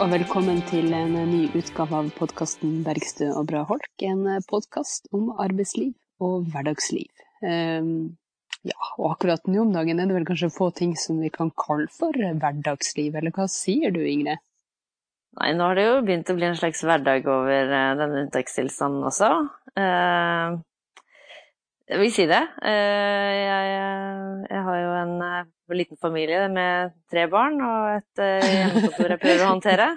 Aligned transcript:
Og 0.00 0.08
velkommen 0.08 0.62
til 0.64 0.94
en 0.96 1.12
ny 1.28 1.42
utgave 1.58 1.92
av 1.92 2.06
podkasten 2.16 2.78
'Bergstø 2.86 3.26
og 3.36 3.50
bra 3.50 3.66
holk'. 3.68 4.04
En 4.08 4.22
podkast 4.48 5.10
om 5.12 5.26
arbeidsliv 5.36 5.90
og 6.24 6.46
hverdagsliv. 6.54 7.10
Um, 7.44 8.16
ja, 8.64 8.78
og 8.96 9.10
akkurat 9.10 9.44
nå 9.44 9.60
om 9.60 9.74
dagen 9.74 10.00
er 10.00 10.08
det 10.08 10.16
vel 10.16 10.24
kanskje 10.30 10.48
få 10.54 10.70
ting 10.72 10.94
som 10.96 11.20
vi 11.20 11.28
kan 11.28 11.52
kalle 11.52 11.84
for 11.92 12.16
hverdagsliv, 12.16 13.18
eller 13.20 13.36
hva 13.36 13.44
sier 13.52 13.92
du, 13.92 14.00
Ingrid? 14.00 14.40
Nei, 15.36 15.52
nå 15.52 15.68
har 15.68 15.76
det 15.76 15.84
jo 15.84 16.00
begynt 16.08 16.32
å 16.32 16.38
bli 16.40 16.48
en 16.48 16.56
slags 16.56 16.80
hverdag 16.80 17.28
over 17.28 17.68
uh, 17.68 17.92
denne 18.00 18.24
unntakstilstanden 18.24 19.04
også. 19.04 19.30
Uh, 19.76 20.64
jeg 21.90 21.98
vil 22.00 22.12
si 22.14 22.26
det. 22.30 22.42
Uh, 22.62 23.32
jeg, 23.34 23.72
jeg, 24.46 24.60
har 24.66 24.78
jo 24.80 24.92
en 25.00 25.16
liten 25.76 25.98
familie 26.02 26.44
med 26.52 26.94
tre 27.10 27.26
barn 27.30 27.58
og 27.62 27.96
et 27.98 28.22
hjemmekontor 28.22 29.14
jeg 29.14 29.22
prøver 29.24 29.44
å 29.44 29.50
håndtere. 29.54 29.90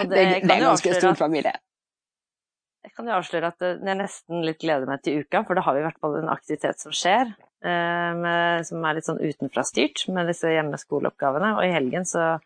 Og 0.00 0.08
det, 0.10 0.16
det, 0.16 0.22
det 0.44 0.54
er 0.54 0.56
en 0.56 0.70
ganske 0.72 0.94
stor 0.98 1.18
familie. 1.18 1.52
Jeg 2.80 2.94
kan 2.96 3.10
jo 3.10 3.14
avsløre 3.18 3.50
at 3.52 3.62
jeg 3.62 3.96
nesten 3.98 4.44
litt 4.46 4.58
gleder 4.62 4.88
meg 4.88 5.02
til 5.04 5.20
uka, 5.22 5.44
for 5.46 5.58
da 5.58 5.62
har 5.66 5.76
vi 5.76 5.82
i 5.82 5.84
hvert 5.84 6.00
fall 6.02 6.16
en 6.18 6.32
aktivitet 6.32 6.80
som 6.82 6.94
skjer. 6.96 7.34
Med, 7.60 8.64
som 8.64 8.86
er 8.88 8.96
litt 8.96 9.04
sånn 9.04 9.20
utenfrastyrt 9.20 10.06
med 10.16 10.30
disse 10.32 10.48
hjemmeskoleoppgavene. 10.48 11.52
Og 11.58 11.66
i 11.66 11.74
helgen 11.74 12.06
så, 12.08 12.38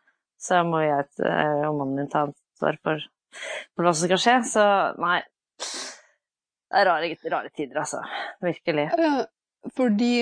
så 0.42 0.64
må 0.66 0.82
jeg 0.82 1.06
og 1.22 1.78
mannen 1.78 2.00
min 2.00 2.10
ta 2.10 2.26
ansvar 2.26 2.80
for, 2.82 3.06
for 3.72 3.86
hva 3.86 3.94
som 3.94 4.10
skal 4.10 4.20
skje. 4.24 4.36
Så 4.50 4.66
nei, 5.00 5.20
det 6.74 6.80
er 6.82 6.90
rare, 6.90 7.10
rare 7.32 7.52
tider, 7.54 7.78
altså. 7.84 8.02
Virkelig. 8.42 8.88
Fordi 9.76 10.14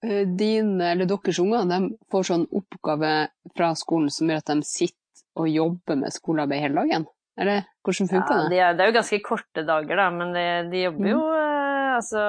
dine, 0.00 0.90
eller 0.94 1.08
deres 1.08 1.38
unger, 1.42 1.66
de 1.68 1.78
får 2.12 2.26
sånn 2.30 2.46
oppgave 2.56 3.12
fra 3.56 3.70
skolen 3.76 4.10
som 4.12 4.30
gjør 4.32 4.40
at 4.42 4.52
de 4.52 4.66
sitter 4.66 5.00
og 5.38 5.48
jobber 5.50 5.98
med 6.00 6.14
skolearbeid 6.14 6.64
hele 6.64 6.82
dagen? 6.82 7.06
Eller 7.40 7.62
hvordan 7.86 8.10
funker 8.10 8.34
ja, 8.34 8.48
det? 8.48 8.58
Er, 8.58 8.74
det 8.76 8.84
er 8.84 8.90
jo 8.90 8.96
ganske 8.98 9.20
korte 9.24 9.64
dager, 9.66 10.00
da, 10.02 10.08
men 10.12 10.34
de, 10.36 10.46
de 10.72 10.82
jobber 10.86 11.12
jo 11.12 11.20
mm. 11.20 11.36
uh, 11.36 11.92
altså 11.96 12.24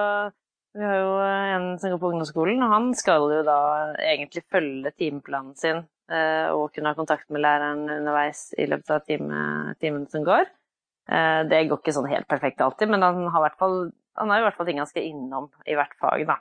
vi 0.71 0.85
har 0.87 1.01
jo 1.01 1.15
en 1.19 1.65
som 1.81 1.91
går 1.91 1.99
på 1.99 2.11
ungdomsskolen, 2.13 2.61
og 2.63 2.71
han 2.71 2.85
skal 2.95 3.25
jo 3.33 3.41
da 3.43 3.57
egentlig 3.99 4.45
følge 4.47 4.93
timeplanen 4.95 5.51
sin 5.59 5.81
uh, 5.83 6.47
og 6.55 6.71
kunne 6.71 6.93
ha 6.93 6.95
kontakt 6.95 7.27
med 7.27 7.43
læreren 7.43 7.83
underveis 7.91 8.49
i 8.55 8.69
løpet 8.71 8.93
av 8.95 9.03
time, 9.09 9.41
timen 9.83 10.07
som 10.11 10.23
går. 10.27 10.47
Eh, 11.11 11.41
det 11.49 11.65
går 11.67 11.81
ikke 11.81 11.93
sånn 11.95 12.09
helt 12.11 12.27
perfekt 12.31 12.61
alltid, 12.63 12.91
men 12.91 13.03
han 13.03 13.25
har, 13.27 13.43
hvert 13.43 13.59
fall, 13.59 13.77
han 14.19 14.31
har 14.31 14.41
i 14.41 14.47
hvert 14.47 14.57
fall 14.57 14.67
ting 14.69 14.79
han 14.79 14.89
skal 14.89 15.07
innom 15.09 15.49
i 15.67 15.75
hvert 15.75 15.95
fag, 15.99 16.23
da. 16.29 16.39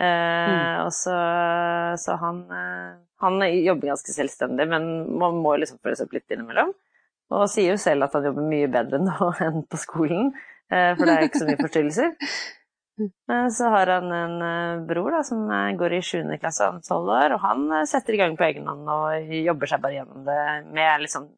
Eh, 0.00 0.50
mm. 0.50 0.86
Og 0.86 0.92
så, 0.96 1.16
så 2.00 2.16
han, 2.18 2.44
eh, 2.56 2.94
han, 3.22 3.42
jobber 3.60 3.92
ganske 3.92 4.14
selvstendig, 4.14 4.66
men 4.70 4.88
man 5.20 5.42
må 5.44 5.54
liksom 5.60 5.78
følges 5.84 6.02
opp 6.06 6.16
litt 6.16 6.30
innimellom. 6.32 6.72
Og 7.30 7.44
sier 7.50 7.76
jo 7.76 7.78
selv 7.78 8.08
at 8.08 8.16
han 8.16 8.24
jobber 8.26 8.48
mye 8.50 8.70
bedre 8.72 8.98
nå 9.02 9.34
enn 9.46 9.60
på 9.70 9.78
skolen, 9.78 10.32
for 10.70 11.02
det 11.02 11.12
er 11.12 11.24
ikke 11.26 11.42
så 11.42 11.46
mye 11.48 11.60
forstyrrelser. 11.60 12.16
Så 13.56 13.64
har 13.72 13.88
han 13.88 14.10
en 14.12 14.82
bror 14.84 15.14
da, 15.14 15.22
som 15.24 15.46
går 15.48 15.94
i 15.96 16.00
7. 16.04 16.34
klasse, 16.42 16.66
han 16.66 16.82
er 16.82 16.84
12 16.84 17.12
år, 17.14 17.32
og 17.32 17.40
han 17.40 17.62
setter 17.88 18.12
i 18.12 18.18
gang 18.20 18.34
på 18.36 18.44
egen 18.44 18.66
hånd 18.68 18.90
og 18.92 19.32
jobber 19.32 19.70
seg 19.70 19.80
bare 19.80 19.96
gjennom 19.96 20.26
det 20.26 20.42
med 20.68 21.06
liksom 21.06 21.30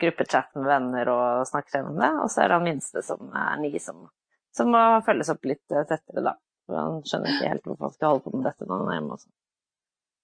gruppechat 0.00 0.54
med 0.56 0.68
venner 0.68 1.10
og 1.12 1.48
snakker 1.48 1.78
gjennom 1.78 1.98
det. 2.00 2.10
Og 2.22 2.30
så 2.32 2.42
er 2.42 2.50
det 2.50 2.58
han 2.58 2.68
minste 2.68 3.02
som 3.06 3.34
er 3.34 3.58
ni, 3.62 3.72
som, 3.82 4.06
som 4.54 4.70
må 4.74 4.84
følges 5.06 5.32
opp 5.34 5.48
litt 5.48 5.74
eh, 5.74 5.86
tettere, 5.88 6.24
da. 6.24 6.36
For 6.68 6.78
han 6.78 7.02
skjønner 7.08 7.34
ikke 7.34 7.52
helt 7.52 7.68
hvorfor 7.68 7.88
han 7.88 7.96
skal 7.96 8.14
holde 8.14 8.24
på 8.26 8.34
med 8.36 8.48
dette 8.50 8.68
når 8.68 8.82
han 8.82 8.90
er 8.90 8.98
hjemme 8.98 9.18
også. 9.18 9.30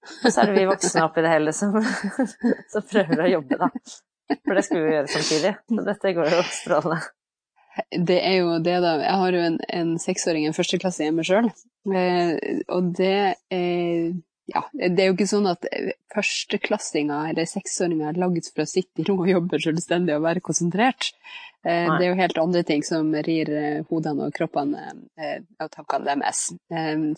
Og 0.04 0.26
så 0.28 0.40
er 0.42 0.50
det 0.50 0.56
vi 0.58 0.64
voksne 0.68 1.04
oppi 1.06 1.22
det 1.24 1.32
hele 1.32 1.52
som, 1.56 1.76
som 2.72 2.88
prøver 2.90 3.24
å 3.24 3.30
jobbe, 3.38 3.60
da. 3.62 3.70
For 4.34 4.56
det 4.56 4.64
skulle 4.66 4.86
vi 4.86 4.96
gjøre 4.96 5.12
samtidig. 5.12 5.54
Så 5.68 5.86
dette 5.88 6.16
går 6.16 6.32
jo 6.32 6.42
strålende. 6.52 7.00
Det 7.90 8.20
er 8.22 8.36
jo 8.38 8.58
det, 8.62 8.76
da. 8.84 8.92
Jeg 9.02 9.20
har 9.20 9.36
jo 9.36 9.46
en, 9.48 9.56
en 9.80 9.96
seksåring, 9.98 10.46
en 10.46 10.56
førsteklasse 10.56 11.08
hjemme 11.08 11.24
sjøl. 11.26 11.48
Eh, 11.90 12.36
og 12.72 12.92
det 12.96 13.16
er 13.52 14.12
ja, 14.52 14.60
det 14.72 15.00
er 15.00 15.08
jo 15.08 15.14
ikke 15.14 15.28
sånn 15.28 15.46
at 15.48 15.64
eh, 15.70 15.94
førsteklassinger 16.12 17.30
eller 17.30 17.48
seksåringer 17.48 18.10
er 18.10 18.20
laget 18.20 18.50
for 18.50 18.64
å 18.64 18.68
sitte 18.68 19.00
i 19.00 19.06
ro 19.08 19.16
og 19.22 19.30
jobbe 19.30 19.60
selvstendig 19.62 20.16
og 20.18 20.26
være 20.26 20.42
konsentrert. 20.44 21.12
Eh, 21.64 21.88
det 21.88 22.02
er 22.02 22.10
jo 22.10 22.18
helt 22.18 22.40
andre 22.42 22.64
ting 22.68 22.84
som 22.84 23.08
rir 23.24 23.48
eh, 23.48 23.80
hodene 23.88 24.28
og 24.28 24.36
kroppene 24.36 24.90
av 25.16 25.70
tankene 25.72 26.10
deres. 26.10 26.50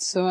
Så 0.06 0.22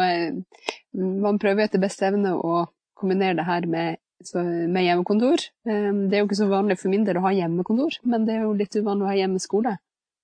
man 0.95 1.41
prøver 1.41 1.65
etter 1.65 1.83
beste 1.83 2.07
evne 2.07 2.37
å 2.39 2.63
kombinere 2.95 3.41
det 3.41 3.47
her 3.49 3.67
med, 3.67 3.99
med, 4.31 4.81
hjemmekontor. 4.85 5.43
Det 5.67 6.15
er 6.15 6.21
jo 6.21 6.29
ikke 6.29 6.39
så 6.39 6.47
vanlig 6.47 6.79
for 6.79 6.93
min 6.93 7.03
del 7.03 7.19
å 7.19 7.25
ha 7.25 7.33
hjemmekontor, 7.35 7.99
men 8.07 8.23
det 8.29 8.37
er 8.37 8.45
jo 8.45 8.55
litt 8.55 8.79
uvanlig 8.79 9.03
å 9.03 9.11
ha 9.11 9.17
hjemmeskole. 9.19 9.75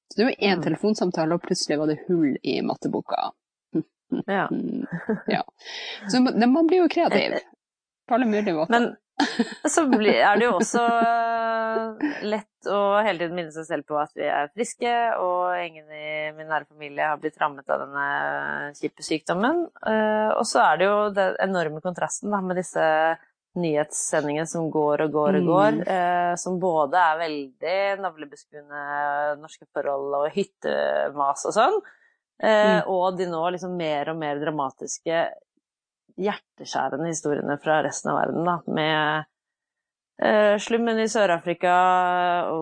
Så 0.08 0.18
det 0.18 0.24
er 0.24 0.32
jo 0.32 0.40
én 0.40 0.58
mm. 0.62 0.66
telefonsamtale, 0.70 1.36
og 1.36 1.44
plutselig 1.44 1.82
var 1.82 1.92
det 1.92 2.00
hull 2.08 2.40
i 2.48 2.62
matteboka 2.64 3.34
ja. 4.26 4.48
ja. 5.28 5.44
Så 6.12 6.22
man 6.22 6.68
blir 6.68 6.84
jo 6.84 6.90
kreativ 6.92 7.38
på 8.08 8.18
alle 8.18 8.26
mulige 8.26 8.54
måter. 8.54 8.72
Men 8.80 8.96
så 9.74 9.86
er 9.86 10.40
det 10.40 10.46
jo 10.48 10.56
også 10.58 10.82
eh, 10.82 12.06
lett 12.26 12.70
å 12.70 12.80
hele 13.02 13.20
tiden 13.20 13.38
minne 13.38 13.54
seg 13.54 13.68
selv 13.68 13.88
på 13.90 13.98
at 14.02 14.14
vi 14.18 14.28
er 14.28 14.52
friske, 14.54 14.94
og 15.22 15.58
ingen 15.62 15.90
i 15.94 16.32
min 16.36 16.50
nære 16.50 16.70
familie 16.70 17.10
har 17.12 17.20
blitt 17.22 17.40
rammet 17.42 17.70
av 17.70 17.84
denne 17.86 18.06
kjipe 18.78 19.06
sykdommen. 19.06 19.66
Eh, 19.88 20.32
og 20.36 20.46
så 20.50 20.64
er 20.66 20.82
det 20.82 20.90
jo 20.90 20.98
den 21.16 21.38
enorme 21.48 21.84
kontrasten 21.84 22.34
med 22.34 22.60
disse 22.60 22.86
nyhetssendingene 23.60 24.48
som 24.48 24.70
går 24.72 25.06
og 25.06 25.16
går 25.16 25.38
og 25.42 25.50
går, 25.50 25.80
mm. 25.82 25.88
eh, 25.96 26.34
som 26.40 26.60
både 26.62 27.00
er 27.00 27.24
veldig 27.26 27.80
navlebeskuende 28.06 28.84
norske 29.42 29.68
forhold 29.76 30.22
og 30.22 30.30
hyttemas 30.38 31.44
og 31.50 31.58
sånn, 31.58 31.82
Eh, 31.82 31.98
mm. 32.42 32.92
Og 32.92 33.18
de 33.20 33.28
nå 33.30 33.42
liksom 33.56 33.76
mer 33.78 34.12
og 34.14 34.20
mer 34.22 34.40
dramatiske, 34.42 35.24
hjerteskjærende 36.22 37.10
historiene 37.10 37.58
fra 37.62 37.80
resten 37.86 38.12
av 38.12 38.20
verden, 38.20 38.48
da, 38.48 38.56
med 38.68 39.28
eh, 40.26 40.56
slummen 40.62 41.00
i 41.02 41.10
Sør-Afrika, 41.10 41.74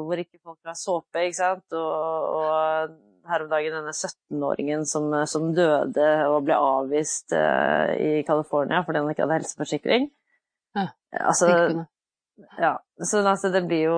hvor 0.05 0.21
ikke 0.21 0.39
folk 0.43 0.59
har 0.69 0.77
såpe, 0.77 1.25
ikke 1.25 1.39
sant, 1.39 1.65
og, 1.75 2.35
og 2.39 2.97
her 3.29 3.45
om 3.45 3.51
dagen 3.51 3.75
denne 3.77 3.93
17-åringen 3.93 4.85
som, 4.89 5.11
som, 5.29 5.51
døde 5.55 6.09
og 6.29 6.43
ble 6.47 6.57
avvist 6.57 7.35
eh, 7.35 7.93
i 7.99 8.11
California 8.27 8.81
fordi 8.85 9.03
han 9.03 9.11
ikke 9.11 9.25
hadde 9.25 9.39
helseforsikring. 9.41 10.09
Ja, 10.77 10.87
altså, 11.19 11.49
ja, 12.59 12.73
så 13.03 13.21
altså 13.23 13.49
det 13.53 13.61
blir 13.67 13.89
jo 13.89 13.95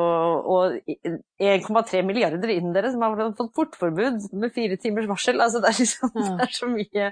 Og 0.50 0.78
1,3 0.88 2.02
milliarder 2.06 2.54
indere 2.54 2.92
som 2.94 3.04
har 3.06 3.34
fått 3.38 3.54
portforbud 3.58 4.32
med 4.34 4.54
fire 4.56 4.78
timers 4.82 5.10
varsel. 5.10 5.42
Altså 5.44 5.62
det 5.64 5.72
er 5.72 5.78
liksom 5.82 6.16
ja. 6.16 6.32
Det 6.40 6.48
er 6.48 6.56
så 6.58 6.70
mye 6.72 7.12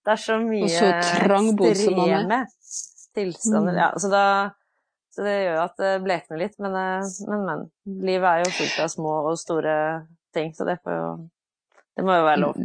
Det 0.00 0.14
er 0.14 0.22
så 0.22 0.38
mye 0.40 0.70
så 0.72 0.88
ekstreme 0.94 2.40
tilstander. 3.14 3.74
Mm. 3.74 3.80
Ja, 3.82 3.90
så, 3.98 4.08
da, 4.12 4.24
så 5.14 5.26
det 5.26 5.36
gjør 5.36 5.56
jo 5.56 5.62
at 5.64 5.80
det 5.82 5.92
blekner 6.04 6.40
litt, 6.40 6.56
men, 6.62 6.76
eh, 6.78 7.08
men, 7.26 7.46
men. 7.48 7.64
Livet 8.06 8.28
er 8.30 8.44
jo 8.44 8.52
fullt 8.54 8.82
av 8.84 8.92
små 8.92 9.14
og 9.32 9.38
store 9.40 9.74
ting, 10.34 10.54
så 10.54 10.68
det 10.68 10.78
jo 10.86 11.28
Det 11.98 12.06
må 12.06 12.14
jo 12.16 12.28
være 12.28 12.40
lov. 12.40 12.60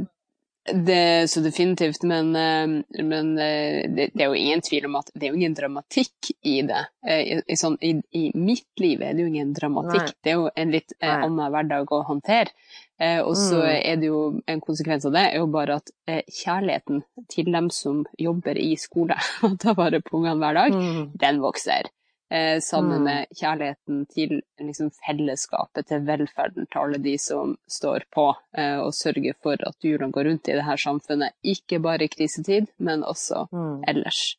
Det, 0.74 1.30
så 1.30 1.40
definitivt, 1.46 2.04
men, 2.04 2.36
eh, 2.36 3.04
men 3.04 3.38
eh, 3.38 3.84
det, 3.86 4.08
det, 4.14 4.24
er 4.24 4.32
jo 4.32 4.40
ingen 4.40 4.64
tvil 4.66 4.88
om 4.88 4.96
at 4.98 5.12
det 5.14 5.28
er 5.28 5.34
jo 5.34 5.38
ingen 5.38 5.54
dramatikk 5.54 6.32
i 6.42 6.56
det. 6.66 6.82
Eh, 7.06 7.22
I, 7.22 7.38
i, 7.54 7.58
sånn, 7.60 7.78
i, 7.86 7.92
i 8.18 8.24
mitt 8.34 8.82
liv 8.82 9.04
er 9.06 9.14
det 9.14 9.22
jo 9.22 9.30
ingen 9.30 9.54
dramatikk, 9.54 10.08
Nei. 10.10 10.16
det 10.26 10.34
er 10.34 10.40
jo 10.40 10.48
en 10.50 10.74
litt 10.74 10.96
eh, 10.98 11.14
annen 11.14 11.54
hverdag 11.54 11.94
å 11.94 12.02
håndtere. 12.10 12.56
Eh, 12.98 13.20
og 13.20 13.36
så 13.38 13.60
mm. 13.60 13.76
er 13.76 14.00
det 14.02 14.10
jo 14.10 14.22
en 14.50 14.64
konsekvens 14.64 15.06
av 15.06 15.14
det 15.14 15.26
er 15.28 15.42
jo 15.42 15.52
bare 15.54 15.78
at 15.82 15.92
eh, 16.08 16.24
kjærligheten 16.32 17.04
til 17.30 17.52
dem 17.52 17.68
som 17.74 18.06
jobber 18.18 18.58
i 18.58 18.72
skole 18.80 19.20
og 19.46 19.60
tar 19.62 19.78
vare 19.78 20.02
på 20.02 20.18
ungene 20.22 20.40
hver 20.42 20.58
dag, 20.64 20.80
mm. 20.80 21.04
den 21.22 21.44
vokser 21.44 21.92
eh, 22.30 22.60
sammen 22.60 22.98
mm. 22.98 23.04
med 23.04 23.26
kjærligheten 23.40 24.06
til 24.12 24.40
liksom, 24.62 24.92
fellesskapet, 25.06 25.88
til 25.90 26.06
velferden 26.08 26.68
til 26.68 26.82
alle 26.82 27.00
de 27.02 27.16
som 27.22 27.56
står 27.70 28.08
på 28.14 28.30
eh, 28.58 28.78
og 28.80 28.94
sørger 28.96 29.38
for 29.44 29.62
at 29.68 29.78
hjulene 29.86 30.14
går 30.16 30.30
rundt 30.30 30.50
i 30.50 30.58
det 30.58 30.66
her 30.68 30.82
samfunnet, 30.82 31.36
ikke 31.44 31.80
bare 31.84 32.08
i 32.08 32.12
krisetid, 32.12 32.72
men 32.78 33.04
også 33.04 33.48
mm. 33.52 33.84
ellers. 33.92 34.38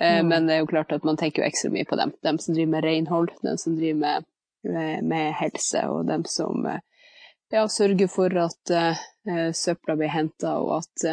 Eh, 0.00 0.20
mm. 0.20 0.28
Men 0.28 0.48
det 0.48 0.56
er 0.56 0.64
jo 0.64 0.72
klart 0.74 0.92
at 0.94 1.06
man 1.06 1.18
tenker 1.20 1.42
jo 1.42 1.48
ekstra 1.48 1.72
mye 1.74 1.88
på 1.88 1.98
dem. 2.00 2.14
Dem 2.22 2.38
som 2.42 2.54
driver 2.54 2.74
med 2.76 2.84
renhold, 2.86 3.32
dem 3.42 3.58
som 3.58 3.78
driver 3.78 4.02
med, 4.04 4.28
med, 4.68 5.08
med 5.14 5.32
helse, 5.40 5.86
og 5.88 6.06
dem 6.10 6.26
som 6.28 6.66
eh, 6.66 6.84
ja, 7.50 7.64
sørger 7.72 8.10
for 8.12 8.34
at 8.36 8.70
uh, 8.76 9.50
søpla 9.56 9.94
blir 9.96 10.10
henta, 10.12 10.58
og 10.60 10.82
at 10.82 11.04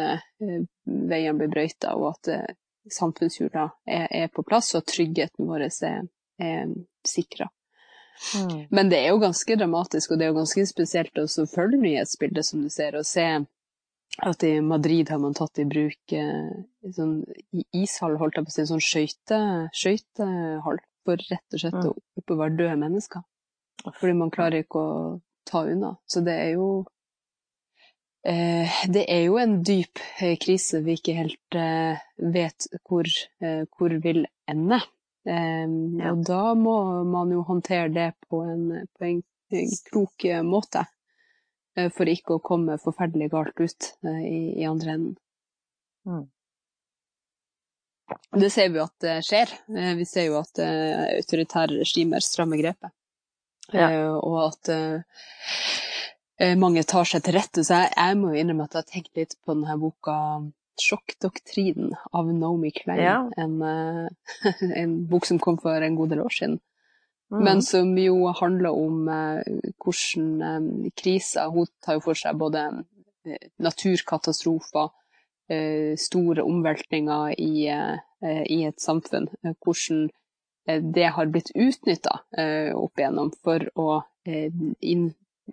veiene 0.84 1.38
blir 1.38 1.48
brøyta, 1.48 1.94
og 1.96 2.10
at 2.10 2.56
samfunnshjula 2.92 3.68
er, 3.86 4.06
er, 4.10 4.28
på 4.32 4.44
plass, 4.46 4.74
og 4.78 4.86
tryggheten 4.88 5.48
vår 5.48 5.66
er, 5.68 6.06
er 6.42 6.72
sikra. 7.06 7.48
Mm. 8.34 8.66
Men 8.70 8.88
det 8.88 9.02
er 9.02 9.12
jo 9.12 9.20
ganske 9.20 9.58
dramatisk, 9.58 10.10
og 10.10 10.18
det 10.18 10.26
er 10.26 10.32
jo 10.32 10.40
ganske 10.40 10.64
spesielt 10.68 11.20
å 11.20 11.26
følge 11.50 11.82
nyhetsbildet, 11.82 12.48
som 12.48 12.64
du 12.64 12.70
ser, 12.72 12.96
og 12.96 13.06
se 13.08 13.26
at 14.24 14.44
i 14.48 14.60
Madrid 14.64 15.10
har 15.12 15.20
man 15.20 15.34
tatt 15.36 15.58
i 15.60 15.66
bruk 15.68 16.12
eh, 16.16 16.52
sånn 16.96 17.18
ishall, 17.76 18.16
holdt 18.20 18.38
jeg 18.38 18.46
på 18.46 18.52
å 18.52 18.54
si, 18.54 18.66
sånn 18.70 18.84
skøytehall, 18.88 20.80
for 21.06 21.26
rett 21.30 21.56
og 21.56 21.62
slett 21.62 21.76
mm. 21.76 21.88
å 21.90 22.22
oppbevare 22.22 22.56
døde 22.56 22.78
mennesker. 22.80 23.24
Fordi 23.84 24.14
man 24.16 24.32
klarer 24.34 24.64
ikke 24.64 24.80
å 24.80 24.94
ta 25.46 25.62
unna. 25.68 25.92
Så 26.08 26.22
det 26.26 26.34
er 26.46 26.56
jo 26.56 26.86
Det 28.26 29.04
er 29.06 29.22
jo 29.28 29.36
en 29.38 29.60
dyp 29.62 30.00
eh, 30.18 30.34
krise 30.42 30.80
vi 30.82 30.96
ikke 30.98 31.14
helt 31.14 31.56
eh, 31.58 32.00
vet 32.34 32.66
hvor, 32.88 33.06
eh, 33.42 33.62
hvor 33.70 33.94
vil 34.02 34.24
ende. 34.50 34.80
Eh, 35.28 35.66
ja. 36.00 36.10
Og 36.10 36.24
da 36.26 36.54
må 36.58 36.76
man 37.06 37.30
jo 37.34 37.44
håndtere 37.46 37.92
det 37.94 38.08
på 38.26 38.42
en, 38.42 38.64
på 38.98 39.08
en, 39.10 39.22
klok 39.90 40.26
måte. 40.42 40.82
Eh, 41.78 41.86
for 41.94 42.10
ikke 42.10 42.38
å 42.38 42.42
komme 42.42 42.80
forferdelig 42.82 43.30
galt 43.30 43.62
ut 43.62 43.92
i, 44.02 44.58
i 44.58 44.66
andre 44.66 44.96
enden. 44.96 45.14
Mm. 46.06 46.26
Det 48.42 48.50
ser 48.54 48.70
vi 48.70 48.78
jo 48.78 48.86
at 48.86 48.98
det 49.02 49.16
skjer. 49.26 49.54
Vi 49.98 50.04
ser 50.06 50.28
jo 50.28 50.38
at 50.38 50.60
autoritære 50.62 51.80
regimer 51.80 52.22
strammer 52.22 52.58
grepet. 52.58 52.90
Ja. 53.72 53.90
Eh, 53.90 54.14
og 54.14 54.36
at 54.44 54.70
mange 56.60 56.84
tar 56.84 57.08
seg 57.08 57.24
til 57.24 57.36
rette. 57.38 57.64
Så 57.64 57.80
jeg, 57.80 57.92
jeg 57.96 58.16
må 58.20 58.32
jo 58.32 58.40
innrømme 58.40 58.66
at 58.66 58.76
jeg 58.76 58.82
har 58.82 58.92
tenkt 58.92 59.20
litt 59.20 59.36
på 59.44 59.54
denne 59.54 59.76
boka 59.80 60.16
'Sjokkdoktrinen' 60.76 61.94
av 62.12 62.28
Naomi 62.28 62.70
Klein. 62.76 63.00
Ja. 63.00 63.18
En, 63.40 63.54
uh, 63.62 64.08
en, 64.82 64.98
bok 65.08 65.24
som 65.24 65.40
kom 65.40 65.56
for 65.62 65.80
en 65.80 65.96
god 65.96 66.12
del 66.12 66.20
år 66.20 66.34
siden. 66.36 66.58
Mm. 67.32 67.40
Men 67.42 67.62
som 67.64 67.94
jo 67.98 68.28
handler 68.36 68.76
om 68.76 69.08
uh, 69.08 69.40
hvordan 69.82 70.92
kriser 70.94 71.48
Hun 71.50 71.66
tar 71.82 71.96
jo 71.96 72.04
for 72.04 72.18
seg 72.18 72.36
både 72.38 72.68
naturkatastrofer, 73.58 74.92
store 75.98 76.42
omveltninger 76.46 77.34
i, 77.42 77.66
i 77.66 78.58
et 78.66 78.82
samfunn. 78.82 79.26
hvordan 79.62 80.08
Eh, 80.66 80.82
det 80.82 81.04
har 81.04 81.26
blitt 81.26 81.50
utnytta 81.54 82.20
eh, 82.38 82.76
opp 82.76 82.98
igjennom 82.98 83.30
for 83.42 83.68
å 83.78 83.90
eh, 84.26 84.52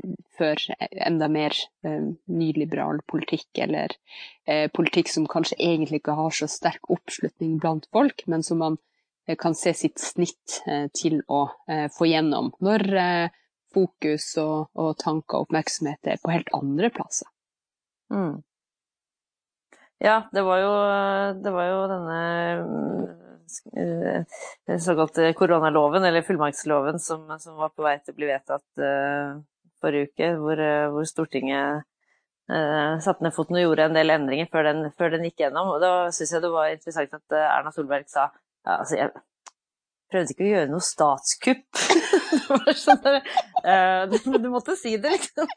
innføre 0.02 0.78
enda 1.06 1.28
mer 1.30 1.56
nyliberal 2.26 3.02
politikk, 3.10 3.50
eller 3.66 3.94
politikk 4.74 5.12
som 5.12 5.28
kanskje 5.30 5.60
egentlig 5.62 6.02
ikke 6.02 6.18
har 6.18 6.34
så 6.36 6.50
sterk 6.50 6.90
oppslutning 6.94 7.60
blant 7.62 7.86
folk, 7.94 8.26
men 8.28 8.44
som 8.44 8.62
man 8.64 8.80
kan 9.40 9.56
se 9.56 9.72
sitt 9.78 10.02
snitt 10.02 10.64
til 10.98 11.22
å 11.32 11.46
få 11.96 12.10
gjennom 12.10 12.50
når 12.66 12.90
fokus 13.74 14.34
og, 14.42 14.74
og 14.78 14.98
tanker 15.02 15.38
og 15.38 15.48
oppmerksomhet 15.48 16.12
er 16.12 16.20
på 16.22 16.34
helt 16.34 16.52
andre 16.58 16.90
plasser. 16.94 17.30
Mm. 18.14 18.42
Ja, 20.04 20.24
det 20.34 20.44
var 20.44 20.60
jo, 20.60 20.72
det 21.46 21.54
var 21.56 21.70
jo 21.70 21.84
denne 21.94 22.20
den 23.72 24.26
eh, 24.68 24.80
såkalte 24.80 25.34
koronaloven, 25.34 26.04
eller 26.04 26.22
fullmaktsloven, 26.22 27.00
som, 27.00 27.40
som, 27.40 27.56
var 27.56 27.70
på 27.70 27.86
vei 27.86 27.98
til 28.00 28.14
å 28.14 28.18
bli 28.18 28.30
vedtatt 28.30 28.84
uh, 28.84 29.40
forrige 29.84 30.12
uke, 30.12 30.30
hvor, 30.40 30.62
uh, 30.64 30.94
hvor 30.96 31.10
Stortinget 31.10 31.84
uh, 32.52 32.96
satte 33.04 33.26
ned 33.26 33.36
foten 33.36 33.60
og 33.60 33.68
gjorde 33.68 33.90
en 33.92 34.00
del 34.00 34.16
endringer 34.16 34.50
før 34.54 34.70
den, 34.70 34.88
før 34.98 35.14
den 35.18 35.28
gikk 35.28 35.44
gjennom. 35.46 35.76
Og 35.76 35.84
da 35.84 35.94
syns 36.16 36.34
jeg 36.36 36.46
det 36.46 36.54
var 36.56 36.72
interessant 36.72 37.20
at 37.20 37.38
Erna 37.44 37.76
Solberg 37.76 38.10
sa 38.12 38.30
ja, 38.32 38.80
altså 38.80 38.98
jeg 38.98 39.12
prøvde 40.14 40.36
ikke 40.36 40.46
å 40.46 40.52
gjøre 40.52 40.72
noe 40.72 40.86
statskupp. 40.86 41.84
det 42.32 42.44
var 42.50 42.78
sånn 42.80 43.02
der, 43.04 43.20
uh, 43.68 44.40
Du 44.44 44.50
måtte 44.54 44.76
si 44.80 44.98
det, 44.98 45.16
liksom. 45.18 45.48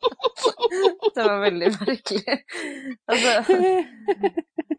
det 1.14 1.24
var 1.24 1.40
veldig 1.46 1.72
merkelig. 1.80 2.38
Altså 3.10 3.34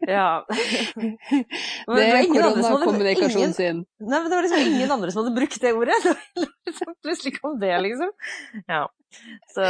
ja. 0.08 0.46
Men 1.86 1.96
det 1.96 2.06
er 2.06 2.30
koronakommunikasjonen 2.30 3.54
sin. 3.54 3.84
Nei, 4.02 4.18
men 4.18 4.26
det 4.30 4.34
var 4.34 4.46
liksom 4.46 4.72
ingen 4.72 4.90
andre 4.90 5.12
som 5.12 5.22
hadde 5.22 5.34
brukt 5.36 5.60
det 5.62 5.72
ordet. 5.76 5.98
Det 6.02 6.14
var 6.14 6.48
liksom, 6.66 6.96
plutselig 7.04 7.32
kom 7.38 7.54
det, 7.60 7.72
liksom. 7.86 8.10
Ja. 8.66 8.82
Så, 9.52 9.64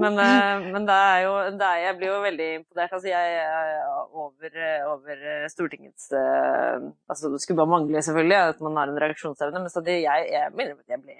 men, 0.00 0.18
eh, 0.24 0.68
men 0.72 0.86
det 0.88 0.94
er 0.96 1.18
jo 1.26 1.32
det 1.52 1.66
er, 1.66 1.80
Jeg 1.82 1.96
blir 1.98 2.08
jo 2.08 2.20
veldig 2.24 2.46
imponert. 2.56 2.94
Altså, 2.96 3.10
jeg 3.10 3.34
er 3.42 3.82
over, 4.16 4.60
over 4.94 5.24
Stortingets 5.52 6.08
eh, 6.16 6.86
Altså, 7.12 7.28
det 7.34 7.42
skulle 7.44 7.60
bare 7.60 7.74
mangle, 7.76 8.02
selvfølgelig, 8.02 8.38
at 8.54 8.62
man 8.64 8.80
har 8.80 8.88
en 8.88 9.02
reaksjonsevne, 9.04 9.66
men 9.66 9.74
så 9.74 9.84
det, 9.84 10.00
jeg, 10.06 10.30
jeg 10.32 10.48
jeg, 10.56 10.78
jeg 10.88 11.04
ble 11.04 11.18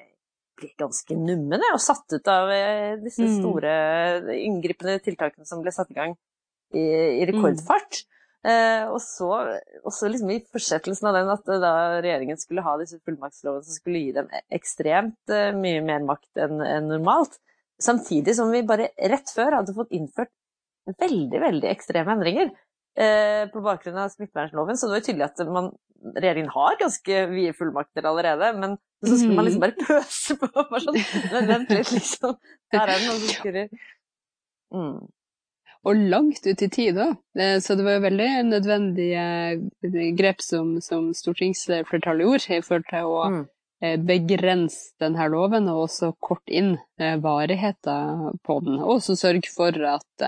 ble 0.58 0.70
ganske 0.80 1.16
nummen 1.16 1.64
og 1.72 1.80
satt 1.82 2.14
ut 2.14 2.30
av 2.32 2.52
eh, 2.52 2.98
disse 3.02 3.24
mm. 3.24 3.34
store 3.40 3.72
inngripende 4.36 4.98
tiltakene 5.04 5.48
som 5.48 5.62
ble 5.64 5.74
satt 5.74 5.90
i 5.94 5.98
gang 5.98 6.14
i, 6.74 6.82
i 6.82 7.24
mm. 7.24 7.28
rekordfart. 7.32 8.02
Mm. 8.02 8.14
Eh, 8.48 8.84
og 8.86 9.00
så, 9.02 9.28
også 9.88 10.08
liksom 10.12 10.30
i 10.30 10.38
fortsettelsen 10.46 11.08
av 11.10 11.16
den 11.16 11.32
at 11.32 11.48
da 11.58 11.72
regjeringen 11.98 12.38
skulle 12.38 12.62
ha 12.62 12.76
disse 12.78 13.00
fullmaktslovene 13.02 13.66
som 13.66 13.74
skulle 13.74 14.02
gi 14.04 14.12
dem 14.14 14.30
ekstremt 14.54 15.34
eh, 15.34 15.50
mye 15.58 15.82
mer 15.84 16.04
makt 16.06 16.44
enn 16.44 16.62
en 16.62 16.86
normalt, 16.92 17.40
samtidig 17.82 18.36
som 18.38 18.52
vi 18.54 18.62
bare 18.66 18.92
rett 19.10 19.34
før 19.34 19.58
hadde 19.58 19.74
fått 19.74 19.94
innført 19.96 20.30
veldig, 20.88 21.42
veldig 21.42 21.68
ekstreme 21.68 22.14
endringer 22.14 22.52
eh, 22.96 23.44
på 23.50 23.62
bakgrunn 23.64 23.98
av 24.04 24.14
smittevernloven. 24.14 24.78
Så 24.78 24.88
det 24.88 24.96
var 24.96 25.06
tydelig 25.08 25.26
at 25.26 25.42
man, 25.50 25.72
regjeringen 26.14 26.52
har 26.54 26.78
ganske 26.80 27.20
vide 27.32 27.54
fullmakter 27.58 28.06
allerede, 28.08 28.52
men 28.58 28.78
så 29.04 29.14
skulle 29.14 29.38
man 29.38 29.46
liksom 29.46 29.62
mm. 29.62 29.66
bare 29.66 29.86
pøse 29.86 30.38
på. 30.40 30.48
Bare 30.72 30.82
sånn, 30.82 30.98
men 31.34 31.52
vent 31.52 31.70
litt, 31.70 31.92
liksom. 31.94 32.34
Her 32.74 32.84
er 32.84 32.96
det 32.96 33.06
noe 33.06 33.20
som 33.20 33.30
skurrer. 33.38 33.86
Mm 34.74 34.98
og 35.86 36.08
langt 36.10 36.46
ut 36.46 36.62
i 36.62 36.70
tid 36.72 36.98
òg. 37.00 37.14
Så 37.62 37.76
det 37.78 37.86
var 37.86 37.98
jo 37.98 38.06
veldig 38.06 38.30
nødvendige 38.48 39.26
eh, 39.54 40.08
grep 40.18 40.42
som, 40.44 40.76
som 40.84 41.12
stortingsflertallet 41.16 42.26
gjorde 42.26 42.58
i 42.58 42.64
forhold 42.64 42.90
til 42.90 43.14
å 43.14 43.22
mm. 43.36 43.46
Eh, 43.78 43.94
begrense 44.02 44.96
denne 44.98 45.28
loven, 45.30 45.68
og 45.70 45.84
også 45.84 46.08
kort 46.18 46.50
inn 46.50 46.72
eh, 46.98 47.12
varigheten 47.22 48.40
på 48.42 48.56
den. 48.66 48.80
Og 48.82 48.96
også 48.96 49.14
sørge 49.14 49.52
for 49.54 49.70
at 49.86 50.24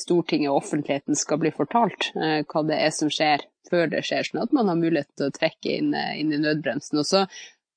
Stortinget 0.00 0.50
og 0.50 0.64
offentligheten 0.64 1.14
skal 1.14 1.38
bli 1.38 1.52
fortalt 1.54 2.08
hva 2.16 2.62
det 2.66 2.80
er 2.88 2.90
som 2.96 3.12
skjer 3.12 3.44
før 3.70 3.90
det 3.92 4.02
skjer, 4.06 4.28
sånn 4.28 4.44
at 4.44 4.56
man 4.56 4.70
har 4.72 4.80
mulighet 4.80 5.10
til 5.16 5.28
å 5.28 5.34
trekke 5.34 5.76
inn, 5.80 5.92
inn 5.94 6.32
i 6.34 6.40
nødbremsen. 6.42 7.00
Og 7.02 7.06
så 7.08 7.26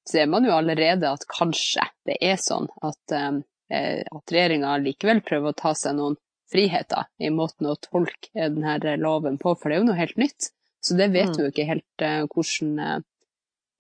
ser 0.09 0.30
man 0.31 0.47
jo 0.47 0.56
allerede 0.56 1.09
at 1.09 1.28
kanskje 1.30 1.85
det 2.09 2.18
er 2.25 2.40
sånn 2.42 2.69
at, 2.81 3.14
at 3.14 4.33
regjeringa 4.33 4.78
likevel 4.81 5.21
prøver 5.25 5.52
å 5.52 5.59
ta 5.59 5.75
seg 5.78 5.99
noen 5.99 6.18
friheter 6.49 7.09
i 7.21 7.30
måten 7.33 7.69
å 7.69 7.78
tolke 7.81 8.31
denne 8.33 8.95
loven 8.97 9.37
på, 9.42 9.54
for 9.56 9.69
det 9.69 9.78
er 9.78 9.83
jo 9.83 9.90
noe 9.92 9.99
helt 9.99 10.18
nytt. 10.18 10.49
Så 10.81 10.95
det 10.95 11.11
vet 11.14 11.31
mm. 11.31 11.37
vi 11.37 11.44
jo 11.44 11.52
ikke 11.52 11.68
helt 11.68 12.06
eh, 12.06 12.21
hvordan, 12.31 13.04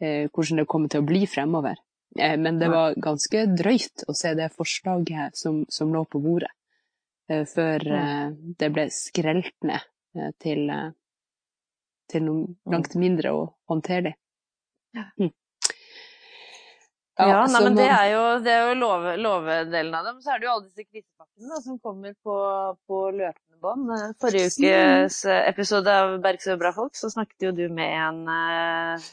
eh, 0.03 0.25
hvordan, 0.27 0.61
det 0.61 0.67
kommer 0.69 0.91
til 0.91 1.03
å 1.03 1.07
bli 1.07 1.23
fremover. 1.29 1.79
Eh, 2.19 2.35
men 2.41 2.59
det 2.61 2.69
var 2.71 2.97
ganske 2.99 3.45
drøyt 3.55 4.05
å 4.09 4.15
se 4.17 4.33
det 4.37 4.51
forslaget 4.55 5.37
som, 5.39 5.63
som 5.71 5.93
lå 5.95 6.03
på 6.09 6.21
bordet, 6.23 6.51
før 7.29 7.83
det 8.57 8.67
ble 8.73 8.87
skrelt 8.89 9.53
ned 9.61 9.83
til, 10.41 10.63
til 12.09 12.25
noe 12.25 12.47
mm. 12.47 12.57
langt 12.73 12.95
mindre 12.99 13.35
og 13.35 13.45
håndterlig. 13.69 14.15
Mm. 14.95 15.31
Ja, 17.19 17.25
ja 17.27 17.39
nei, 17.51 17.59
men 17.65 17.75
det 17.75 17.85
er 17.91 18.05
jo, 18.13 18.21
det 18.43 18.51
er 18.53 18.69
jo 18.69 18.75
love, 18.79 19.13
lovedelen 19.19 19.95
av 19.97 20.05
dem. 20.07 20.19
Så 20.23 20.31
er 20.31 20.39
det 20.39 20.47
jo 20.47 20.53
alle 20.53 20.69
disse 20.69 20.85
krisepakkene 20.85 21.59
som 21.65 21.79
kommer 21.83 22.13
på, 22.23 22.35
på 22.87 22.99
løpende 23.11 23.59
bånd. 23.59 23.91
Eh, 23.91 24.13
forrige 24.23 24.53
ukes 24.53 25.17
eh, 25.27 25.41
episode 25.49 25.95
av 26.03 26.15
Bergsø 26.23 26.55
bra 26.61 26.71
folk, 26.75 26.95
så 26.95 27.11
snakket 27.11 27.49
jo 27.49 27.51
du 27.57 27.65
med 27.75 27.91
en 27.91 28.21
uh, 28.23 29.09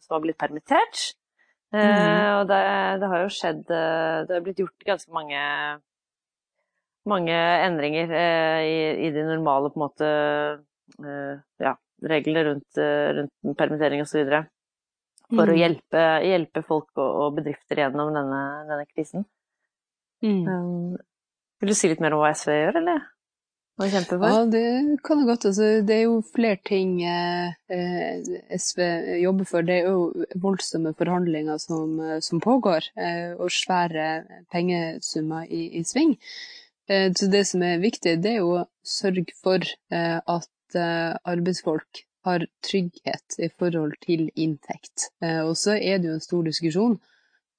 som 0.00 0.16
var 0.16 0.24
blitt 0.24 0.40
permittert. 0.40 1.10
Mm. 1.74 1.82
Og 1.82 2.44
det, 2.46 2.62
det, 3.02 3.08
har 3.10 3.22
jo 3.24 3.30
skjedd 3.34 3.62
Det 3.66 4.30
har 4.30 4.42
blitt 4.44 4.60
gjort 4.62 4.84
ganske 4.86 5.10
mange, 5.10 5.40
mange 7.10 7.38
endringer 7.66 8.12
uh, 8.14 8.60
i, 8.62 8.76
i, 9.08 9.10
de 9.12 9.24
normale 9.26 9.72
på 9.74 9.80
en 9.80 9.84
måte 9.84 10.10
ja, 11.58 11.74
reglene 12.10 12.44
rundt, 12.50 12.82
rundt 13.18 13.56
permittering 13.58 14.02
osv 14.04 14.22
for 15.30 15.48
mm. 15.48 15.54
å 15.54 15.56
hjelpe, 15.56 16.04
hjelpe 16.26 16.62
folk 16.66 16.90
og, 17.00 17.08
og, 17.08 17.32
bedrifter 17.38 17.80
gjennom 17.84 18.12
denne, 18.14 18.42
denne 18.68 18.86
krisen. 18.90 19.26
Mm. 20.24 20.44
Um, 20.48 20.94
vil 21.60 21.72
du 21.72 21.76
si 21.78 21.90
litt 21.90 22.02
mer 22.04 22.16
om 22.16 22.22
hva 22.22 22.32
SV 22.36 22.54
gjør, 22.58 22.80
eller? 22.82 23.04
Hva 23.74 23.88
kjemper 23.90 24.20
for? 24.20 24.30
Ja, 24.30 24.42
det 24.46 24.66
kan 25.06 25.22
jeg 25.22 25.28
godt. 25.32 25.46
Altså, 25.50 25.68
det 25.82 25.94
er 25.96 26.02
jo 26.04 26.18
flere 26.28 26.60
ting 26.62 26.92
eh, 27.02 28.28
SV 28.54 28.82
jobber 29.24 29.48
for. 29.50 29.66
Det 29.66 29.80
er 29.80 29.88
jo 29.88 30.26
voldsomme 30.44 30.92
forhandlinger 30.98 31.58
som, 31.62 31.96
som 32.22 32.42
pågår, 32.44 32.86
eh, 32.94 33.32
og 33.34 33.50
svære 33.50 34.44
pengesummer 34.54 35.48
i, 35.50 35.66
i 35.80 35.82
sving. 35.88 36.14
Eh, 36.86 37.08
så 37.18 37.30
det 37.32 37.42
som 37.50 37.64
er 37.66 37.82
viktig, 37.82 38.14
det 38.22 38.36
er 38.36 38.44
jo 38.44 38.60
å 38.60 38.66
sørge 38.86 39.34
for 39.42 39.64
eh, 39.64 40.20
at 40.74 40.80
eh, 40.80 41.16
arbeidsfolk 41.24 42.04
har 42.24 42.46
trygghet 42.64 43.38
i 43.38 43.48
forhold 43.58 43.94
til 44.02 44.30
inntekt. 44.36 45.10
Eh, 45.22 45.42
og 45.44 45.56
så 45.56 45.76
er 45.76 45.98
det 45.98 46.08
jo 46.08 46.18
en 46.18 46.20
stor 46.20 46.44
diskusjon 46.44 47.00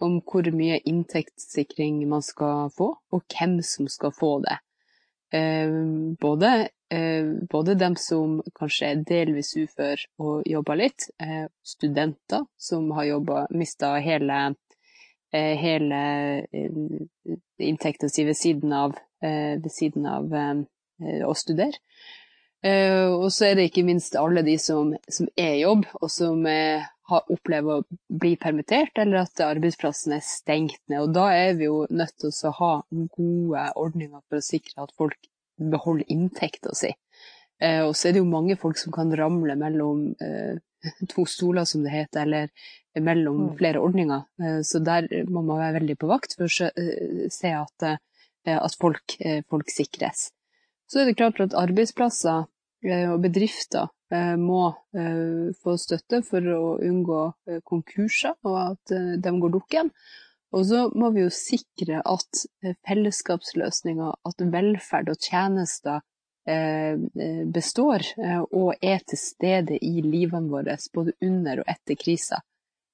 om 0.03 0.19
hvor 0.27 0.47
mye 0.51 0.81
inntektssikring 0.83 2.03
man 2.09 2.21
skal 2.21 2.69
få, 2.75 2.95
og 3.11 3.21
hvem 3.31 3.61
som 3.63 3.87
skal 3.87 4.11
få 4.11 4.39
det. 4.43 4.57
Eh, 5.33 5.71
både, 6.21 6.69
både 7.51 7.73
dem 7.75 7.95
som 7.97 8.41
kanskje 8.55 8.87
er 8.91 9.05
delvis 9.07 9.55
ufør 9.57 10.03
og 10.21 10.43
jobber 10.45 10.77
litt, 10.77 11.07
studenter 11.65 12.45
som 12.61 12.91
har 12.93 13.09
mista 13.49 13.95
hele 13.99 14.53
hele 15.33 16.01
inntekta 17.57 18.07
si 18.07 18.23
ved 18.23 18.37
siden 18.37 18.71
av, 18.71 18.93
ved 19.19 19.71
siden 19.73 20.05
av 20.07 20.29
å 21.25 21.33
studere. 21.35 21.81
Og 22.65 23.27
så 23.29 23.51
er 23.51 23.59
det 23.59 23.67
ikke 23.69 23.83
minst 23.85 24.15
alle 24.17 24.41
de 24.41 24.55
som, 24.57 24.95
som 25.11 25.27
er 25.37 25.51
i 25.53 25.61
jobb, 25.61 25.83
og 25.99 26.09
som 26.09 26.39
har 26.45 27.29
opplever 27.29 27.83
å 27.83 27.97
bli 28.09 28.31
permittert, 28.41 28.97
eller 28.97 29.21
at 29.21 29.43
arbeidsplassen 29.45 30.15
er 30.17 30.23
stengt 30.25 30.79
ned. 30.89 31.03
Og 31.03 31.13
da 31.13 31.27
er 31.35 31.53
vi 31.59 31.67
jo 31.67 31.83
nødt 31.93 32.15
til 32.23 32.33
å 32.33 32.53
ha 32.57 32.71
gode 32.89 33.67
ordninger 33.77 34.23
for 34.25 34.39
å 34.41 34.47
sikre 34.47 34.87
at 34.87 34.95
folk 34.97 35.29
beholder 35.55 36.09
inntekta 36.11 36.73
si. 36.75 36.91
Eh, 37.61 37.81
og 37.85 37.93
så 37.95 38.09
er 38.09 38.15
det 38.15 38.23
jo 38.23 38.29
mange 38.29 38.57
folk 38.59 38.79
som 38.79 38.93
kan 38.95 39.13
ramle 39.15 39.55
mellom 39.59 40.07
eh, 40.21 40.57
to 41.11 41.25
stoler, 41.29 41.67
som 41.67 41.85
det 41.85 41.93
heter, 41.93 42.25
eller 42.25 43.05
mellom 43.05 43.45
mm. 43.45 43.53
flere 43.59 43.83
ordninger. 43.83 44.25
Eh, 44.41 44.59
så 44.67 44.81
der 44.83 45.07
må 45.29 45.43
man 45.45 45.61
være 45.61 45.79
veldig 45.79 45.99
på 46.01 46.09
vakt 46.11 46.35
for 46.37 46.49
å 46.49 47.31
se 47.31 47.53
at, 47.53 47.87
at 48.55 48.79
folk, 48.81 49.17
folk, 49.49 49.71
sikres. 49.71 50.29
Så 50.91 51.01
er 51.01 51.09
det 51.09 51.17
klart 51.17 51.39
at 51.41 51.55
arbeidsplasser 51.57 52.45
og 52.85 53.17
bedrifter 53.23 53.89
må 54.37 54.67
få 55.63 55.73
støtte 55.81 56.19
for 56.27 56.45
å 56.53 56.75
unngå 56.85 57.21
konkurser, 57.65 58.35
og 58.45 58.57
at 58.61 58.93
de 59.23 59.33
går 59.41 59.53
dukken. 59.55 59.89
Og 60.55 60.67
så 60.69 60.83
må 60.93 61.09
vi 61.15 61.23
jo 61.23 61.31
sikre 61.33 62.03
at 62.05 62.43
fellesskapsløsninger, 62.85 64.13
at 64.29 64.45
velferd 64.53 65.09
og 65.11 65.17
tjenester 65.17 66.03
Eh, 66.47 66.97
består 67.45 68.01
eh, 68.17 68.41
og 68.41 68.75
er 68.81 68.99
til 69.09 69.17
stede 69.17 69.79
i 69.81 70.03
livene 70.05 70.51
våre 70.51 70.75
både 70.93 71.15
under 71.25 71.63
og 71.63 71.71
etter 71.73 71.97
krisa. 71.97 72.43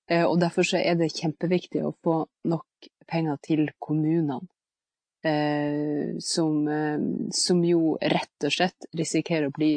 Eh, 0.07 0.23
og 0.23 0.37
derfor 0.39 0.63
er 0.79 0.95
det 0.95 1.11
kjempeviktig 1.17 1.81
å 1.83 1.91
få 1.99 2.15
nok 2.47 2.87
penger 3.11 3.41
til 3.43 3.65
kommunene. 3.75 4.39
Som, 5.21 6.55
som 7.37 7.59
jo 7.61 7.91
rett 8.01 8.45
og 8.47 8.53
slett 8.55 8.87
risikerer 8.97 9.51
å 9.51 9.53
bli 9.53 9.75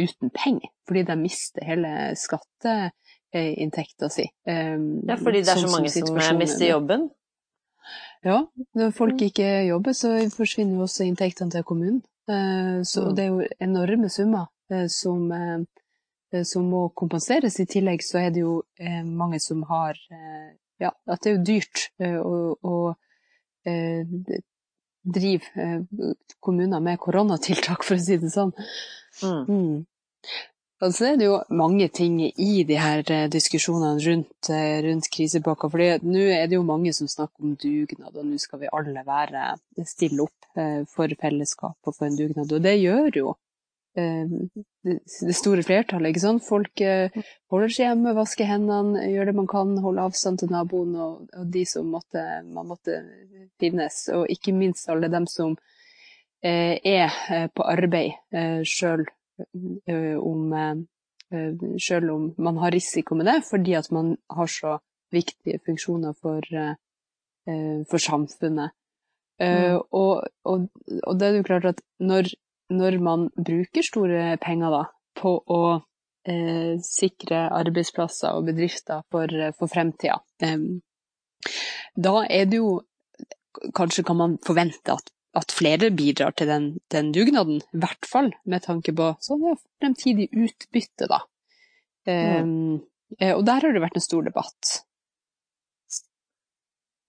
uten 0.00 0.32
penger, 0.34 0.72
fordi 0.88 1.04
de 1.06 1.16
mister 1.20 1.62
hele 1.62 1.92
skatteinntekta 2.18 4.10
si. 4.10 4.26
Ja, 4.42 5.14
fordi 5.20 5.44
det 5.46 5.54
er 5.54 5.62
så 5.62 5.70
mange 5.70 5.92
som 5.94 6.40
mister 6.40 6.66
jobben? 6.66 7.06
Ja, 8.26 8.40
når 8.74 8.90
folk 8.96 9.14
mm. 9.14 9.26
ikke 9.30 9.48
jobber, 9.68 9.94
så 9.96 10.12
forsvinner 10.34 10.76
jo 10.76 10.88
også 10.88 11.06
inntektene 11.06 11.54
til 11.54 11.64
kommunen. 11.64 12.02
Eh, 12.28 12.82
så 12.84 13.06
mm. 13.06 13.14
det 13.16 13.24
er 13.24 13.30
jo 13.30 13.46
enorme 13.60 14.10
summer 14.12 14.46
eh, 14.70 14.86
som, 14.92 15.32
eh, 15.32 16.42
som, 16.44 16.68
må 16.68 16.88
kompenseres. 16.96 17.58
I 17.60 17.68
tillegg 17.70 18.04
så 18.04 18.20
er 18.20 18.34
det 18.34 18.44
jo 18.44 18.60
mange 19.04 19.40
som 19.40 19.64
har 19.70 19.98
Ja, 20.80 20.94
at 21.12 21.20
det 21.20 21.28
er 21.28 21.34
jo 21.34 21.44
dyrt 21.44 21.80
å, 22.00 22.36
å 22.64 22.76
drive 25.02 25.84
kommuner 26.40 26.82
med 26.84 27.00
koronatiltak, 27.00 27.84
for 27.86 27.96
å 27.96 28.04
si 28.04 28.18
det 28.20 28.32
sånn. 28.34 28.52
Mm. 29.22 29.44
Mm. 29.48 29.78
Og 30.80 30.94
så 30.96 31.10
er 31.10 31.18
det 31.20 31.26
jo 31.26 31.38
mange 31.52 31.90
ting 31.92 32.18
i 32.24 32.62
de 32.64 32.76
her 32.80 33.02
diskusjonene 33.28 34.00
rundt, 34.00 34.48
rundt 34.86 35.10
krisepakka. 35.12 35.68
For 35.68 36.06
nå 36.08 36.22
er 36.32 36.48
det 36.48 36.56
jo 36.56 36.64
mange 36.64 36.94
som 36.96 37.08
snakker 37.10 37.44
om 37.44 37.56
dugnad, 37.60 38.14
og 38.14 38.24
nå 38.24 38.40
skal 38.40 38.62
vi 38.62 38.72
alle 38.72 39.04
være 39.04 39.50
stille 39.84 40.24
opp 40.24 40.40
Eh, 40.58 40.82
for 40.90 41.12
fellesskap 41.22 41.78
og 41.86 41.94
for 41.94 42.08
en 42.08 42.16
dugnad. 42.18 42.50
Og 42.50 42.62
det 42.64 42.74
gjør 42.80 43.10
jo 43.14 43.26
eh, 43.30 43.38
det 43.94 45.34
store 45.34 45.64
flertallet. 45.66 46.12
ikke 46.12 46.22
sant? 46.22 46.44
Folk 46.46 46.80
eh, 46.84 47.10
holder 47.50 47.72
seg 47.74 47.88
hjemme, 47.88 48.14
vasker 48.16 48.48
hendene, 48.48 49.02
gjør 49.10 49.30
det 49.30 49.36
man 49.36 49.48
kan, 49.50 49.74
holder 49.82 50.06
avstand 50.06 50.40
til 50.40 50.52
naboen 50.52 50.94
og, 50.94 51.24
og 51.36 51.48
de 51.52 51.64
som 51.68 51.90
måtte, 51.90 52.22
man 52.46 52.70
måtte 52.70 53.00
finnes. 53.60 54.02
Og 54.14 54.30
ikke 54.30 54.54
minst 54.56 54.88
alle 54.92 55.10
dem 55.12 55.28
som 55.30 55.56
er 56.40 57.12
på 57.52 57.64
arbeid 57.68 58.14
sjøl 58.64 59.02
om, 60.24 60.54
selv 61.76 62.14
om 62.14 62.22
man 62.40 62.60
har 62.62 62.72
risiko 62.72 63.18
med 63.18 63.28
det, 63.28 63.42
fordi 63.44 63.74
at 63.76 63.90
man 63.92 64.14
har 64.32 64.48
så 64.48 64.78
viktige 65.12 65.60
funksjoner 65.66 66.14
for, 66.16 66.40
for 67.90 68.00
samfunnet. 68.00 68.72
Mm. 69.40 69.80
Og, 69.96 70.24
og, 70.44 70.68
og, 71.02 71.20
det 71.20 71.28
er 71.28 71.36
jo 71.38 71.44
klart 71.48 71.68
at 71.70 71.84
når, 72.00 72.28
når 72.70 72.98
man 73.02 73.28
bruker 73.36 73.84
store 73.84 74.36
penger 74.42 74.74
da, 74.74 74.82
på 75.20 75.32
å 75.40 75.62
eh, 76.28 76.76
sikre 76.84 77.46
arbeidsplasser 77.60 78.36
og 78.36 78.50
bedrifter 78.50 79.02
for, 79.12 79.34
for 79.58 79.72
fremtida, 79.72 80.20
eh, 80.44 80.58
da 81.96 82.20
er 82.28 82.46
det 82.50 82.62
jo 82.62 82.78
Kanskje 83.74 84.04
kan 84.06 84.14
man 84.14 84.36
forvente 84.46 84.94
at, 84.94 85.08
at 85.36 85.50
flere 85.52 85.88
bidrar 85.90 86.30
til 86.38 86.46
den, 86.48 86.66
den, 86.94 87.08
dugnaden, 87.12 87.58
i 87.74 87.80
hvert 87.82 88.06
fall 88.06 88.28
med 88.48 88.62
tanke 88.62 88.94
på 88.96 89.08
sånn, 89.26 89.42
ja, 89.42 89.56
fremtidig 89.82 90.28
utbytte, 90.30 91.08
da. 91.10 91.18
Eh, 92.06 92.38
mm. 92.46 92.78
Og 93.34 93.42
der 93.44 93.66
har 93.66 93.74
det 93.74 93.82
vært 93.82 93.98
en 93.98 94.06
stor 94.06 94.22
debatt. 94.22 94.70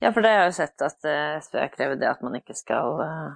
Ja, 0.01 0.09
for 0.09 0.25
det 0.25 0.33
har 0.33 0.39
jeg 0.41 0.49
jo 0.49 0.57
sett 0.57 0.81
at 0.81 1.05
eh, 1.05 1.37
SV 1.45 1.57
har 1.61 1.73
krevd 1.75 1.99
det 2.01 2.09
at 2.09 2.21
man 2.25 2.35
ikke 2.39 2.55
skal 2.57 3.01
eh, 3.05 3.33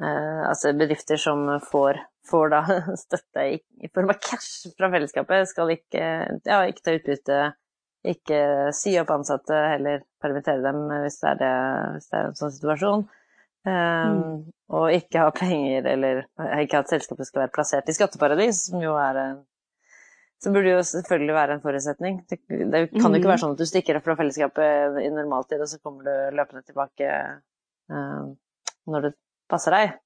Altså 0.00 0.70
bedrifter 0.78 1.18
som 1.20 1.42
får, 1.66 1.98
får 2.30 2.52
da 2.52 2.60
støtte 3.04 3.46
i, 3.50 3.56
i, 3.82 3.90
form 3.92 4.12
av 4.12 4.20
cash 4.22 4.70
fra 4.78 4.90
fellesskapet, 4.92 5.48
skal 5.50 5.72
ikke, 5.74 6.04
ja, 6.46 6.60
ikke 6.70 6.84
ta 6.86 6.94
utbytte, 6.96 7.40
ikke 8.14 8.40
si 8.76 8.94
opp 9.00 9.10
ansatte, 9.12 9.56
heller 9.74 10.04
permittere 10.22 10.62
dem 10.64 10.86
hvis 11.02 11.18
det 11.20 11.34
er, 11.34 11.40
det, 11.42 11.52
hvis 11.96 12.08
det 12.08 12.20
er 12.20 12.30
en 12.30 12.38
sånn 12.38 12.54
situasjon. 12.54 13.06
Um, 13.60 13.72
mm. 14.16 14.36
Og 14.72 14.94
ikke 14.96 15.26
ha 15.26 15.32
penger, 15.36 15.84
eller 15.90 16.22
ikke 16.62 16.80
at 16.80 16.92
selskapet 16.92 17.28
skal 17.28 17.44
være 17.44 17.54
plassert 17.58 17.90
i 17.90 17.96
skatteparadis, 17.96 18.68
som 18.70 18.80
jo 18.80 18.96
er 18.96 19.24
en 19.26 19.38
så 20.40 20.48
burde 20.54 20.70
jo 20.72 20.82
selvfølgelig 20.88 21.34
være 21.36 21.56
en 21.56 21.60
forutsetning. 21.60 22.22
Det, 22.30 22.38
det 22.48 22.78
kan 22.94 23.12
jo 23.12 23.18
ikke 23.18 23.28
være 23.28 23.36
mm. 23.36 23.42
sånn 23.42 23.56
at 23.56 23.60
du 23.60 23.68
stikker 23.68 23.98
av 23.98 24.06
fra 24.06 24.14
fellesskapet 24.16 25.00
i 25.02 25.10
normaltid, 25.12 25.60
og 25.60 25.68
så 25.68 25.76
kommer 25.84 26.06
du 26.06 26.38
løpende 26.38 26.64
tilbake 26.64 27.10
uh, 27.92 28.30
når 28.88 29.04
det 29.04 29.10
passer 29.50 29.76
deg. 29.76 29.98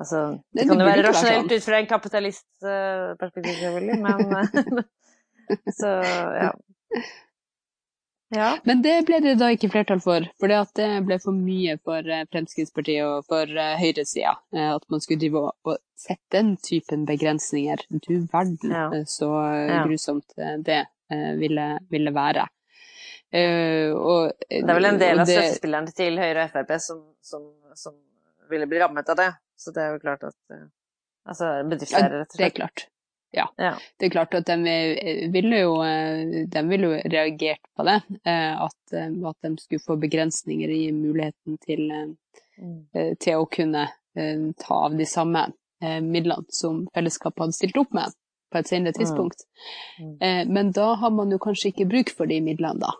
Altså, 0.00 0.24
det, 0.50 0.64
kan 0.66 0.80
jo 0.80 0.88
være 0.88 1.04
rasjonelt 1.06 1.52
ut 1.54 1.66
fra 1.68 1.78
en 1.78 1.90
kapitalistperspektiv, 1.90 3.52
selvfølgelig, 3.60 4.00
men 4.02 4.82
Så, 5.78 5.90
ja. 6.40 6.50
Ja. 8.34 8.58
Men 8.64 8.82
det 8.82 8.94
ble 9.06 9.20
det 9.22 9.36
da 9.38 9.50
ikke 9.54 9.70
flertall 9.70 10.00
for, 10.02 10.26
for 10.40 10.50
det 10.50 10.88
ble 11.06 11.18
for 11.22 11.36
mye 11.36 11.76
for 11.86 12.06
eh, 12.08 12.24
Fremskrittspartiet 12.32 13.04
og 13.06 13.28
for 13.30 13.46
eh, 13.46 13.76
høyresida. 13.78 14.34
Eh, 14.56 14.70
at 14.74 14.86
man 14.90 15.02
skulle 15.04 15.22
drive 15.22 15.44
og, 15.52 15.78
sette 16.04 16.34
den 16.34 16.54
typen 16.60 17.04
begrensninger. 17.08 17.84
Du 17.92 18.26
verden 18.32 18.72
ja. 18.74 18.88
så 19.08 19.30
grusomt 19.86 20.34
det 20.66 20.82
ville, 21.38 21.68
ville 21.88 22.12
være. 22.12 22.42
Og, 23.94 24.34
det 24.50 24.58
er 24.60 24.76
vel 24.76 24.88
en 24.90 24.98
del 25.00 25.22
av 25.22 25.30
støttespillerne 25.30 25.94
til 25.96 26.18
Høyre 26.20 26.44
og 26.44 26.52
Frp 26.52 26.74
som, 26.82 26.98
som, 27.24 27.46
som, 27.78 27.94
ville 28.50 28.66
bli 28.70 28.80
rammet 28.82 29.08
av 29.12 29.20
det. 29.20 29.30
Så 29.56 29.72
det 29.74 29.84
er 29.84 29.94
jo 29.94 30.02
klart 30.02 30.26
at 30.30 30.36
Altså 31.24 31.46
bedrifter, 31.64 32.10
rett 32.12 32.26
og 32.28 32.34
slett. 32.34 32.36
Det 32.36 32.46
er 32.50 32.56
klart. 32.58 32.82
Ja. 33.36 33.54
ja. 33.56 33.74
Det 33.96 34.06
er 34.06 34.10
klart 34.10 34.34
at 34.34 34.46
de 34.46 34.56
ville 35.32 35.58
jo, 35.58 35.74
de 36.46 36.62
ville 36.68 36.90
jo 36.90 37.00
reagert 37.10 37.62
på 37.76 37.86
det. 37.88 37.96
Eh, 38.22 38.62
at, 38.62 38.94
eh, 38.94 39.10
at, 39.28 39.38
de 39.42 39.56
skulle 39.58 39.82
få 39.82 39.96
begrensninger 39.98 40.70
i 40.70 40.92
muligheten 40.92 41.58
til, 41.66 41.88
mm. 41.90 42.78
Eh, 42.94 43.14
til 43.20 43.42
å 43.42 43.48
kunne 43.50 43.88
ta 44.60 44.74
av 44.86 44.92
de 44.94 45.04
samme 45.10 45.40
midlene 45.82 46.46
som 46.54 46.84
fellesskapet 46.94 47.42
hadde 47.42 47.56
stilt 47.56 47.78
opp 47.80 47.90
med 47.96 48.12
på 48.54 48.60
et 48.60 48.68
senere 48.70 48.94
mm. 48.94 48.98
tidspunkt. 49.00 49.42
Mm. 49.98 50.12
Mm. 50.20 50.52
Men 50.54 50.70
da 50.76 50.92
har 51.00 51.10
man 51.10 51.34
jo 51.34 51.40
kanskje 51.42 51.72
ikke 51.72 51.88
bruk 51.90 52.12
for 52.14 52.30
de 52.30 52.38
midlene, 52.46 52.78
da. 52.78 52.94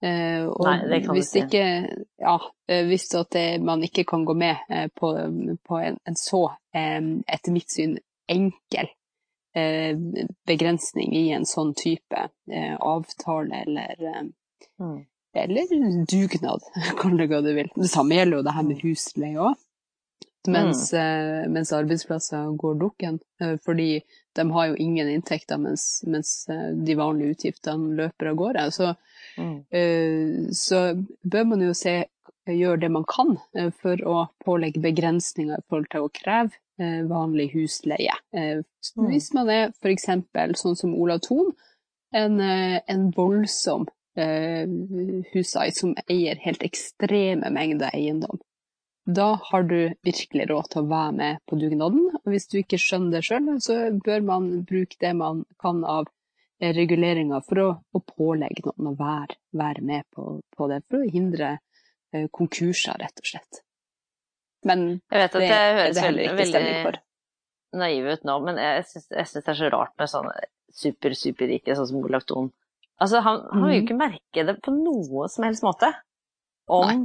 Og 0.00 0.64
Nei, 0.64 1.00
hvis 1.12 1.34
ikke 1.36 1.60
ja, 1.60 2.36
hvis 2.88 3.02
det, 3.34 3.42
man 3.60 3.82
ikke 3.84 4.06
kan 4.08 4.22
gå 4.24 4.32
med 4.32 4.62
på, 4.96 5.10
på 5.68 5.80
en, 5.80 5.98
en, 6.08 6.16
så, 6.16 6.46
etter 6.72 7.52
mitt 7.52 7.68
syn, 7.74 7.98
enkel 8.30 8.88
Eh, 9.54 9.96
begrensning 10.46 11.16
i 11.16 11.30
en 11.34 11.46
sånn 11.46 11.72
type 11.74 12.18
eh, 12.52 12.74
avtale 12.78 13.64
eller, 13.64 13.96
eh, 13.98 14.28
mm. 14.78 15.00
eller 15.42 15.72
dugnad, 16.06 16.68
kall 17.00 17.16
det 17.18 17.26
hva 17.32 17.40
du 17.42 17.50
vil. 17.56 17.72
Det 17.74 17.90
samme 17.90 18.14
gjelder 18.14 18.38
jo 18.38 18.44
det 18.46 18.54
her 18.54 18.68
med 18.68 18.78
mm. 18.78 18.84
husleie 18.84 19.48
òg. 19.48 19.64
Mens, 20.48 20.86
mm. 20.94 21.50
mens, 21.52 21.72
arbeidsplasser 21.76 22.54
går 22.56 22.78
dukken. 22.80 23.18
Fordi 23.66 23.98
de 24.38 24.46
har 24.54 24.70
jo 24.70 24.78
ingen 24.78 25.08
inntekter, 25.10 25.58
mens, 25.58 26.02
mens 26.06 26.46
de 26.86 26.94
vanlige 26.98 27.36
utgiftene 27.36 27.96
løper 27.98 28.30
av 28.30 28.38
gårde. 28.38 28.64
Så, 28.74 28.92
mm. 29.36 29.56
så 30.54 30.80
bør 31.22 31.48
man 31.50 31.64
jo 31.66 31.74
se, 31.76 31.94
gjøre 32.50 32.80
det 32.84 32.90
man 32.94 33.04
kan 33.08 33.36
for 33.82 34.00
å 34.06 34.16
pålegge 34.44 34.82
begrensninger 34.82 35.60
i 35.60 35.66
forhold 35.68 35.90
til 35.92 36.06
å 36.06 36.12
kreve 36.14 36.54
uh, 36.80 37.02
vanlig 37.10 37.50
husleie. 37.54 38.16
Eh, 38.32 38.62
mm. 38.96 39.08
Hvis 39.10 39.32
man 39.36 39.50
er 39.52 39.70
f.eks. 39.70 40.08
sånn 40.60 40.78
som 40.78 40.94
Olav 40.96 41.22
Thon, 41.26 41.52
en, 42.16 42.40
eh, 42.40 42.80
en 42.90 43.10
voldsom 43.14 43.86
eh, 44.18 44.66
huseier 45.34 45.74
som 45.76 45.94
eier 46.08 46.40
helt 46.42 46.64
ekstreme 46.66 47.52
mengder 47.54 47.92
eiendom. 47.94 48.40
Da 49.08 49.32
har 49.42 49.62
du 49.66 49.94
virkelig 50.04 50.46
råd 50.50 50.70
til 50.70 50.82
å 50.82 50.90
være 50.90 51.12
med 51.16 51.38
på 51.48 51.56
dugnaden, 51.58 52.10
og 52.20 52.30
hvis 52.30 52.48
du 52.52 52.58
ikke 52.60 52.78
skjønner 52.78 53.18
det 53.18 53.26
sjøl, 53.26 53.48
så 53.64 53.78
bør 54.04 54.26
man 54.26 54.50
bruke 54.68 54.98
det 55.00 55.14
man 55.16 55.44
kan 55.62 55.80
av 55.88 56.10
reguleringer 56.60 57.42
for 57.46 57.62
å, 57.62 57.68
å 57.96 58.02
pålegge 58.04 58.66
noen 58.66 58.92
å 58.92 58.96
være, 58.98 59.38
være 59.56 59.84
med 59.86 60.06
på, 60.12 60.36
på, 60.56 60.68
det, 60.68 60.82
for 60.90 61.00
å 61.00 61.10
hindre 61.10 61.54
eh, 62.12 62.26
konkurser, 62.32 63.00
rett 63.00 63.22
og 63.22 63.30
slett. 63.32 63.62
Men 64.68 64.84
jeg 65.08 65.22
vet 65.22 65.38
at 65.38 65.40
det, 65.40 65.48
det 65.48 66.04
høres 66.04 66.36
det 66.36 66.48
stemning 66.50 66.82
for. 66.84 67.00
Naiv 67.80 68.08
ut 68.10 68.26
nå, 68.26 68.34
men 68.44 68.58
jeg 68.60 68.86
syns 68.90 69.08
det 69.08 69.44
er 69.46 69.58
så 69.62 69.70
rart 69.72 69.94
med 70.00 70.10
sånne 70.10 70.34
super, 70.74 71.14
superrike, 71.16 71.76
sånn 71.78 71.88
som 71.88 72.02
Olav 72.02 72.26
Thon. 72.28 72.50
Altså, 73.00 73.22
han, 73.24 73.40
han 73.48 73.64
vil 73.64 73.78
jo 73.78 73.78
mm. 73.78 73.84
ikke 73.86 73.96
merke 73.96 74.44
det 74.50 74.56
på 74.60 74.74
noe 74.74 75.30
som 75.32 75.46
helst 75.46 75.64
måte 75.64 75.88
om 76.70 76.84
Nei. 76.90 76.98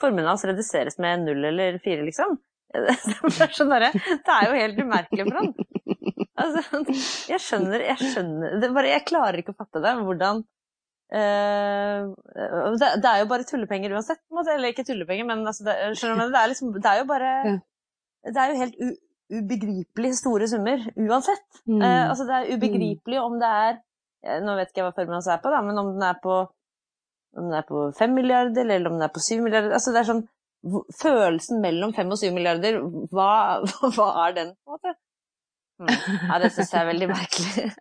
Formuen 0.00 0.28
hans 0.28 0.44
reduseres 0.46 0.98
med 1.02 1.24
null 1.26 1.50
eller 1.50 1.80
fire, 1.84 2.04
liksom. 2.06 2.38
Det 2.68 2.92
er, 2.92 3.52
sånn 3.56 3.70
der, 3.72 3.88
det 3.96 4.34
er 4.34 4.44
jo 4.44 4.56
helt 4.58 4.80
umerkelig 4.84 5.24
for 5.24 5.38
han. 5.40 5.54
Altså, 6.38 6.82
jeg 7.32 7.42
skjønner, 7.42 7.82
jeg 7.82 8.10
skjønner 8.12 8.60
det 8.62 8.68
bare, 8.76 8.92
Jeg 8.92 9.06
klarer 9.08 9.40
ikke 9.40 9.54
å 9.54 9.58
fatte 9.58 9.80
det. 9.82 9.94
Hvordan 10.06 10.42
uh, 10.44 12.12
det, 12.78 12.90
det, 13.02 13.10
er 13.10 13.22
jo 13.22 13.30
bare 13.32 13.46
tullepenger 13.48 13.96
uansett, 13.96 14.22
Eller 14.44 14.70
ikke 14.70 14.86
tullepenger, 14.86 15.26
men 15.26 15.42
altså, 15.48 15.66
det, 15.66 15.74
skjønner 15.98 16.28
du, 16.28 16.36
det 16.36 16.42
er, 16.42 16.52
liksom, 16.52 16.72
det 16.76 16.92
er 16.92 17.00
jo 17.00 17.08
bare 17.08 17.32
Det 18.28 18.42
er 18.42 18.52
jo 18.52 18.60
helt 18.62 18.78
u, 18.78 18.92
ubegripelig 19.40 20.12
store 20.20 20.46
summer 20.50 20.84
uansett. 20.94 21.48
Mm. 21.64 21.82
Uh, 21.82 22.04
altså, 22.12 22.28
det 22.28 22.38
er 22.38 22.54
ubegripelig 22.54 23.22
om 23.24 23.38
det 23.40 23.52
er 23.64 23.84
Nå 24.42 24.54
vet 24.58 24.72
ikke 24.72 24.80
jeg 24.80 24.88
hva 24.88 24.96
formen 24.96 25.14
hans 25.14 25.28
er 25.30 25.38
på, 25.38 25.50
da, 25.54 25.60
men 25.62 25.76
om 25.78 25.92
den 25.94 26.02
er 26.02 26.16
på 26.18 26.40
om 27.36 27.48
den 27.48 27.58
er 27.58 27.66
på 27.68 27.84
fem 27.98 28.14
milliarder, 28.16 28.64
eller 28.64 28.90
om 28.90 28.98
den 28.98 29.06
er 29.06 29.12
på 29.12 29.22
syv 29.22 29.44
milliarder 29.44 29.76
altså 29.76 29.94
det 29.94 30.02
er 30.02 30.12
sånn, 30.12 30.26
Følelsen 30.98 31.60
mellom 31.62 31.92
fem 31.94 32.08
og 32.10 32.18
syv 32.18 32.32
milliarder, 32.34 32.80
hva, 33.14 33.60
hva 33.94 34.08
er 34.24 34.32
den? 34.40 34.48
på 34.58 34.74
en 34.74 34.78
måte? 34.78 34.94
Mm. 35.78 35.92
Ja, 36.32 36.38
det 36.42 36.48
syns 36.50 36.72
jeg 36.74 36.80
er 36.80 36.88
veldig 36.88 37.08
merkelig. 37.12 37.68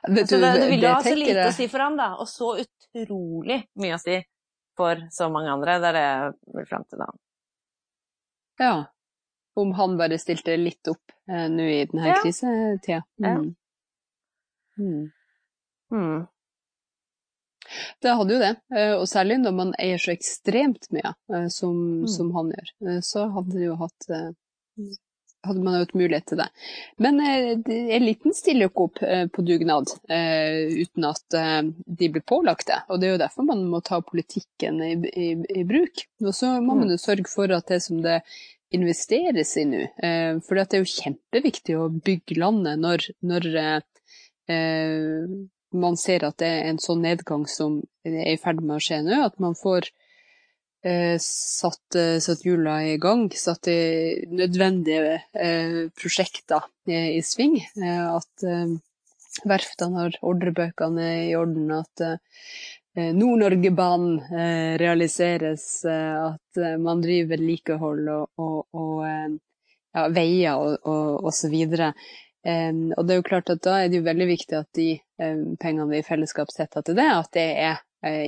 Det, 0.00 0.22
du, 0.30 0.36
det, 0.38 0.50
det 0.62 0.66
ville 0.70 0.86
jo 0.86 0.92
ha 0.94 1.00
så 1.02 1.14
lite 1.18 1.48
å 1.48 1.52
si 1.52 1.66
for 1.68 1.82
ham, 1.82 1.96
da, 1.98 2.12
og 2.22 2.28
så 2.30 2.52
utrolig 2.62 3.56
mye 3.82 3.96
å 3.96 4.00
si 4.00 4.14
for 4.78 5.02
så 5.12 5.26
mange 5.34 5.50
andre. 5.52 5.74
Det 5.82 5.88
er 5.90 5.96
det 5.98 6.04
jeg 6.04 6.30
vil 6.54 6.68
fram 6.70 6.86
til, 6.86 7.02
da. 7.02 7.08
Ja. 8.62 8.74
Om 9.60 9.74
han 9.76 9.96
bare 9.98 10.20
stilte 10.22 10.54
litt 10.56 10.88
opp 10.92 11.12
eh, 11.28 11.48
nå 11.52 11.66
i 11.66 11.80
denne 11.90 12.12
ja. 12.12 12.20
krisetida. 12.22 13.02
Mm. 13.20 13.26
Ja. 13.26 13.34
Mm. 14.80 15.02
Mm. 15.90 16.20
Det 18.02 18.16
hadde 18.16 18.34
jo 18.34 18.40
det, 18.40 18.54
eh, 18.76 18.94
og 18.96 19.06
særlig 19.10 19.40
når 19.42 19.54
man 19.56 19.76
eier 19.80 20.00
så 20.00 20.14
ekstremt 20.14 20.90
mye 20.94 21.12
eh, 21.32 21.46
som, 21.52 21.76
mm. 22.02 22.08
som 22.10 22.32
han 22.36 22.50
gjør. 22.54 22.74
Eh, 22.86 23.00
så 23.06 23.28
hadde 23.36 23.78
hatt 23.80 24.10
hadde 25.40 25.62
man 25.64 25.72
jo 25.72 25.84
hatt 25.86 25.94
mulighet 25.96 26.26
til 26.28 26.40
det. 26.42 26.46
Men 27.00 27.16
eliten 27.24 28.34
stiller 28.36 28.66
jo 28.66 28.70
ikke 28.70 28.84
opp 28.84 28.98
på 29.32 29.44
dugnad 29.48 29.88
uten 30.04 31.06
at 31.08 31.36
de 31.72 32.08
blir 32.12 32.24
pålagt 32.28 32.68
det. 32.68 32.76
Og 32.92 33.00
det 33.00 33.08
er 33.08 33.14
jo 33.14 33.22
derfor 33.22 33.46
man 33.48 33.62
må 33.72 33.80
ta 33.80 34.02
politikken 34.04 34.82
i, 34.84 34.90
i, 35.08 35.30
i 35.62 35.64
bruk. 35.64 36.04
Og 36.20 36.36
så 36.36 36.52
må 36.60 36.76
man 36.82 36.92
jo 36.92 36.98
mm. 37.00 37.04
sørge 37.06 37.32
for 37.32 37.56
at 37.56 37.72
det 37.72 37.80
som 37.86 38.02
det 38.04 38.18
investeres 38.76 39.54
i 39.56 39.64
nå 39.66 39.86
For 40.44 40.60
det 40.60 40.76
er 40.76 40.84
jo 40.84 40.92
kjempeviktig 40.92 41.78
å 41.80 41.88
bygge 41.88 42.36
landet 42.38 42.84
når, 42.84 43.08
når 43.24 43.48
eh, 44.50 45.24
man 45.72 45.96
ser 46.00 46.24
at 46.26 46.38
det 46.42 46.48
er 46.48 46.70
en 46.70 46.80
sånn 46.82 47.02
nedgang 47.04 47.46
som 47.48 47.80
er 48.06 48.32
i 48.32 48.38
ferd 48.40 48.62
med 48.62 48.78
å 48.78 48.84
skje 48.84 49.02
nå. 49.06 49.20
At 49.26 49.38
man 49.42 49.56
får 49.58 49.90
Eh, 50.82 51.18
satt, 51.20 51.94
eh, 51.94 52.18
satt 52.18 52.44
hjula 52.44 52.78
i 52.88 52.96
gang, 52.96 53.26
satt 53.36 53.68
i 53.68 54.24
nødvendige 54.32 55.18
eh, 55.36 55.90
prosjekter 55.92 56.64
i, 56.88 57.20
sving. 57.20 57.58
At 57.84 58.44
verftene 59.44 60.00
har 60.00 60.16
ordrebøkene 60.24 61.08
i 61.28 61.34
orden, 61.36 61.68
at 61.76 62.02
Nord-Norge-banen 62.96 64.16
realiseres, 64.80 65.84
at 65.86 66.60
man 66.82 67.04
driver 67.04 67.36
vedlikehold 67.36 68.08
og, 68.10 68.40
og, 68.42 68.66
og 68.74 69.04
ja, 69.04 70.08
veier 70.10 70.58
og, 70.58 70.80
og, 70.82 71.12
og, 71.20 71.30
så 71.36 71.52
videre. 72.44 72.94
og 72.96 73.06
det 73.06 73.14
er 73.14 73.18
jo 73.18 73.28
klart 73.28 73.50
at 73.50 73.62
da 73.62 73.76
er 73.80 73.88
det 73.88 74.00
jo 74.00 74.06
veldig 74.06 74.26
viktig 74.26 74.56
at 74.58 74.68
de 74.76 74.88
pengene 75.60 75.88
vi 75.90 75.98
i 76.00 76.06
fellesskap 76.06 76.50
setter 76.52 76.82
til 76.82 76.96
det, 76.96 77.08
at 77.12 77.28
det 77.36 77.48
er 77.60 77.82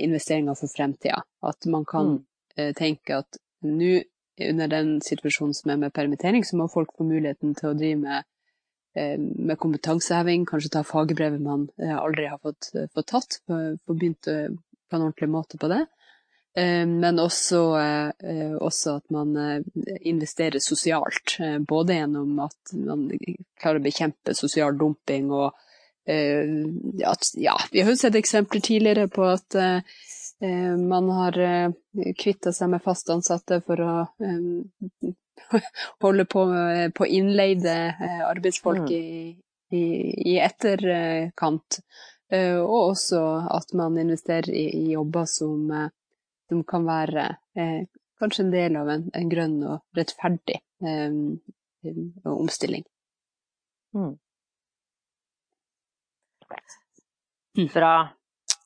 investeringer 0.05 0.55
for 0.55 0.69
fremtida. 0.69 1.23
At 1.43 1.65
man 1.67 1.85
kan 1.89 2.11
mm. 2.11 2.19
uh, 2.61 2.73
tenke 2.77 3.23
at 3.23 3.39
nå, 3.65 4.03
under 4.43 4.69
den 4.69 5.01
situasjonen 5.01 5.55
som 5.55 5.71
er 5.73 5.81
med 5.81 5.95
permittering, 5.97 6.45
så 6.45 6.57
må 6.57 6.69
folk 6.69 6.93
få 6.97 7.05
muligheten 7.09 7.55
til 7.55 7.71
å 7.71 7.79
drive 7.79 8.01
med, 8.01 8.29
med 9.49 9.57
kompetanseheving, 9.61 10.45
kanskje 10.49 10.73
ta 10.75 10.83
fagbrevet 10.85 11.41
man 11.41 11.69
eh, 11.81 11.95
aldri 11.97 12.27
har 12.29 12.41
fått, 12.43 12.73
fått 12.93 13.09
tatt, 13.13 13.39
få 13.47 13.95
begynt 13.95 14.25
på 14.27 14.97
en 14.97 15.07
ordentlig 15.07 15.29
måte 15.33 15.61
på 15.61 15.71
det. 15.73 15.85
Men 16.55 17.17
også, 17.17 17.59
også, 18.61 18.99
at 18.99 19.15
man 19.15 19.31
investerer 20.05 20.61
sosialt, 20.61 21.39
både 21.65 21.97
gjennom 21.97 22.43
at 22.45 22.75
man 22.77 23.07
klarer 23.57 23.81
å 23.81 23.85
bekjempe 23.87 24.35
sosial 24.37 24.77
dumping 24.77 25.31
og 25.33 25.57
at, 26.05 27.31
ja, 27.41 27.57
vi 27.73 27.81
har 27.81 27.95
jo 27.95 27.97
sett 28.03 28.21
eksempler 28.21 28.61
tidligere 28.69 29.09
på 29.09 29.25
at 29.33 29.57
Eh, 30.43 30.77
man 30.77 31.11
har 31.11 31.39
eh, 31.39 31.71
kvitta 32.19 32.53
seg 32.53 32.73
med 32.73 32.83
fast 32.83 33.11
ansatte 33.15 33.61
for 33.63 33.79
å 33.79 33.93
eh, 34.27 35.13
holde 36.03 36.25
på, 36.27 36.43
på 36.97 37.07
innleide 37.07 37.75
arbeidsfolk 38.27 38.89
mm. 38.89 38.97
i, 38.97 39.37
i, 39.77 39.85
i, 40.33 40.39
etterkant. 40.43 41.79
Og 42.33 42.77
også 42.79 43.21
at 43.53 43.75
man 43.77 43.99
investerer 44.01 44.49
i, 44.57 44.65
i 44.79 44.95
jobber 44.95 45.27
som, 45.29 45.67
som, 46.53 46.63
kan 46.69 46.85
være 46.85 47.27
kanskje 48.21 48.45
en 48.45 48.53
del 48.53 48.77
av 48.79 48.93
en, 48.93 49.09
en 49.17 49.33
grønn 49.33 49.57
og 49.65 49.99
rettferdig 49.99 50.61
omstilling. 52.29 52.85
Mm. 53.97 54.13
Bra. 57.75 57.95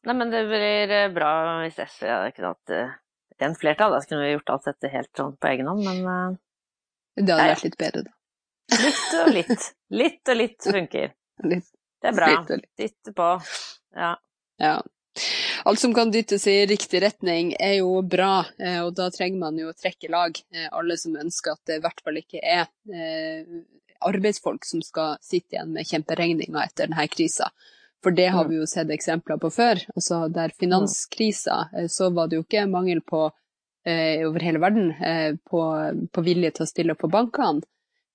Nei, 0.06 0.14
men 0.14 0.30
det 0.30 0.44
blir 0.46 0.92
eh, 0.94 1.08
bra 1.10 1.30
hvis 1.64 1.78
SV 1.82 2.06
hadde 2.06 2.30
ikke 2.30 2.44
hatt 2.46 2.74
uh, 2.74 2.92
en 3.42 3.56
flertall. 3.58 3.96
Da 3.96 4.02
skulle 4.04 4.22
vi 4.22 4.34
gjort 4.36 4.52
alt 4.54 4.68
dette 4.68 4.90
helt 4.92 5.10
sånn 5.18 5.34
på 5.40 5.50
egen 5.50 5.70
hånd, 5.70 5.82
men 5.82 6.04
uh, 6.06 6.36
Det 7.18 7.26
hadde 7.26 7.48
vært 7.50 7.64
litt 7.66 7.78
bedre, 7.80 8.04
da. 8.06 8.12
Litt 8.82 9.16
og 9.18 9.32
litt. 9.34 9.66
Litt 9.94 10.30
og 10.30 10.38
litt 10.38 10.68
funker. 10.76 11.10
Litt. 11.50 11.66
Det 12.02 12.10
er 12.10 12.14
bra. 12.16 12.28
Dytte 12.78 13.12
på. 13.16 13.26
Ja. 13.96 14.12
ja. 14.62 14.76
Alt 15.66 15.80
som 15.82 15.94
kan 15.94 16.12
dyttes 16.14 16.46
i 16.46 16.60
riktig 16.70 17.00
retning 17.02 17.48
er 17.58 17.80
jo 17.80 17.98
bra, 18.06 18.44
og 18.84 18.92
da 18.94 19.08
trenger 19.10 19.40
man 19.40 19.56
jo 19.58 19.72
å 19.72 19.74
trekke 19.74 20.06
lag. 20.14 20.38
Alle 20.70 20.94
som 20.94 21.16
ønsker 21.18 21.56
at 21.56 21.62
det 21.66 21.80
i 21.80 21.82
hvert 21.82 22.02
fall 22.06 22.20
ikke 22.20 22.38
er 22.38 22.68
arbeidsfolk 24.06 24.64
som 24.64 24.82
skal 24.82 25.16
sitte 25.24 25.56
igjen 25.56 25.72
med 25.74 25.88
kjemperegninga 25.88 26.62
etter 26.64 26.86
denne 26.86 27.08
krisa. 27.10 27.50
For 28.04 28.14
det 28.14 28.28
har 28.28 28.44
mm. 28.44 28.50
vi 28.50 28.60
jo 28.60 28.66
sett 28.70 28.90
eksempler 28.94 29.40
på 29.42 29.50
før. 29.50 29.80
Altså 29.96 30.26
der 30.32 30.52
finanskrisa, 30.58 31.68
eh, 31.76 31.88
så 31.90 32.10
var 32.14 32.28
det 32.28 32.38
jo 32.38 32.44
ikke 32.44 32.66
mangel 32.70 33.00
på 33.02 33.24
eh, 33.86 34.22
over 34.28 34.44
hele 34.46 34.62
verden 34.62 34.92
eh, 34.94 35.32
på, 35.50 35.62
på, 36.12 36.26
vilje 36.26 36.52
til 36.54 36.66
å 36.66 36.70
stille 36.70 36.94
opp 36.94 37.02
på 37.02 37.10
bankene. 37.12 37.66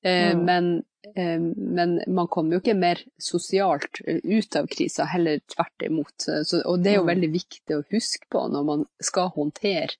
Eh, 0.04 0.32
mm. 0.34 0.46
men, 0.46 0.70
eh, 1.16 1.40
men, 1.40 1.98
man 2.08 2.30
kommer 2.32 2.58
jo 2.58 2.62
ikke 2.64 2.78
mer 2.78 3.02
sosialt 3.22 4.02
eh, 4.06 4.22
ut 4.24 4.56
av 4.58 4.70
krisa, 4.72 5.08
heller 5.10 5.42
tvert 5.56 5.88
imot. 5.88 6.16
Så, 6.26 6.62
og 6.66 6.80
det 6.84 6.94
er 6.94 7.02
jo 7.02 7.08
mm. 7.08 7.12
veldig 7.14 7.32
viktig 7.34 7.78
å 7.78 7.84
huske 7.94 8.30
på 8.32 8.46
når 8.54 8.70
man 8.72 8.88
skal 9.02 9.34
håndtere 9.36 9.98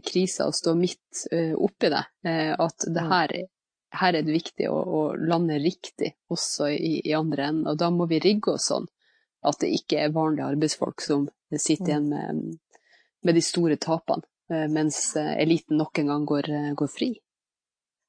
krisa 0.00 0.46
og 0.48 0.56
stå 0.56 0.72
midt 0.74 1.20
oppi 1.60 1.90
det, 1.92 2.00
at 2.24 2.86
det 2.88 3.02
mm. 3.04 3.10
her 3.12 3.34
her 3.90 4.14
er 4.14 4.24
det 4.24 4.34
viktig 4.34 4.68
å, 4.70 4.78
å 4.80 5.00
lande 5.18 5.58
riktig 5.60 6.12
også 6.30 6.70
i, 6.72 7.00
i, 7.04 7.12
andre 7.16 7.48
enden, 7.50 7.68
og 7.70 7.78
da 7.80 7.90
må 7.94 8.06
vi 8.10 8.20
rigge 8.22 8.54
oss 8.54 8.70
sånn 8.70 8.88
at 9.46 9.60
det 9.62 9.72
ikke 9.74 10.04
er 10.04 10.14
vanlige 10.14 10.50
arbeidsfolk 10.52 11.02
som 11.02 11.26
sitter 11.50 11.94
igjen 11.94 12.08
med, 12.12 12.42
med 13.26 13.36
de 13.36 13.42
store 13.44 13.78
tapene, 13.80 14.26
eh, 14.52 14.66
mens 14.70 15.00
eh, 15.18 15.32
eliten 15.42 15.80
nok 15.80 16.02
en 16.02 16.12
gang 16.12 16.26
går, 16.28 16.50
eh, 16.50 16.70
går, 16.76 16.90
fri. 16.92 17.10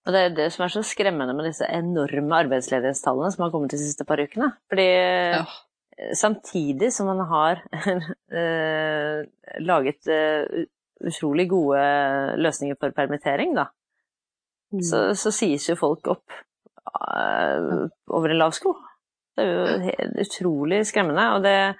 Og 0.06 0.14
Det 0.14 0.22
er 0.22 0.32
det 0.38 0.48
som 0.54 0.64
er 0.66 0.72
så 0.74 0.82
skremmende 0.86 1.36
med 1.38 1.46
disse 1.46 1.68
enorme 1.70 2.40
arbeidsledighetstallene 2.46 3.32
som 3.34 3.44
har 3.46 3.52
kommet 3.54 3.74
de 3.74 3.82
siste 3.82 4.06
par 4.08 4.22
ukene. 4.22 4.50
Fordi 4.72 4.88
ja. 4.88 5.44
samtidig 6.18 6.90
som 6.96 7.12
man 7.12 7.22
har 7.30 7.62
laget 9.70 10.10
utrolig 11.02 11.46
gode 11.50 11.84
løsninger 12.42 12.80
for 12.82 12.98
permittering, 12.98 13.54
da, 13.58 13.70
Mm. 14.72 14.82
så, 14.88 15.00
så, 15.20 15.32
sies 15.36 15.66
jo 15.68 15.76
folk 15.76 16.08
opp 16.08 16.32
uh, 16.32 17.90
over 18.08 18.32
en 18.32 18.38
lav 18.40 18.54
sko. 18.56 18.72
Det 19.36 19.44
er 19.44 19.50
jo 19.52 19.96
utrolig 20.24 20.86
skremmende. 20.88 21.26
Og 21.36 21.44
det, 21.44 21.56
Eh, 21.58 21.76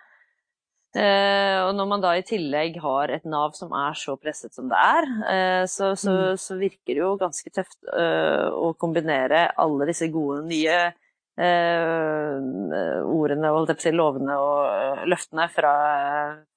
og 0.92 1.70
når 1.78 1.88
man 1.88 2.02
da 2.04 2.10
i 2.20 2.24
tillegg 2.28 2.76
har 2.84 3.14
et 3.16 3.24
Nav 3.30 3.54
som 3.56 3.72
er 3.80 3.96
så 3.96 4.18
presset 4.20 4.52
som 4.52 4.68
det 4.72 4.76
er, 4.76 5.06
eh, 5.32 5.62
så, 5.72 5.94
så, 5.96 6.12
mm. 6.12 6.40
så, 6.44 6.58
virker 6.60 6.98
det 6.98 7.00
jo 7.00 7.14
ganske 7.22 7.54
tøft 7.56 7.78
eh, 7.96 8.48
å 8.52 8.74
kombinere 8.80 9.46
alle 9.62 9.88
disse 9.88 10.10
gode 10.12 10.42
nye 10.50 10.82
eh, 11.40 12.36
ordene, 13.08 13.54
å 13.54 13.64
si, 13.72 13.94
lovene 13.96 14.36
og 14.42 14.60
eh, 14.68 15.06
løftene 15.12 15.48
fra, 15.54 15.74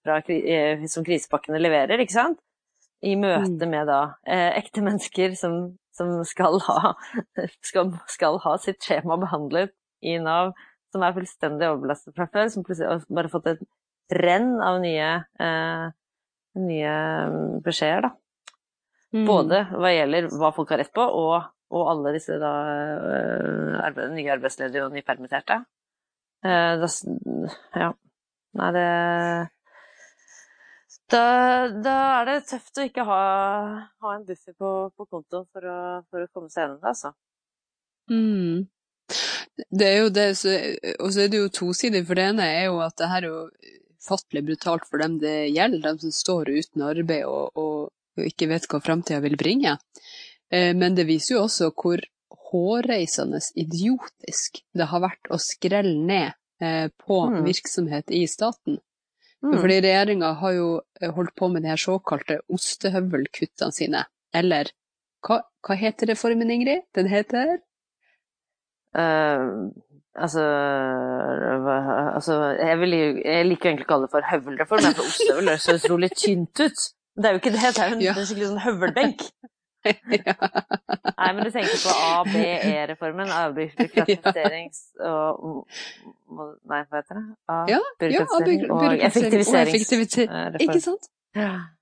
fra, 0.04 0.18
eh, 0.34 0.84
som 0.90 1.06
krisepakkene 1.06 1.62
leverer, 1.62 2.02
ikke 2.02 2.16
sant? 2.16 2.42
I 3.04 3.16
møte 3.20 3.66
mm. 3.66 3.70
med 3.70 3.88
da 3.90 4.02
ekte 4.56 4.80
mennesker 4.84 5.34
som, 5.36 5.74
som 5.92 6.22
skal, 6.26 6.56
ha, 6.66 6.94
skal, 7.68 7.92
skal 8.10 8.40
ha 8.44 8.56
sitt 8.62 8.80
skjema 8.84 9.18
behandlet 9.20 9.74
i 10.04 10.16
Nav, 10.22 10.54
som 10.94 11.04
er 11.04 11.16
fullstendig 11.16 11.68
overbelastet 11.68 12.14
fra 12.16 12.28
før, 12.32 12.48
som 12.52 12.64
plutselig 12.64 12.88
har 12.88 13.04
bare 13.12 13.32
fått 13.32 13.50
et 13.52 13.64
renn 14.10 14.60
av 14.62 14.80
nye, 14.82 15.10
eh, 15.40 15.86
nye 16.60 16.94
mm, 17.30 17.62
beskjeder, 17.64 18.08
da. 18.08 18.14
Mm. 19.14 19.26
Både 19.28 19.60
hva 19.70 19.92
gjelder 19.94 20.30
hva 20.34 20.50
folk 20.54 20.72
har 20.74 20.82
rett 20.82 20.94
på, 20.94 21.04
og, 21.04 21.50
og 21.74 21.90
alle 21.92 22.14
disse 22.16 22.38
da, 22.42 22.52
eh, 23.14 23.76
arbeid, 23.84 24.14
nye 24.16 24.32
arbeidsledige 24.34 24.86
og 24.86 24.94
nypermitterte. 24.96 25.60
Eh, 26.44 26.72
da, 26.82 26.90
ja. 27.78 27.92
Nei, 28.54 28.70
det 28.74 28.88
da, 31.10 31.24
da, 31.84 31.94
er 32.20 32.28
det 32.28 32.36
tøft 32.48 32.78
å 32.80 32.84
ikke 32.86 33.04
ha, 33.06 33.22
ha 34.02 34.12
en 34.14 34.24
buffer 34.26 34.54
på, 34.56 34.70
på 34.96 35.06
kontoen 35.10 35.44
for, 35.52 35.66
for, 36.08 36.24
å 36.24 36.30
komme 36.32 36.48
seg 36.50 36.64
gjennom 36.64 36.78
det, 36.80 36.92
altså. 36.94 37.12
Mm. 38.10 38.64
Det 39.70 39.88
er 39.88 39.98
jo 40.00 40.12
det, 40.14 40.26
og 40.98 41.10
så 41.12 41.24
er 41.24 41.30
det 41.30 41.42
jo 41.42 41.50
tosidig, 41.52 42.02
for 42.08 42.18
det 42.18 42.28
ene 42.32 42.46
er 42.56 42.64
jo 42.70 42.80
at 42.82 42.96
det 42.98 43.10
her 43.10 43.26
er 43.26 43.30
jo 43.30 43.42
ufattelig 44.04 44.44
brutalt 44.44 44.86
for 44.88 45.00
dem 45.00 45.18
det 45.22 45.48
gjelder, 45.54 45.82
de 45.94 45.98
som 46.04 46.12
står 46.12 46.50
uten 46.52 46.84
arbeid 46.84 47.24
og, 47.24 47.56
og, 47.56 47.92
og 48.18 48.28
ikke 48.28 48.50
vet 48.52 48.68
hva 48.70 48.80
framtida 48.84 49.22
vil 49.24 49.38
bringe. 49.40 49.78
Eh, 50.52 50.72
men 50.76 50.94
det 50.94 51.08
viser 51.08 51.36
jo 51.38 51.44
også 51.46 51.72
hvor 51.72 52.04
hårreisende 52.54 53.40
idiotisk 53.58 54.60
det 54.76 54.88
har 54.90 55.02
vært 55.02 55.30
å 55.32 55.40
skrelle 55.42 55.96
ned 55.98 56.34
eh, 56.62 56.88
på 57.06 57.20
mm. 57.30 57.40
virksomhet 57.46 58.12
i 58.14 58.26
staten. 58.30 58.78
Mm. 59.44 59.58
Fordi 59.58 59.80
regjeringa 59.84 60.32
har 60.40 60.54
jo 60.56 60.68
eh, 61.00 61.10
holdt 61.12 61.34
på 61.36 61.50
med 61.52 61.64
de 61.64 61.72
her 61.72 61.80
såkalte 61.80 62.40
ostehøvelkuttene 62.52 63.74
sine. 63.74 64.04
Eller 64.34 64.70
hva, 65.24 65.40
hva 65.64 65.76
heter 65.78 66.12
reformen, 66.12 66.52
Ingrid? 66.52 66.84
Den 66.96 67.08
heter 67.08 67.56
uh, 68.96 69.70
Altså, 70.14 70.42
altså 72.14 72.35
jeg, 72.59 72.81
vil, 72.81 72.90
jeg, 73.24 73.46
liker 73.46 73.70
egentlig 73.70 73.87
å 73.88 73.88
kalle 73.88 74.07
det 74.07 74.12
for 74.12 74.29
høvelreform, 74.31 74.85
for 74.94 75.09
ostehøvel 75.09 75.50
høres 75.50 75.66
så 75.66 75.74
utrolig 75.81 76.11
tynt 76.14 76.61
ut. 76.62 76.85
Det 77.14 77.27
er 77.27 77.35
jo 77.35 77.40
ikke 77.40 77.53
det, 77.55 77.62
det 77.64 77.83
er 77.83 77.90
jo 77.90 77.96
en, 77.96 78.05
ja. 78.05 78.14
skikkelig 78.20 78.50
sånn 78.53 78.62
høvelbenk. 78.62 79.24
ja. 80.14 80.35
Nei, 81.18 81.31
men 81.35 81.40
du 81.42 81.50
tenker 81.53 81.83
på 81.83 81.96
ABE-reformen, 82.09 83.33
avbyråkratiserings 83.40 84.81
og 85.05 85.66
Nei, 86.35 86.81
hva 86.88 87.00
heter 87.00 87.18
det? 87.18 87.24
Avbyråkratisering 87.53 88.64
ja, 88.64 88.79
og 88.79 89.05
effektiviseringsreform. 89.11 90.62
Ikke 90.62 90.81
sant? 90.83 91.11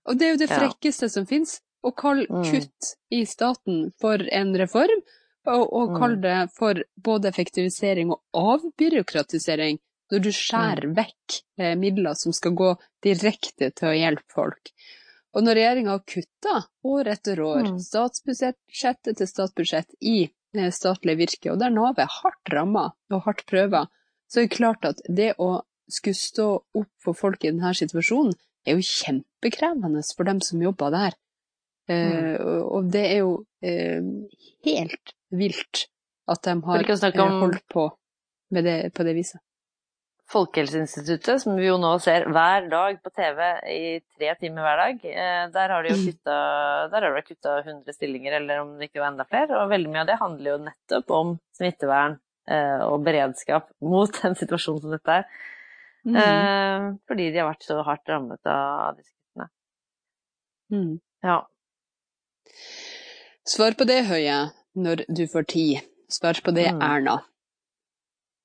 Og 0.08 0.18
det 0.18 0.26
er 0.26 0.34
jo 0.34 0.40
det 0.40 0.50
frekkeste 0.50 1.08
som 1.12 1.28
fins, 1.28 1.60
å 1.82 1.92
kalle 1.98 2.26
mm. 2.30 2.44
kutt 2.48 2.92
i 3.12 3.24
staten 3.28 3.88
for 4.00 4.22
en 4.32 4.52
reform 4.58 5.02
og, 5.50 5.62
og 5.74 5.94
kall 5.98 6.18
det 6.22 6.36
for 6.54 6.78
både 7.02 7.30
effektivisering 7.32 8.12
og 8.14 8.20
avbyråkratisering, 8.38 9.80
når 10.12 10.22
du 10.22 10.30
skjærer 10.34 10.90
mm. 10.90 10.96
vekk 10.98 11.38
eh, 11.58 11.72
midler 11.78 12.18
som 12.18 12.34
skal 12.36 12.54
gå 12.58 12.74
direkte 13.04 13.72
til 13.72 13.88
å 13.90 13.96
hjelpe 13.96 14.34
folk. 14.34 14.70
Og 15.32 15.46
når 15.46 15.56
regjeringa 15.56 15.94
har 15.94 16.04
kutta 16.04 16.54
år 16.92 17.10
etter 17.14 17.40
år, 17.40 17.64
mm. 17.72 17.80
statsbudsjettet 17.80 19.18
til 19.18 19.30
statsbudsjett 19.30 19.96
i 20.04 20.16
eh, 20.28 20.70
statlig 20.74 21.16
virke, 21.22 21.50
og 21.54 21.58
der 21.62 21.72
Nav 21.74 21.98
er 22.02 22.12
hardt 22.20 22.52
ramma 22.52 22.90
og 23.10 23.24
hardt 23.26 23.46
prøva, 23.48 23.86
så 24.28 24.42
er 24.42 24.48
det 24.48 24.58
klart 24.58 24.86
at 24.88 25.00
det 25.08 25.32
å 25.42 25.62
skulle 25.92 26.18
stå 26.18 26.48
opp 26.78 26.92
for 27.02 27.16
folk 27.16 27.42
i 27.42 27.50
denne 27.50 27.72
situasjonen, 27.76 28.36
er 28.62 28.78
jo 28.78 28.86
kjempekrevende 28.86 30.04
for 30.14 30.28
dem 30.28 30.38
som 30.44 30.62
jobber 30.62 30.92
der. 30.94 31.16
Mm. 31.90 32.12
Uh, 32.38 32.60
og 32.62 32.92
det 32.94 33.02
er 33.08 33.18
jo 33.24 33.32
uh, 33.42 34.10
helt 34.68 35.14
vilt 35.32 35.86
at 36.30 36.44
de 36.46 36.58
har 36.66 36.84
eh, 36.84 37.40
holdt 37.40 37.64
på 37.72 37.88
det, 38.52 38.76
på 38.94 39.06
det 39.06 39.14
viset. 39.16 39.40
Folkehelseinstituttet, 40.32 41.42
som 41.42 41.58
vi 41.58 41.66
jo 41.66 41.76
nå 41.80 41.90
ser 42.00 42.24
hver 42.32 42.68
dag 42.72 43.00
på 43.04 43.10
TV 43.12 43.40
i 43.68 43.80
tre 44.16 44.32
timer 44.40 44.64
hver 44.64 44.80
dag, 44.80 45.06
eh, 45.10 45.40
der 45.52 45.74
har 45.74 45.84
de 45.84 45.92
jo 45.92 45.98
mm. 45.98 46.04
kutta, 46.08 46.36
der 46.92 47.06
har 47.06 47.16
de 47.16 47.24
kutta 47.26 47.56
100 47.60 47.96
stillinger, 47.96 48.38
eller 48.38 48.62
om 48.62 48.76
det 48.78 48.88
ikke 48.88 49.02
var 49.02 49.10
enda 49.10 49.26
flere. 49.28 49.58
Og 49.60 49.72
veldig 49.72 49.92
mye 49.92 50.04
av 50.04 50.12
det 50.12 50.20
handler 50.22 50.54
jo 50.54 50.60
nettopp 50.68 51.16
om 51.18 51.34
smittevern 51.58 52.16
eh, 52.48 52.84
og 52.86 53.04
beredskap 53.04 53.68
mot 53.84 54.22
en 54.24 54.38
situasjon 54.38 54.80
som 54.84 54.94
dette 54.96 55.18
er. 55.20 55.28
Mm. 56.02 56.96
Fordi 57.06 57.28
de 57.30 57.38
har 57.38 57.46
vært 57.46 57.62
så 57.62 57.76
hardt 57.86 58.08
rammet 58.10 58.48
av 58.50 58.96
disse 58.96 59.12
kuttene. 59.12 59.46
Mm. 60.74 60.96
Ja. 61.22 61.36
Svar 63.46 63.76
på 63.78 63.86
det, 63.86 64.00
Høie 64.08 64.40
når 64.78 65.04
du 65.08 65.26
får 65.28 65.46
tid. 65.52 65.88
Svar 66.12 66.40
på 66.44 66.52
det, 66.52 66.68
mm. 66.74 66.82
Erna. 66.84 67.20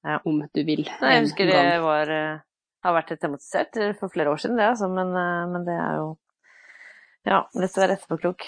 Ja. 0.07 0.21
Om 0.25 0.45
du 0.53 0.61
vil. 0.63 0.85
Nei, 1.01 1.15
jeg 1.17 1.25
husker 1.25 1.49
det 1.49 1.63
var, 1.83 2.11
uh, 2.11 2.43
har 2.85 2.95
vært 2.95 3.17
tematisert 3.19 3.79
for 3.99 4.13
flere 4.13 4.31
år 4.31 4.39
siden, 4.39 4.55
det, 4.59 4.69
altså, 4.71 4.87
men, 4.91 5.11
uh, 5.11 5.43
men, 5.51 5.65
det 5.67 5.75
er 5.75 5.99
jo 5.99 6.07
Ja, 7.27 7.41
lett 7.59 7.75
å 7.75 7.81
være 7.83 7.97
etterpåklok. 7.97 8.45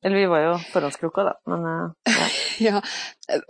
Eller 0.00 0.16
vi 0.16 0.28
var 0.30 0.44
jo 0.44 0.54
forhåndskloke, 0.70 1.26
da, 1.26 1.34
men 1.50 1.66
uh, 1.68 2.14
ja. 2.14 2.30
ja. 2.70 2.80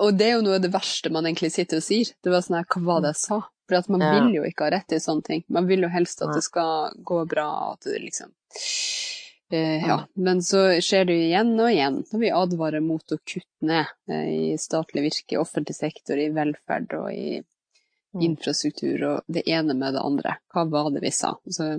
Og 0.03 0.19
det 0.19 0.33
er 0.33 0.35
jo 0.39 0.43
noe 0.49 0.59
av 0.59 0.65
det 0.65 0.73
verste 0.75 1.13
man 1.15 1.29
egentlig 1.29 1.53
sitter 1.55 1.79
og 1.79 1.87
sier. 1.87 2.11
Det 2.25 2.33
var 2.35 2.43
sånn 2.43 2.59
her, 2.59 2.67
hva 2.73 2.83
var 2.89 3.07
det 3.07 3.15
jeg 3.15 3.23
sa? 3.23 3.41
For 3.69 3.79
at 3.79 3.93
man 3.93 4.03
ja. 4.03 4.11
vil 4.17 4.41
jo 4.41 4.49
ikke 4.49 4.67
ha 4.67 4.73
rett 4.79 4.97
i 4.97 5.03
sånne 5.05 5.27
ting. 5.29 5.47
Man 5.53 5.69
vil 5.69 5.85
jo 5.85 5.93
helst 5.93 6.25
at 6.25 6.33
det 6.35 6.43
skal 6.43 6.97
gå 7.07 7.21
bra, 7.29 7.51
at 7.77 7.87
du 7.87 7.93
liksom 8.01 8.33
Eh, 8.49 9.18
ja, 9.57 10.07
men 10.15 10.43
så 10.43 10.81
skjer 10.85 11.07
det 11.09 11.15
jo 11.17 11.27
igjen 11.29 11.53
og 11.57 11.71
igjen 11.73 12.03
når 12.11 12.21
vi 12.21 12.33
advarer 12.37 12.83
mot 12.85 13.15
å 13.15 13.17
kutte 13.17 13.65
ned 13.65 13.89
eh, 14.13 14.27
i 14.29 14.57
statlig 14.61 15.07
virke, 15.07 15.37
i 15.37 15.41
offentlig 15.41 15.77
sektor, 15.79 16.21
i 16.21 16.29
velferd 16.37 16.93
og 16.99 17.09
i 17.13 17.39
mm. 17.41 18.25
infrastruktur 18.29 19.07
og 19.09 19.31
det 19.39 19.47
ene 19.49 19.77
med 19.79 19.97
det 19.97 20.05
andre. 20.05 20.37
Hva 20.53 20.67
var 20.69 20.91
det 20.93 21.05
vi 21.07 21.15
sa? 21.17 21.33
Så, 21.49 21.71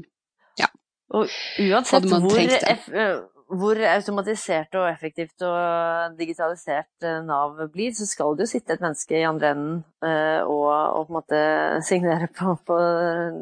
ja. 0.58 0.72
Og 1.14 1.30
uansett 1.62 2.10
hvor, 2.10 2.42
eh, 2.42 3.16
hvor, 3.54 3.86
automatisert 3.94 4.74
og 4.82 4.90
effektivt 4.90 5.46
og 5.46 6.18
digitalisert 6.18 7.10
Nav 7.30 7.68
blir, 7.70 7.94
så 7.94 8.10
skal 8.10 8.34
det 8.34 8.48
jo 8.48 8.54
sitte 8.56 8.80
et 8.80 8.82
menneske 8.82 9.18
i 9.18 9.28
andre 9.30 9.54
enden 9.54 9.82
og, 10.02 10.70
og 10.70 11.06
på 11.06 11.14
en 11.14 11.18
måte 11.22 11.44
signere 11.86 12.30
på, 12.34 12.58
på 12.66 12.82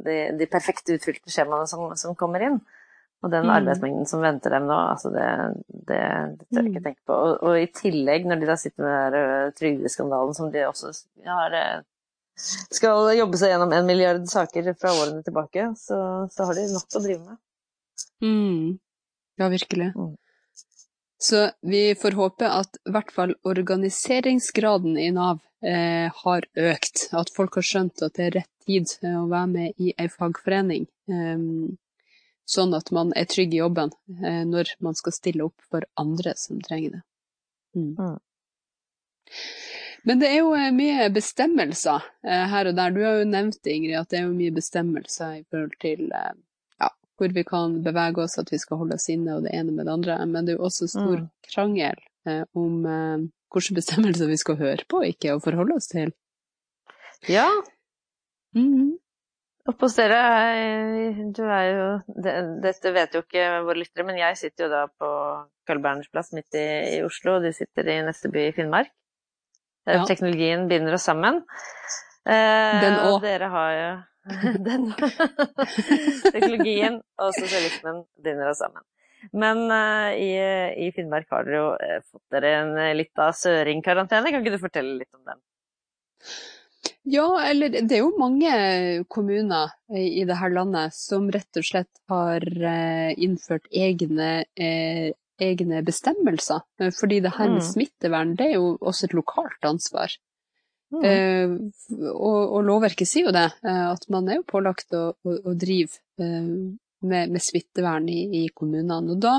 de, 0.04 0.24
de 0.36 0.52
perfekte 0.52 1.00
utfylte 1.00 1.32
skjemaene 1.32 1.68
som, 1.72 1.94
som 1.96 2.20
kommer 2.20 2.44
inn. 2.52 2.60
Og 3.26 3.32
den 3.34 3.48
mm. 3.48 3.52
arbeidsmengden 3.56 4.06
som 4.10 4.22
venter 4.22 4.54
dem 4.54 4.68
nå, 4.70 4.76
altså 4.92 5.10
det, 5.10 5.28
det, 5.90 6.02
det 6.38 6.48
tør 6.52 6.62
jeg 6.62 6.70
ikke 6.70 6.82
mm. 6.84 6.88
tenke 6.90 7.02
på. 7.10 7.16
Og, 7.18 7.32
og, 7.42 7.58
i 7.58 7.70
tillegg, 7.74 8.28
når 8.30 8.42
de 8.42 8.50
da 8.50 8.58
sitter 8.62 8.86
med 8.86 9.16
den 9.16 9.32
der 9.34 9.56
trygdeskandalen 9.58 10.38
som 10.38 10.52
de 10.54 10.68
også 10.68 10.94
har 11.26 11.56
skal 12.38 13.10
jobbe 13.18 13.40
seg 13.40 13.50
gjennom 13.50 13.72
en 13.74 13.88
milliard 13.88 14.28
saker 14.30 14.70
fra 14.78 14.94
årene 14.94 15.24
tilbake, 15.26 15.72
så, 15.80 16.00
så 16.30 16.46
har 16.46 16.58
de 16.58 16.68
nok 16.70 16.98
å 17.00 17.02
drive 17.02 17.24
med. 17.24 17.40
Mm. 18.22 18.78
Ja, 19.42 19.50
virkelig. 19.50 19.90
Mm. 19.96 20.14
Så 21.18 21.48
vi 21.66 21.82
får 21.98 22.18
håpe 22.18 22.50
at 22.60 22.78
i 22.86 22.94
hvert 22.94 23.10
fall 23.14 23.34
organiseringsgraden 23.48 25.00
i 25.02 25.10
Nav 25.16 25.42
eh, 25.66 26.14
har 26.14 26.46
økt. 26.62 27.08
At 27.18 27.34
folk 27.34 27.58
har 27.58 27.66
skjønt 27.66 28.06
at 28.06 28.14
det 28.20 28.28
er 28.28 28.38
rett 28.42 28.54
tid 28.68 28.94
å 29.10 29.26
være 29.32 29.50
med 29.50 29.82
i 29.82 29.96
ei 29.98 30.08
fagforening. 30.14 30.86
Um, 31.10 31.78
sånn 32.48 32.76
at 32.78 32.92
man 32.96 33.12
er 33.20 33.28
trygg 33.30 33.54
i 33.56 33.62
jobben 33.62 33.92
eh, 34.24 34.44
når 34.48 34.72
man 34.84 34.96
skal 34.98 35.16
stille 35.16 35.48
opp 35.50 35.68
for 35.72 35.86
andre 36.00 36.34
som 36.40 36.62
trenger 36.64 36.98
det. 36.98 37.04
Mm. 37.76 37.94
Mm. 38.00 38.20
Men 40.08 40.22
det 40.22 40.30
er 40.32 40.38
jo 40.40 40.54
eh, 40.56 40.72
mye 40.76 41.10
bestemmelser 41.14 42.06
eh, 42.26 42.46
her 42.54 42.70
og 42.72 42.78
der. 42.80 42.94
Du 42.96 43.02
har 43.04 43.20
jo 43.20 43.30
nevnt 43.30 43.68
Ingrid, 43.68 43.98
at 44.00 44.14
det 44.14 44.22
er 44.22 44.28
jo 44.30 44.36
mye 44.38 44.56
bestemmelser 44.56 45.42
i 45.42 45.46
forhold 45.50 45.76
til 45.84 46.06
ja, 46.08 46.92
hvor 47.20 47.36
vi 47.36 47.44
kan 47.48 47.82
bevege 47.86 48.24
oss, 48.24 48.38
at 48.40 48.54
vi 48.54 48.62
skal 48.64 48.80
holde 48.84 48.96
oss 48.96 49.10
inne 49.12 49.36
og 49.36 49.48
det 49.48 49.56
ene 49.58 49.76
med 49.76 49.90
det 49.90 49.98
andre. 49.98 50.20
Men 50.26 50.48
det 50.48 50.56
er 50.56 50.62
jo 50.62 50.70
også 50.70 50.88
stor 50.94 51.26
mm. 51.26 51.32
krangel 51.52 52.06
om 52.60 52.82
hvilke 52.84 53.78
bestemmelser 53.78 54.28
vi 54.28 54.40
skal 54.40 54.58
høre 54.60 54.88
på 54.92 55.00
ikke 55.08 55.36
og 55.36 55.44
forholde 55.46 55.78
oss 55.80 55.88
til. 55.92 56.12
Ja. 57.32 57.48
Mm. 58.56 58.98
Oppe 59.68 59.84
hos 59.84 59.98
dere, 59.98 60.18
du 61.36 61.42
er 61.44 61.66
jo 61.74 61.88
Dette 62.64 62.92
vet 62.96 63.16
jo 63.18 63.24
ikke 63.26 63.48
våre 63.68 63.82
lyttere, 63.82 64.06
men 64.08 64.20
jeg 64.20 64.40
sitter 64.40 64.68
jo 64.68 64.72
da 64.72 64.84
på 64.88 65.10
Carl 65.68 65.82
Berners 65.84 66.08
plass 66.12 66.32
midt 66.36 66.56
i, 66.56 66.68
i, 66.96 67.00
Oslo, 67.04 67.38
og 67.38 67.48
du 67.48 67.52
sitter 67.56 67.90
i 67.92 67.98
neste 68.08 68.32
by 68.32 68.48
i 68.48 68.54
Finnmark. 68.56 68.94
Ja. 69.88 70.04
Teknologien 70.08 70.68
binder 70.72 70.96
oss 70.96 71.08
sammen. 71.08 71.42
Den 72.28 72.98
òg. 73.08 73.22
Dere 73.24 73.48
har 73.52 73.74
jo 73.76 73.90
Den 74.68 74.90
Teknologien 76.36 77.00
og 77.24 77.32
sosialismen 77.36 78.04
binder 78.24 78.52
oss 78.52 78.64
sammen. 78.64 78.84
Men 79.36 79.64
eh, 79.74 80.10
i, 80.22 80.32
i, 80.88 80.92
Finnmark 80.96 81.32
har 81.34 81.48
dere 81.48 81.60
jo 81.60 81.70
uh, 81.76 82.04
fått 82.06 82.36
dere 82.36 82.54
en 82.62 82.76
litt 82.78 83.10
lita 83.10 83.32
søringkarantene. 83.36 84.32
Kan 84.32 84.44
ikke 84.44 84.56
du 84.56 84.62
fortelle 84.62 85.00
litt 85.00 85.12
om 85.16 85.24
den? 85.28 85.42
Ja, 87.08 87.28
eller 87.48 87.72
det 87.72 87.96
er 87.96 88.02
jo 88.04 88.14
mange 88.20 88.52
kommuner 89.08 89.72
i 89.96 90.26
dette 90.28 90.50
landet 90.52 90.96
som 90.96 91.30
rett 91.32 91.60
og 91.60 91.64
slett 91.64 92.02
har 92.12 92.44
innført 93.16 93.70
egne, 93.72 94.32
egne 95.40 95.84
bestemmelser. 95.88 96.66
Fordi 97.00 97.22
det 97.24 97.32
her 97.38 97.54
med 97.54 97.62
mm. 97.64 97.68
smittevern, 97.70 98.34
det 98.36 98.50
er 98.50 98.58
jo 98.58 98.74
også 98.82 99.08
et 99.08 99.16
lokalt 99.16 99.70
ansvar. 99.70 100.18
Mm. 100.92 101.72
Og, 102.12 102.42
og, 102.42 102.60
lovverket 102.68 103.08
sier 103.08 103.30
jo 103.30 103.36
det, 103.36 103.48
at 103.64 104.04
man 104.12 104.28
er 104.28 104.42
jo 104.42 104.50
pålagt 104.52 104.92
å, 104.96 105.10
å, 105.16 105.40
å 105.48 105.56
drive 105.56 105.96
med, 107.10 107.34
med, 107.34 107.44
smittevern 107.44 108.08
i, 108.12 108.20
i, 108.42 108.44
kommunene. 108.56 109.16
Og 109.16 109.22
da 109.24 109.38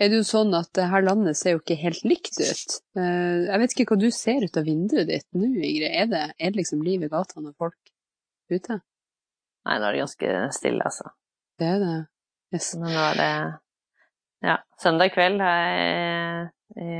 er 0.00 0.10
det 0.10 0.20
jo 0.20 0.26
sånn 0.26 0.54
at 0.58 0.70
det 0.76 0.88
her 0.92 1.04
landet 1.06 1.38
ser 1.38 1.56
jo 1.56 1.62
ikke 1.62 1.78
helt 1.80 2.04
likt 2.08 2.40
ut. 2.40 2.76
jeg 2.96 3.62
vet 3.62 3.74
ikke 3.74 3.88
hva 3.92 4.00
du 4.00 4.08
ser 4.14 4.46
ut 4.46 4.60
av 4.60 4.68
vinduet 4.68 5.08
ditt 5.08 5.26
nå, 5.36 5.46
Ingrid. 5.46 5.88
Er 5.90 6.10
det, 6.10 6.24
er 6.38 6.52
det 6.52 6.62
liksom 6.62 6.84
liv 6.86 7.04
i 7.04 7.10
gatene 7.12 7.52
og 7.52 7.66
folk 7.66 7.94
ute? 8.50 8.80
Nei, 9.68 9.76
nå 9.76 9.88
er 9.88 9.92
det 9.92 10.04
ganske 10.06 10.36
stille, 10.56 10.86
altså. 10.88 11.10
Det 11.60 11.68
er 11.68 11.82
det. 11.82 11.96
Yes. 12.56 12.72
Men 12.80 12.94
nå 12.94 13.02
er 13.10 13.20
det 13.20 13.32
ja, 14.40 14.56
søndag 14.80 15.12
kveld 15.14 15.42
her 15.44 16.48
i 16.80 16.92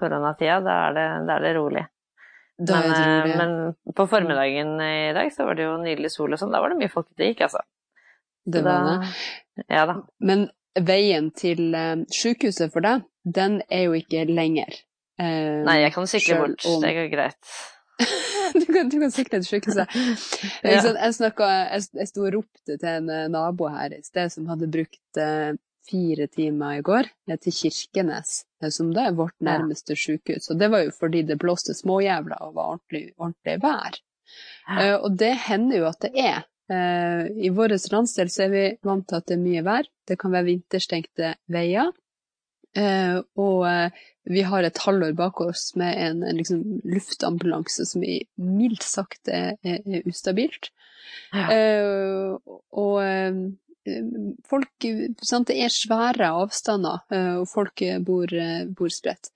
koronatida, 0.00 0.60
da 0.60 0.74
er 0.88 0.96
det, 0.96 1.06
da 1.26 1.38
er 1.38 1.46
det 1.46 1.54
rolig. 1.56 1.86
Men, 2.58 2.92
eh, 2.92 3.36
men, 3.36 3.74
på 3.96 4.06
formiddagen 4.08 4.80
i 4.80 5.12
dag 5.12 5.32
så 5.32 5.44
var 5.44 5.56
det 5.56 5.66
jo 5.66 5.76
nydelig 5.80 6.10
sol 6.12 6.32
og 6.32 6.40
sånn. 6.40 6.52
Da 6.54 6.62
var 6.64 6.72
det 6.72 6.78
mye 6.80 6.92
folk 6.92 7.08
ute 7.12 7.30
gikk, 7.30 7.42
altså. 7.48 7.60
Det 8.46 8.62
var 8.64 8.86
det. 8.86 9.10
Ja 9.64 9.86
da. 9.88 10.00
Men 10.20 10.48
veien 10.76 11.30
til 11.36 11.70
uh, 11.72 12.02
sykehuset 12.12 12.74
for 12.74 12.84
deg, 12.84 13.06
den 13.24 13.60
er 13.72 13.86
jo 13.88 13.96
ikke 13.96 14.26
lenger. 14.28 14.76
Uh, 15.20 15.64
Nei, 15.66 15.80
jeg 15.84 15.94
kan 15.94 16.10
sykle 16.10 16.40
bort. 16.42 16.66
Om... 16.68 16.82
Det 16.84 16.92
går 16.98 17.10
greit. 17.14 17.54
du, 18.60 18.66
kan, 18.68 18.90
du 18.92 18.98
kan 19.00 19.12
sykle 19.14 19.40
til 19.40 19.48
sykehuset. 19.48 19.96
ja. 20.60 20.82
Jeg, 20.96 21.14
snakket, 21.16 21.46
jeg, 21.72 21.86
jeg 21.96 22.08
sto 22.10 22.26
og 22.26 22.34
ropte 22.34 22.76
til 22.76 22.90
en 22.90 23.30
nabo 23.32 23.70
her 23.72 23.94
i 23.96 24.02
sted 24.04 24.32
som 24.34 24.50
hadde 24.50 24.68
brukt 24.68 25.20
uh, 25.22 25.54
fire 25.90 26.26
timer 26.26 26.78
i 26.78 26.82
går 26.84 27.08
til 27.40 27.54
Kirkenes, 27.54 28.42
eh, 28.62 28.70
som 28.70 28.90
det 28.94 29.04
er 29.06 29.16
vårt 29.18 29.36
nærmeste 29.44 29.94
ja. 29.94 30.02
sykehus. 30.02 30.50
Og 30.50 30.60
det 30.60 30.70
var 30.72 30.84
jo 30.86 30.92
fordi 30.98 31.22
det 31.28 31.38
blåste 31.42 31.74
småjævla 31.74 32.40
og 32.48 32.54
var 32.56 32.74
ordentlig, 32.76 33.06
ordentlig 33.16 33.56
vær. 33.62 34.00
Ja. 34.66 34.76
Uh, 34.76 34.96
og 35.06 35.18
det 35.20 35.34
hender 35.46 35.82
jo 35.82 35.88
at 35.90 36.00
det 36.02 36.12
er. 36.18 36.46
Uh, 36.72 37.28
I 37.38 37.52
vår 37.54 37.76
landsdel 37.92 38.30
så 38.32 38.46
er 38.46 38.52
vi 38.52 38.64
vant 38.86 39.06
til 39.06 39.20
at 39.20 39.28
det 39.28 39.36
er 39.36 39.44
mye 39.44 39.64
vær. 39.66 39.88
Det 40.08 40.18
kan 40.20 40.34
være 40.34 40.48
vinterstengte 40.50 41.36
veier. 41.52 41.92
Uh, 42.76 43.22
og 43.40 43.64
vi 44.28 44.42
har 44.44 44.66
et 44.66 44.80
halvår 44.84 45.14
bak 45.16 45.40
oss 45.40 45.70
med 45.80 45.96
en, 45.96 46.24
en 46.26 46.36
liksom, 46.36 46.64
luftambulanse 46.84 47.86
som 47.88 48.02
i 48.04 48.18
mildt 48.36 48.84
sagt 48.84 49.30
er, 49.32 49.54
er, 49.64 50.02
ustabilt. 50.04 50.72
Ja. 51.32 51.46
og 52.74 52.98
folk 54.48 54.86
sant, 55.22 55.48
Det 55.48 55.56
er 55.62 55.72
svære 55.72 56.30
avstander, 56.42 57.02
eh, 57.10 57.34
og 57.40 57.48
folk 57.50 57.82
bor, 58.06 58.32
bor 58.76 58.92
spredt. 58.92 59.30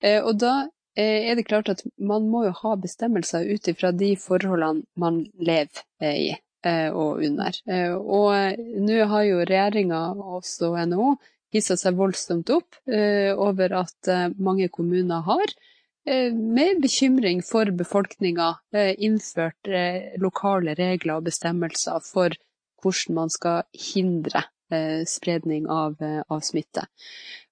Eh, 0.00 0.20
og 0.22 0.38
da 0.40 0.54
eh, 0.96 1.30
er 1.30 1.38
det 1.38 1.46
klart 1.48 1.68
at 1.72 1.84
man 1.98 2.28
må 2.30 2.44
jo 2.48 2.54
ha 2.62 2.76
bestemmelser 2.80 3.48
ut 3.50 3.68
ifra 3.68 3.92
de 3.92 4.14
forholdene 4.20 4.86
man 4.96 5.24
lever 5.38 5.84
i 6.00 6.32
og 6.66 7.22
under. 7.24 7.56
Og 8.00 8.60
nå 8.84 8.98
har 9.12 9.22
jo 9.24 9.38
regjeringa, 9.42 10.00
også 10.38 10.74
NHO, 10.90 11.14
hissa 11.54 11.76
seg 11.80 11.96
voldsomt 11.98 12.50
opp 12.52 12.76
over 13.40 13.76
at 13.80 14.10
mange 14.36 14.68
kommuner 14.68 15.24
har 15.26 15.54
med 16.06 16.82
bekymring 16.84 17.40
for 17.46 17.72
befolkninga 17.76 18.52
innført 18.98 19.72
lokale 20.20 20.76
regler 20.76 21.16
og 21.16 21.26
bestemmelser 21.30 22.04
for 22.04 22.36
hvordan 22.82 23.14
man 23.14 23.32
skal 23.32 23.62
hindre 23.76 24.44
eh, 24.72 25.04
spredning 25.06 25.68
av, 25.68 25.96
eh, 26.02 26.22
av, 26.28 26.40
smitte. 26.40 26.86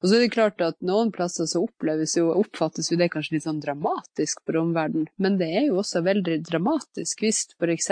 Og 0.01 0.09
så 0.09 0.17
er 0.17 0.25
det 0.25 0.33
klart 0.35 0.65
at 0.65 0.79
Noen 0.85 1.13
plasser 1.15 1.49
så 1.51 1.65
jo, 1.65 2.27
oppfattes 2.33 2.91
jo 2.93 2.99
det 3.01 3.11
kanskje 3.13 3.37
litt 3.37 3.47
sånn 3.47 3.63
dramatisk 3.63 4.43
for 4.47 4.61
omverdenen, 4.63 5.09
men 5.17 5.39
det 5.41 5.51
er 5.61 5.69
jo 5.69 5.81
også 5.83 6.05
veldig 6.07 6.41
dramatisk 6.49 7.25
hvis 7.25 7.47
f.eks. 7.59 7.91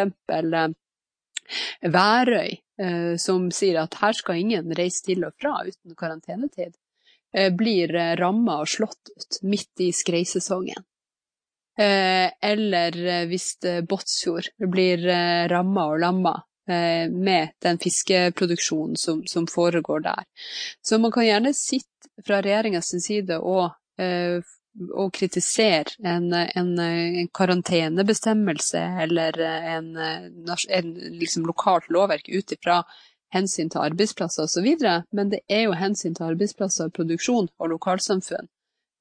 Værøy, 1.83 2.57
eh, 2.81 3.15
som 3.21 3.51
sier 3.55 3.83
at 3.83 3.97
her 4.01 4.17
skal 4.17 4.41
ingen 4.41 4.75
reise 4.77 5.05
til 5.07 5.25
og 5.27 5.37
fra 5.41 5.59
uten 5.67 5.97
karantenetid, 5.99 6.75
eh, 7.35 7.53
blir 7.55 7.95
eh, 7.95 8.15
ramma 8.21 8.61
og 8.63 8.71
slått 8.71 9.13
ut 9.15 9.41
midt 9.43 9.87
i 9.87 9.93
skreisesongen. 9.93 10.87
Eller 11.77 12.95
hvis 13.29 13.59
Båtsfjord 13.85 14.47
blir 14.73 15.03
ramma 15.53 15.83
og 15.91 15.99
lamma 16.01 16.31
med 16.65 17.51
den 17.61 17.77
fiskeproduksjonen 17.77 18.97
som, 18.97 19.21
som, 19.29 19.45
foregår 19.45 20.01
der. 20.07 20.23
Så 20.81 20.97
man 20.97 21.13
kan 21.13 21.27
gjerne 21.27 21.53
sitte 21.53 22.09
fra 22.25 22.41
regjeringas 22.41 22.95
side 23.05 23.37
og, 23.37 23.77
og 24.93 25.13
kritisere 25.17 25.97
en, 26.05 26.33
en, 26.33 26.73
en, 26.79 27.29
karantenebestemmelse 27.35 28.83
eller 29.05 29.39
en, 29.41 29.93
en 29.99 30.91
liksom 31.21 31.47
lokalt 31.49 31.89
lovverk 31.93 32.29
ut 32.29 32.53
ifra 32.57 32.83
hensyn 33.35 33.71
til 33.73 33.83
arbeidsplasser 33.83 34.47
osv., 34.47 34.69
men 35.13 35.33
det 35.33 35.43
er 35.49 35.67
jo 35.67 35.79
hensyn 35.79 36.15
til 36.15 36.29
arbeidsplasser, 36.31 36.93
produksjon 36.95 37.49
og 37.59 37.73
lokalsamfunn 37.75 38.49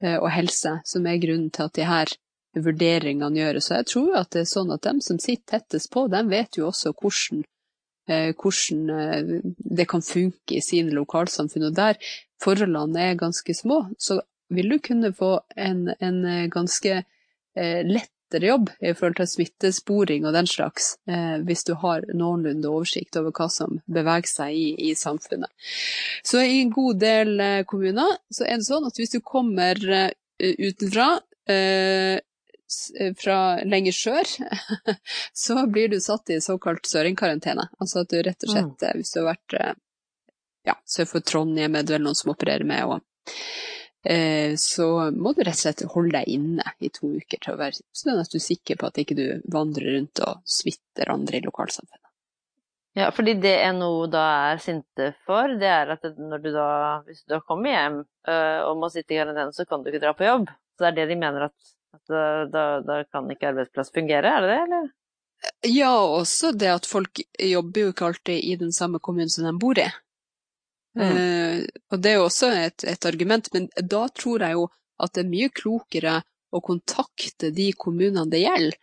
eh, 0.03 0.17
og 0.17 0.29
helse 0.33 0.79
som 0.85 1.07
er 1.07 1.21
grunnen 1.21 1.51
til 1.53 1.67
at 1.67 1.75
de 1.77 1.89
her 1.89 2.15
vurderingene 2.55 3.35
gjøres. 3.35 3.67
Så 3.67 3.81
jeg 3.81 3.91
tror 3.91 4.21
at 4.21 4.31
det 4.33 4.45
er 4.45 4.53
sånn 4.53 4.71
at 4.73 4.85
dem 4.87 5.03
som 5.03 5.19
sitter 5.19 5.59
tettest 5.59 5.91
på, 5.93 6.07
dem 6.11 6.31
vet 6.31 6.57
jo 6.57 6.69
også 6.71 6.95
hvordan 6.95 7.43
Eh, 8.07 8.35
hvordan 8.37 8.89
eh, 8.89 9.41
det 9.77 9.87
kan 9.89 10.01
funke 10.01 10.57
i 10.57 10.61
sine 10.61 10.93
lokalsamfunn. 10.93 11.69
Og 11.69 11.75
der 11.75 11.97
forholdene 12.43 13.01
er 13.01 13.17
ganske 13.17 13.53
små, 13.53 13.85
så 13.97 14.19
vil 14.53 14.75
du 14.75 14.79
kunne 14.83 15.13
få 15.15 15.37
en, 15.55 15.87
en 15.99 16.23
eh, 16.25 16.47
ganske 16.53 17.03
lettere 17.55 18.49
jobb 18.49 18.69
i 18.83 18.89
forhold 18.91 19.15
til 19.15 19.29
smittesporing 19.31 20.25
og 20.27 20.33
den 20.35 20.47
slags, 20.51 20.89
hvis 21.47 21.63
du 21.63 21.71
har 21.79 22.03
noenlunde 22.11 22.67
oversikt 22.67 23.15
over 23.15 23.31
hva 23.31 23.47
som 23.47 23.77
beveger 23.87 24.27
seg 24.27 24.57
i, 24.59 24.65
i 24.89 24.91
samfunnet. 24.99 25.47
Så 26.19 26.41
i 26.43 26.57
en 26.57 26.73
god 26.75 26.99
del 26.99 27.39
kommuner 27.71 28.17
så 28.27 28.43
er 28.43 28.59
det 28.59 28.67
sånn 28.67 28.89
at 28.89 28.99
hvis 28.99 29.15
du 29.15 29.21
kommer 29.23 29.79
utenfra, 30.35 31.07
Eh, 32.99 33.13
fra 33.17 33.63
lenger 33.63 33.91
sør, 33.91 34.23
så 35.33 35.67
blir 35.67 35.87
du 35.87 35.99
satt 36.01 36.29
i 36.29 36.41
såkalt 36.41 36.85
søringkarantene. 36.85 37.69
Altså 37.79 38.01
at 38.01 38.09
du 38.09 38.21
rett 38.21 38.47
og 38.47 38.51
slett, 38.51 38.71
mm. 38.73 38.87
Eh, 38.87 38.95
hvis 38.99 39.13
du 39.13 39.19
har 39.21 39.27
vært 39.33 39.57
eh, 39.59 39.75
ja, 40.71 40.77
sør 40.89 41.09
for 41.09 41.25
Trondheim, 41.25 41.77
er 41.77 41.85
det 41.85 41.97
vel 41.97 42.05
noen 42.07 42.17
som 42.17 42.33
opererer 42.33 42.65
med, 42.67 42.89
og 42.89 42.97
eh, 42.97 43.84
så 44.61 44.87
må 45.15 45.31
du 45.33 45.39
rett 45.41 45.55
og 45.55 45.61
slett 45.63 45.81
holde 45.89 46.19
deg 46.19 46.29
inne 46.29 46.65
i 46.77 46.91
to 46.93 47.09
uker 47.17 47.39
til 47.41 47.55
å 47.55 47.59
være 47.59 47.79
sånn 47.95 48.19
at 48.21 48.29
du 48.29 48.37
er 48.37 48.43
sikker 48.45 48.77
på 48.77 48.89
at 48.89 48.99
ikke 49.01 49.17
du 49.17 49.25
vandrer 49.51 49.95
rundt 49.95 50.21
og 50.25 50.43
smitter 50.45 51.09
andre 51.09 51.39
i 51.39 51.45
lokalsamfunnet. 51.45 52.01
Ja, 52.95 53.09
fordi 53.11 53.33
det 53.43 53.57
NHO 53.75 54.05
da 54.07 54.25
er 54.53 54.61
sinte 54.63 55.09
for, 55.27 55.51
det 55.59 55.67
er 55.67 55.89
at 55.97 56.05
når 56.15 56.43
du 56.43 56.51
da, 56.55 56.67
hvis 57.07 57.25
du 57.25 57.33
da 57.33 57.41
kommer 57.43 57.73
hjem 57.73 57.97
øh, 58.05 58.59
og 58.69 58.77
må 58.79 58.91
sitte 58.93 59.15
i 59.15 59.19
karantene, 59.19 59.51
så 59.57 59.65
kan 59.67 59.83
du 59.83 59.89
ikke 59.91 60.03
dra 60.05 60.13
på 60.15 60.27
jobb. 60.29 60.47
Så 60.77 60.85
det 60.85 60.91
er 60.91 60.99
det 61.01 61.09
de 61.09 61.17
mener 61.19 61.49
at 61.49 61.73
at 61.95 62.51
da, 62.51 62.63
da, 62.83 63.01
kan 63.11 63.29
ikke 63.31 63.51
arbeidsplass 63.51 63.91
fungere, 63.95 64.31
er 64.31 64.43
det 64.43 64.51
det, 64.51 64.61
eller? 64.65 64.87
Ja, 65.69 65.93
også 65.93 66.51
det 66.55 66.71
at 66.71 66.87
folk 66.89 67.21
jobber 67.39 67.81
jo 67.81 67.93
ikke 67.93 68.09
alltid 68.09 68.39
i 68.43 68.55
den 68.59 68.73
samme 68.75 68.99
kommunen 69.03 69.31
som 69.31 69.47
de 69.47 69.53
bor 69.61 69.79
i. 69.79 69.87
Mm. 70.95 71.11
Uh, 71.11 71.65
og 71.91 71.99
det 72.01 72.11
er 72.11 72.19
jo 72.19 72.27
også 72.29 72.51
et, 72.55 72.85
et, 72.87 73.05
argument, 73.05 73.49
men 73.53 73.67
da 73.75 74.05
tror 74.15 74.45
jeg 74.45 74.57
jo 74.59 74.69
at 75.03 75.15
det 75.15 75.25
er 75.25 75.31
mye 75.31 75.51
klokere 75.51 76.21
å 76.55 76.61
kontakte 76.63 77.51
de 77.51 77.71
kommunene 77.75 78.29
det 78.31 78.45
gjelder, 78.45 78.77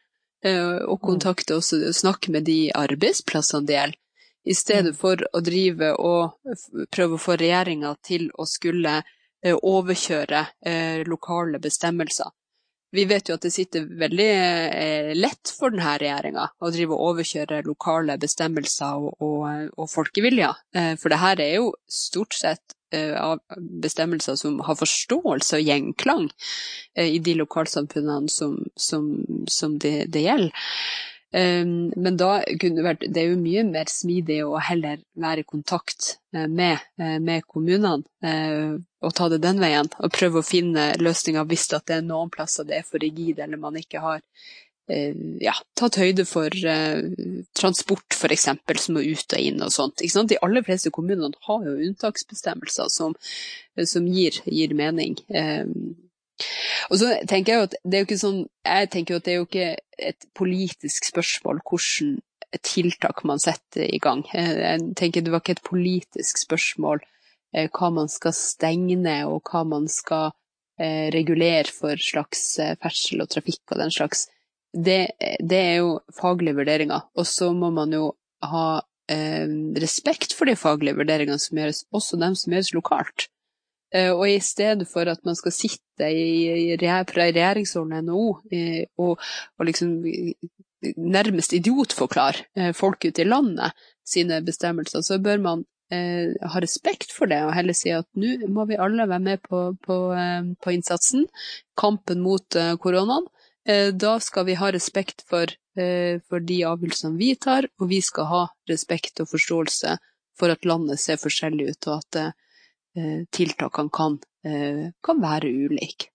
eh, 0.44 0.82
og 0.84 0.98
mm. 0.98 1.04
kontakte 1.06 1.56
også, 1.56 1.78
snakke 1.96 2.34
med 2.34 2.44
de 2.44 2.66
arbeidsplassene 2.76 3.64
det 3.64 3.78
gjelder, 3.78 3.98
i 4.44 4.56
stedet 4.58 4.92
mm. 4.92 4.98
for 4.98 5.24
å 5.32 5.40
drive 5.40 5.94
og 5.96 6.52
prøve 6.92 7.16
å 7.16 7.22
få 7.22 7.38
regjeringa 7.40 7.94
til 8.04 8.26
å 8.36 8.44
skulle 8.50 8.98
uh, 9.00 9.56
overkjøre 9.56 10.44
lokale 11.08 11.62
bestemmelser. 11.62 12.28
Vi 12.92 13.04
vet 13.08 13.30
jo 13.30 13.38
at 13.38 13.44
det 13.46 13.54
sitter 13.54 13.86
veldig 13.88 14.28
eh, 14.28 15.10
lett 15.16 15.52
for 15.56 15.72
denne 15.72 15.94
regjeringa 16.00 16.44
å 16.60 16.70
drive 16.74 16.92
og 16.92 17.14
overkjøre 17.14 17.62
lokale 17.64 18.18
bestemmelser 18.20 19.00
og, 19.00 19.14
og, 19.24 19.70
og 19.80 19.88
folkeviljer. 19.88 20.60
Eh, 20.76 20.92
for 21.00 21.12
det 21.12 21.22
her 21.22 21.40
er 21.40 21.54
jo 21.54 21.70
stort 21.88 22.36
sett 22.36 22.76
eh, 22.92 23.16
av 23.16 23.40
bestemmelser 23.80 24.36
som 24.36 24.60
har 24.66 24.76
forståelse 24.76 25.62
og 25.62 25.72
gjenklang 25.72 26.28
i 27.00 27.16
de 27.24 27.38
lokalsamfunnene 27.40 28.28
som, 28.28 28.58
som, 28.76 29.08
som 29.48 29.80
det, 29.80 30.10
det, 30.12 30.26
gjelder. 30.26 30.68
Men 31.32 32.18
da 32.20 32.42
kunne 32.60 32.76
det 32.76 32.82
vært 32.84 33.04
Det 33.08 33.22
er 33.22 33.30
jo 33.30 33.38
mye 33.40 33.62
mer 33.64 33.88
smidig 33.88 34.42
å 34.44 34.58
heller 34.60 34.98
være 35.16 35.40
i 35.40 35.46
kontakt 35.48 36.18
med, 36.36 36.76
med, 37.00 37.46
kommunene 37.48 38.04
og 39.02 39.14
ta 39.18 39.28
det 39.32 39.42
den 39.42 39.60
veien. 39.62 39.90
Og 40.00 40.14
prøve 40.14 40.40
å 40.40 40.46
finne 40.46 40.92
løsninger 41.00 41.46
hvis 41.50 41.68
det 41.72 41.96
er 41.98 42.04
noen 42.06 42.32
plasser 42.32 42.68
det 42.68 42.80
er 42.80 42.88
for 42.88 43.02
rigid 43.02 43.42
eller 43.42 43.60
man 43.60 43.78
ikke 43.80 44.02
har 44.02 44.20
ja, 45.40 45.54
tatt 45.78 45.96
høyde 46.00 46.24
for 46.26 46.52
transport 47.56 48.16
f.eks. 48.16 48.48
som 48.82 48.96
må 48.96 49.04
ut 49.04 49.36
og 49.36 49.40
inn 49.40 49.62
og 49.62 49.72
sånt. 49.72 50.02
De 50.02 50.40
aller 50.42 50.64
fleste 50.66 50.90
kommunene 50.90 51.38
har 51.46 51.66
jo 51.66 51.76
unntaksbestemmelser 51.86 52.90
som, 52.92 53.14
som 53.86 54.08
gir, 54.10 54.42
gir, 54.44 54.74
mening. 54.74 55.16
Og 56.90 56.98
så 56.98 57.14
tenker 57.30 57.54
jeg 57.54 57.68
at 57.68 57.78
det 57.84 57.96
er 57.96 58.02
jo 58.02 58.06
ikke 58.08 58.18
sånn 58.18 58.38
Jeg 58.66 58.88
tenker 58.90 59.20
at 59.20 59.26
det 59.26 59.32
er 59.32 59.36
jo 59.38 59.46
ikke 59.46 59.68
et 60.10 60.24
politisk 60.34 61.06
spørsmål 61.06 61.60
hvordan 61.62 62.18
tiltak 62.66 63.22
man 63.24 63.40
setter 63.40 63.86
i 63.86 64.00
gang. 64.02 64.26
Jeg 64.34 64.92
tenker 64.98 65.22
det 65.24 65.32
var 65.32 65.40
ikke 65.40 65.56
et 65.56 65.64
politisk 65.64 66.42
spørsmål 66.42 67.00
eh, 67.00 67.21
hva 67.52 67.90
man 67.92 68.08
skal 68.12 68.34
stenge 68.36 68.96
ned 69.00 69.28
og 69.28 69.50
hva 69.50 69.64
man 69.68 69.88
skal 69.90 70.30
eh, 70.80 71.10
regulere 71.14 71.68
for 71.72 72.00
slags 72.00 72.44
eh, 72.62 72.76
ferdsel 72.80 73.24
og 73.24 73.32
trafikk 73.32 73.74
og 73.74 73.82
den 73.82 73.92
slags. 73.94 74.26
Det, 74.72 75.12
det 75.20 75.58
er 75.58 75.76
jo 75.82 75.98
faglige 76.16 76.56
vurderinger. 76.56 77.04
Og 77.18 77.28
så 77.28 77.50
må 77.52 77.68
man 77.74 77.92
jo 77.92 78.14
ha 78.48 78.80
eh, 79.12 79.44
respekt 79.82 80.32
for 80.36 80.48
de 80.48 80.56
faglige 80.56 80.96
vurderingene 80.98 81.40
som 81.42 81.60
gjøres, 81.60 81.84
også 81.92 82.20
dem 82.22 82.38
som 82.38 82.56
gjøres 82.56 82.72
lokalt. 82.76 83.28
Eh, 83.92 84.10
og 84.14 84.24
i 84.30 84.40
stedet 84.40 84.88
for 84.88 85.08
at 85.12 85.20
man 85.28 85.36
skal 85.36 85.52
sitte 85.52 86.08
i, 86.08 86.72
fra 86.80 87.28
regjeringsholdet 87.28 88.08
NHO 88.08 88.24
og, 89.04 89.20
og 89.58 89.68
liksom 89.68 90.00
nærmest 90.96 91.52
idiotforklare 91.52 92.46
eh, 92.56 92.72
folk 92.74 93.04
ute 93.04 93.22
i 93.22 93.28
landet 93.28 93.76
sine 94.06 94.40
bestemmelser, 94.44 95.00
så 95.00 95.18
bør 95.22 95.38
man 95.38 95.64
eh, 95.92 96.32
ha 96.52 96.60
respekt 96.62 97.12
for 97.14 97.30
det 97.30 97.40
og 97.46 97.54
heller 97.56 97.76
si 97.76 97.92
at 97.94 98.08
nå 98.18 98.48
må 98.52 98.66
vi 98.70 98.80
alle 98.80 99.06
være 99.08 99.24
med 99.26 99.42
på, 99.44 99.64
på, 99.84 99.98
eh, 100.16 100.52
på 100.62 100.74
innsatsen, 100.74 101.26
kampen 101.78 102.22
mot 102.24 102.58
eh, 102.58 102.74
koronaen. 102.82 103.28
Eh, 103.68 103.90
da 103.94 104.16
skal 104.20 104.48
vi 104.48 104.58
ha 104.58 104.72
respekt 104.74 105.26
for, 105.28 105.50
for 106.28 106.44
de 106.44 106.56
avgjørelsene 106.68 107.16
vi 107.16 107.30
tar, 107.40 107.64
og 107.80 107.88
vi 107.88 108.02
skal 108.04 108.26
ha 108.28 108.40
respekt 108.68 109.22
og 109.22 109.30
forståelse 109.30 109.94
for 110.36 110.52
at 110.52 110.66
landet 110.68 111.00
ser 111.00 111.20
forskjellig 111.20 111.70
ut, 111.70 111.88
og 111.88 112.02
at 112.02 113.30
tiltakene 113.32 113.94
kan, 113.96 114.18
kan 115.00 115.22
være 115.22 115.48
ulike, 115.48 116.10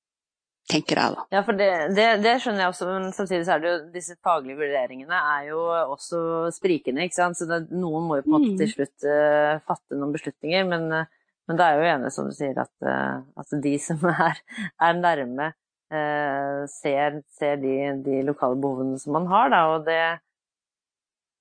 tenker 0.68 1.00
jeg 1.00 1.16
da. 1.16 1.26
Ja, 1.32 1.42
for 1.48 1.58
det, 1.58 1.70
det, 1.96 2.06
det, 2.24 2.34
skjønner 2.44 2.66
jeg 2.66 2.74
også, 2.74 2.88
men 2.90 3.08
samtidig 3.16 3.46
så 3.48 3.56
er 3.56 3.64
det 3.64 3.70
jo 3.70 3.78
disse 3.94 4.18
faglige 4.24 4.60
vurderingene 4.60 5.20
er 5.36 5.46
jo 5.52 5.62
også 5.94 6.20
sprikende, 6.56 7.06
ikke 7.08 7.20
sant. 7.20 7.40
Så 7.40 7.48
det, 7.50 7.62
noen 7.72 8.08
må 8.08 8.20
jo 8.20 8.26
på 8.26 8.32
en 8.32 8.36
måte 8.36 8.52
til 8.60 8.68
mm. 8.68 8.74
slutt 8.74 9.08
uh, 9.08 9.64
fatte 9.68 10.00
noen 10.00 10.14
beslutninger, 10.16 10.68
men, 10.68 10.86
uh, 10.92 11.32
men 11.48 11.60
det 11.60 11.68
er 11.68 11.80
jo 11.80 11.90
enig, 11.94 12.12
som 12.16 12.28
du 12.28 12.36
sier, 12.36 12.60
at, 12.60 12.74
uh, 12.84 13.24
at 13.40 13.58
de 13.64 13.74
som 13.88 14.04
er, 14.12 14.44
er 14.90 15.02
nærme, 15.02 15.54
ser, 16.68 17.22
ser 17.32 17.62
de, 17.62 17.74
de, 18.04 18.18
lokale 18.28 18.58
behovene 18.60 18.98
som 19.00 19.14
man 19.16 19.30
har, 19.32 19.54
da, 19.54 19.62
og 19.72 19.86
det 19.88 20.02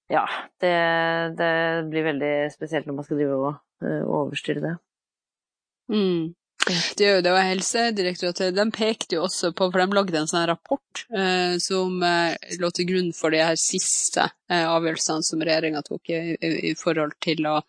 ja, 0.07 0.21
det, 0.63 0.71
det, 1.35 1.49
blir 1.91 2.07
veldig 2.07 2.31
spesielt 2.55 2.87
når 2.87 2.95
man 3.01 3.09
skal 3.09 3.19
drive 3.19 3.41
og 3.41 4.13
overstyre 4.21 4.63
det. 4.63 4.77
Mm. 5.91 6.31
Det, 6.97 7.21
det 7.23 7.31
var 7.31 7.47
Helsedirektoratet. 7.47 8.55
De 8.57 8.65
pekte 8.75 9.19
jo 9.19 9.27
også 9.27 9.53
på, 9.55 9.69
for 9.71 9.83
de 9.83 9.95
lagde 9.95 10.19
en 10.19 10.31
sånn 10.31 10.49
rapport 10.51 11.03
eh, 11.15 11.55
som 11.63 12.01
eh, 12.03 12.35
lå 12.59 12.71
til 12.75 12.89
grunn 12.89 13.13
for 13.15 13.35
de 13.35 13.43
her 13.45 13.59
siste 13.61 14.25
eh, 14.51 14.65
avgjørelsene 14.67 15.27
som 15.27 15.45
regjeringa 15.47 15.85
tok 15.87 16.11
i, 16.11 16.21
i, 16.41 16.75
forhold 16.79 17.15
til 17.23 17.47
å 17.47 17.61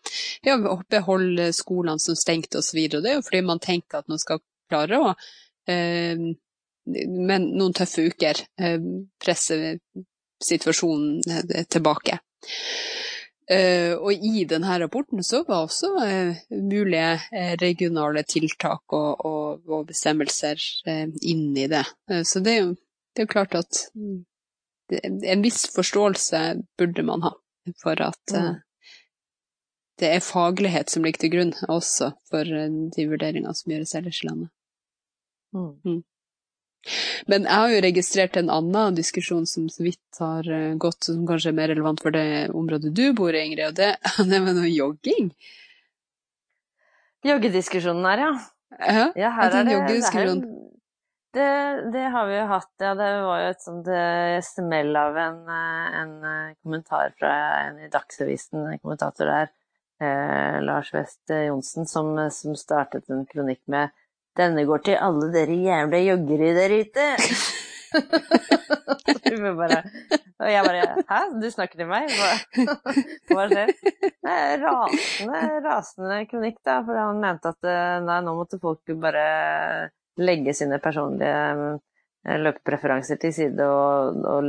ja, 0.46 0.58
beholde 0.90 1.52
skolene 1.54 2.02
som 2.02 2.18
stengte 2.18 2.58
osv. 2.58 2.80
Det 2.98 3.04
er 3.04 3.18
jo 3.20 3.26
fordi 3.28 3.44
man 3.46 3.62
tenker 3.62 4.02
at 4.02 4.10
man 4.10 4.22
skal 4.22 4.42
klare 4.68 4.98
å 4.98 5.14
eh, 5.70 6.28
med 6.88 7.48
noen 7.52 7.76
tøffe 7.76 8.08
uker 8.08 8.42
eh, 8.60 8.78
presse 9.22 9.60
situasjonen 10.44 11.22
eh, 11.54 11.64
tilbake. 11.70 12.18
Uh, 13.48 13.94
og 13.96 14.12
i 14.12 14.42
denne 14.44 14.74
rapporten 14.82 15.24
så 15.24 15.38
var 15.48 15.64
også 15.64 15.88
uh, 15.96 16.40
mulige 16.52 17.14
uh, 17.16 17.54
regionale 17.62 18.20
tiltak 18.28 18.92
og, 18.92 19.24
og, 19.24 19.62
og 19.64 19.86
bestemmelser 19.88 20.60
inni 21.22 21.64
i 21.64 21.70
det. 21.72 21.86
så 22.28 22.42
det 22.44 22.52
er, 22.52 22.58
jo, 22.66 22.74
det 23.16 23.24
er 23.24 23.30
klart 23.32 23.56
at 23.56 23.80
mm, 23.96 24.18
en 25.32 25.44
viss 25.44 25.64
forståelse 25.72 26.42
burde 26.76 27.04
man 27.08 27.24
ha 27.24 27.32
for 27.80 28.00
at 28.04 28.34
mm. 28.36 28.60
det 30.00 30.12
er 30.12 30.24
faglighet 30.24 30.92
som 30.92 31.04
ligger 31.04 31.24
til 31.24 31.32
grunn 31.32 31.56
også 31.68 32.12
for 32.28 32.44
de 32.44 33.08
vurderingene 33.08 33.56
som 33.56 33.72
gjøres 33.72 33.96
ellers 33.96 34.22
i 34.22 34.28
landet. 34.28 34.52
Mm. 35.56 36.02
Men 37.30 37.46
jeg 37.46 37.62
har 37.62 37.72
jo 37.72 37.80
registrert 37.84 38.36
en 38.40 38.52
annen 38.52 38.96
diskusjon 38.98 39.46
som 39.48 39.68
så 39.72 39.84
vidt 39.86 40.20
har 40.22 40.48
eh, 40.50 40.74
gått, 40.80 41.02
som 41.08 41.26
kanskje 41.28 41.52
er 41.52 41.58
mer 41.58 41.72
relevant 41.72 42.02
for 42.02 42.14
det 42.14 42.48
området 42.56 42.94
du 42.96 43.06
bor 43.16 43.34
i, 43.34 43.44
Ingrid, 43.46 43.66
og 43.70 43.78
det, 43.78 43.94
det 44.30 44.40
med 44.44 44.58
noe 44.58 44.70
jogging. 44.70 45.32
Joggediskusjonen 47.26 48.06
her, 48.08 48.24
ja. 48.24 48.32
Ja, 48.78 49.04
ja 49.16 49.30
her 49.34 49.48
er 49.48 49.64
det, 49.66 49.76
det, 49.76 50.32
det, 51.34 51.46
det, 51.92 52.02
har 52.12 52.26
vi 52.28 52.36
jo 52.36 52.48
hatt, 52.50 52.72
ja. 52.80 52.92
Det 52.98 53.12
var 53.26 53.42
jo 53.42 53.52
et 53.52 53.64
sånt 53.64 53.88
eh, 53.92 54.38
smell 54.44 54.96
av 54.96 55.16
en, 55.18 55.40
eh, 55.54 56.02
en, 56.02 56.12
kommentar 56.62 57.14
fra 57.18 57.32
en 57.66 57.80
i 57.84 57.90
Dagsavisen, 57.92 58.66
en 58.66 58.82
kommentator 58.82 59.30
der, 59.30 59.54
eh, 60.04 60.58
Lars 60.64 60.92
West 60.94 61.32
Johnsen, 61.32 61.88
som, 61.90 62.14
som 62.32 62.56
startet 62.56 63.10
en 63.10 63.26
kronikk 63.28 63.64
med 63.66 63.94
denne 64.38 64.64
går 64.68 64.84
til 64.86 65.00
alle 65.02 65.30
dere 65.34 65.56
jævla 65.64 66.02
joggere 66.04 66.52
der 66.56 66.74
ute. 66.80 67.08
bare, 69.58 69.82
og 70.38 70.50
jeg 70.50 70.64
bare 70.66 71.02
Hæ, 71.08 71.20
du 71.40 71.48
snakker 71.50 71.80
til 71.80 71.88
meg? 71.88 72.08
Hva, 72.12 72.30
hva 73.32 73.46
skjer? 73.50 73.72
Rasende, 74.62 75.42
rasende 75.64 76.22
kronikk, 76.30 76.58
da. 76.66 76.78
For 76.86 77.00
han 77.00 77.20
mente 77.22 77.52
at 77.54 77.68
eh, 77.68 77.98
nei, 78.04 78.20
nå 78.26 78.34
måtte 78.38 78.60
folk 78.62 78.94
bare 79.02 79.26
legge 80.18 80.54
sine 80.56 80.80
personlige 80.82 81.42
eh, 82.26 82.38
løpepreferanser 82.42 83.20
til 83.22 83.34
side 83.34 83.68
og, 83.68 84.22
og 84.26 84.48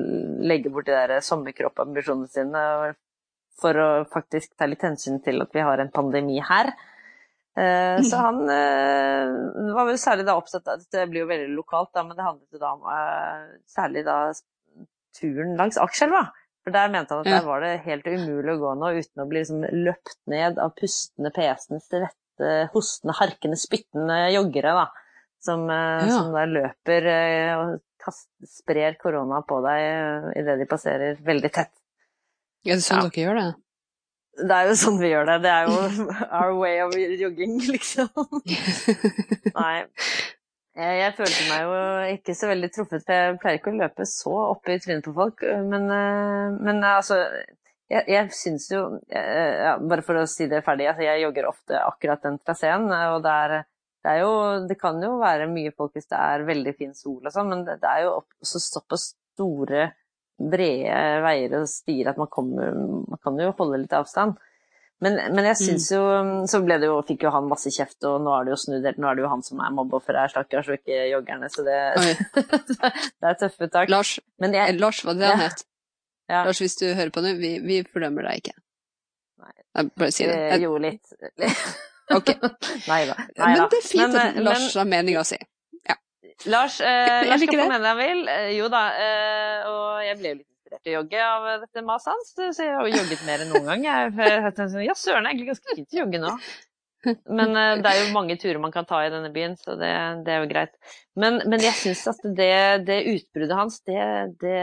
legge 0.49 0.71
bort 0.73 0.89
de 0.89 0.97
der 0.97 1.19
sommerkroppambisjonene 1.25 2.31
sine 2.33 2.65
for 3.59 3.75
å 3.75 3.89
faktisk 4.11 4.55
ta 4.57 4.69
litt 4.69 4.83
hensyn 4.85 5.19
til 5.23 5.41
at 5.43 5.51
vi 5.55 5.63
har 5.65 5.81
en 5.81 5.91
pandemi 5.91 6.39
her. 6.43 6.71
Eh, 7.57 8.01
så 8.05 8.19
han 8.21 8.43
uh, 8.45 9.73
var 9.75 9.87
vel 9.89 9.97
særlig 9.99 10.23
da 10.27 10.35
opptatt 10.37 10.67
av 10.69 10.83
Det 10.93 11.07
blir 11.09 11.25
jo 11.25 11.31
veldig 11.31 11.49
lokalt, 11.57 11.89
da, 11.97 12.05
men 12.05 12.15
det 12.15 12.23
handlet 12.23 12.55
jo 12.55 12.61
da 12.61 12.75
om 12.75 12.85
uh, 12.85 13.49
særlig 13.67 14.05
da 14.07 14.19
turen 15.17 15.57
langs 15.59 15.79
Akerselva. 15.81 16.27
For 16.63 16.75
der 16.75 16.91
mente 16.93 17.15
han 17.15 17.25
at 17.25 17.31
der 17.31 17.47
var 17.47 17.63
det 17.63 17.73
helt 17.85 18.07
umulig 18.07 18.53
å 18.53 18.61
gå 18.61 18.71
nå 18.77 18.93
uten 18.99 19.23
å 19.23 19.27
bli 19.29 19.41
liksom 19.41 19.65
løpt 19.87 20.17
ned 20.29 20.59
av 20.61 20.73
pustende, 20.77 21.31
pesende, 21.35 21.81
svette, 21.81 22.55
hostende, 22.75 23.15
harkende, 23.17 23.59
spyttende 23.59 24.17
joggere, 24.35 24.75
da. 24.83 25.15
Som, 25.39 25.69
ja. 25.71 26.03
som 26.11 26.33
da 26.35 26.41
løper 26.51 27.05
og 27.55 27.77
kast, 28.03 28.27
sprer 28.43 28.97
korona 28.99 29.39
på 29.47 29.61
deg 29.63 30.33
idet 30.41 30.57
de 30.59 30.67
passerer 30.67 31.21
veldig 31.23 31.51
tett. 31.55 31.71
Ja, 32.67 32.73
det 32.73 32.81
er 32.81 32.83
sånn 32.89 33.05
ja. 33.05 33.07
dere 33.07 33.23
gjør 33.23 33.39
det? 33.39 33.47
Det 34.39 34.55
er 34.55 34.69
jo 34.69 34.75
sånn 34.79 34.99
vi 35.01 35.11
gjør 35.11 35.29
det. 35.29 35.37
Det 35.45 35.53
er 35.53 35.69
jo 35.69 36.09
our 36.39 36.55
way 36.57 36.81
of 36.83 36.95
jogging, 36.95 37.57
liksom. 37.67 38.09
Nei. 39.59 39.85
Jeg, 40.79 41.13
følte 41.17 41.45
meg 41.49 41.63
jo 41.65 41.79
ikke 42.13 42.33
så 42.37 42.47
veldig 42.47 42.69
truffet, 42.71 43.03
for 43.03 43.11
jeg 43.15 43.39
pleier 43.41 43.57
ikke 43.59 43.71
å 43.73 43.79
løpe 43.81 44.05
så 44.07 44.35
opp 44.53 44.69
i 44.71 44.77
trynet 44.79 45.07
på 45.09 45.15
folk. 45.17 45.43
Men, 45.67 45.89
eh, 45.91 46.59
men 46.59 46.83
altså 46.87 47.19
Jeg, 47.89 48.05
jeg 48.05 48.29
syns 48.37 48.67
jo 48.69 48.83
ja, 49.09 49.73
Bare 49.81 50.03
for 50.05 50.21
å 50.21 50.27
si 50.29 50.45
det 50.47 50.61
ferdig, 50.63 50.85
altså, 50.91 51.07
jeg 51.07 51.23
jogger 51.25 51.49
ofte 51.49 51.81
akkurat 51.81 52.23
den 52.23 52.37
traseen. 52.39 52.85
Og 52.87 53.23
det 53.25 53.33
er, 53.45 53.55
det 54.05 54.13
er 54.13 54.21
jo 54.21 54.33
Det 54.69 54.77
kan 54.79 55.01
jo 55.03 55.17
være 55.19 55.49
mye 55.51 55.73
folk 55.75 55.97
hvis 55.97 56.07
det 56.13 56.19
er 56.21 56.47
veldig 56.47 56.75
fin 56.77 56.93
sol 56.95 57.25
og 57.25 57.33
sånn, 57.33 57.49
men 57.51 57.65
det, 57.67 57.79
det 57.83 57.89
er 57.89 58.05
jo 58.05 58.19
også 58.21 58.61
såpass 58.69 59.09
store 59.35 59.89
brede 60.39 60.99
veier 61.25 61.57
og 61.59 61.67
stier 61.69 62.11
at 62.11 62.19
man, 62.19 62.29
kommer, 62.31 62.71
man 62.73 63.21
kan 63.23 63.39
jo 63.41 63.51
holde 63.57 63.81
litt 63.81 63.95
avstand. 63.95 64.37
Men, 64.99 65.15
men 65.31 65.45
jeg 65.47 65.55
syns 65.61 65.85
mm. 65.87 65.95
jo 65.95 66.01
Så 66.51 66.59
jo, 66.83 66.95
fikk 67.07 67.23
jo 67.23 67.31
han 67.31 67.47
masse 67.47 67.71
kjeft, 67.71 68.01
og 68.07 68.19
nå 68.25 68.33
er 68.35 68.47
det 68.47 68.53
jo 68.53 68.59
snudd 68.59 68.87
helt. 68.87 68.99
Nå 68.99 69.09
er 69.09 69.17
det 69.17 69.23
jo 69.23 69.31
han 69.31 69.43
som 69.45 69.61
er 69.63 69.75
mobbeofferet 69.75 70.25
her, 70.25 70.33
stakkars, 70.33 70.71
og 70.71 70.79
ikke 70.79 71.05
joggerne. 71.13 71.51
Så 71.53 71.63
det, 71.67 71.77
det 73.19 73.29
er 73.31 73.37
tøffe 73.39 73.69
tak. 73.71 73.91
Lars, 73.91 74.17
jeg, 74.43 74.55
eh, 74.59 74.73
Lars 74.79 75.03
var 75.07 75.19
det 75.19 75.29
han 75.29 75.43
het? 75.45 75.63
Ja. 76.29 76.43
Lars, 76.45 76.59
hvis 76.61 76.75
du 76.81 76.89
hører 76.91 77.13
på 77.15 77.23
nå, 77.25 77.37
vi, 77.39 77.53
vi 77.63 77.79
fordømmer 77.87 78.27
deg 78.27 78.43
ikke. 78.43 78.57
Nei. 79.39 79.55
Jeg 79.79 79.93
bare 80.03 80.15
si 80.17 80.27
det. 80.27 80.35
Jeg, 80.43 80.65
jo, 80.67 80.75
litt. 80.83 81.15
ok. 82.19 82.33
Nei 82.91 82.99
da. 83.07 83.15
Men 83.39 83.63
det 83.71 83.79
er 83.79 83.87
fint 83.87 84.03
men, 84.03 84.19
at 84.25 84.43
Lars 84.49 84.75
har 84.75 84.91
meninga 84.91 85.23
si. 85.27 85.39
Lars, 86.51 86.79
eh, 86.81 87.25
Lars 87.29 87.43
skal 87.43 87.61
få 87.61 87.67
mene 87.67 87.81
det 87.83 87.91
han 87.93 87.99
vil. 87.99 88.23
Eh, 88.31 88.53
jo 88.57 88.69
da, 88.71 88.85
eh, 88.95 89.67
og 89.69 90.05
jeg 90.05 90.19
ble 90.19 90.31
jo 90.31 90.39
litt 90.39 90.47
inspirert 90.47 90.89
å 90.89 90.95
jogge 90.97 91.27
av 91.27 91.51
dette 91.65 91.85
maset 91.85 92.13
hans, 92.13 92.33
så 92.35 92.49
jeg 92.65 92.73
har 92.75 92.87
jo 92.87 92.97
jogget 92.97 93.27
mer 93.27 93.43
enn 93.43 93.53
noen 93.53 93.69
gang. 93.73 93.85
Jeg, 93.89 94.17
jeg, 94.19 94.57
sånn, 94.57 94.81
ja, 94.85 94.97
søren, 94.97 95.23
jeg 95.23 95.29
er 95.29 95.31
egentlig 95.35 95.53
ganske 95.53 95.77
fint 95.77 95.95
å 95.95 96.03
jogge 96.03 96.23
nå. 96.25 96.33
Men 97.31 97.55
eh, 97.55 97.77
det 97.79 97.91
er 97.91 98.01
jo 98.01 98.11
mange 98.15 98.35
turer 98.39 98.59
man 98.59 98.73
kan 98.75 98.87
ta 98.87 98.99
i 99.05 99.11
denne 99.13 99.31
byen, 99.31 99.55
så 99.59 99.77
det, 99.79 99.91
det 100.27 100.35
er 100.35 100.43
jo 100.43 100.51
greit. 100.51 100.75
Men, 101.19 101.39
men 101.47 101.63
jeg 101.63 101.77
syns 101.79 102.03
at 102.11 102.21
det, 102.25 102.53
det, 102.89 102.99
utbruddet 103.13 103.55
hans, 103.55 103.79
det, 103.87 104.03
det, 104.43 104.59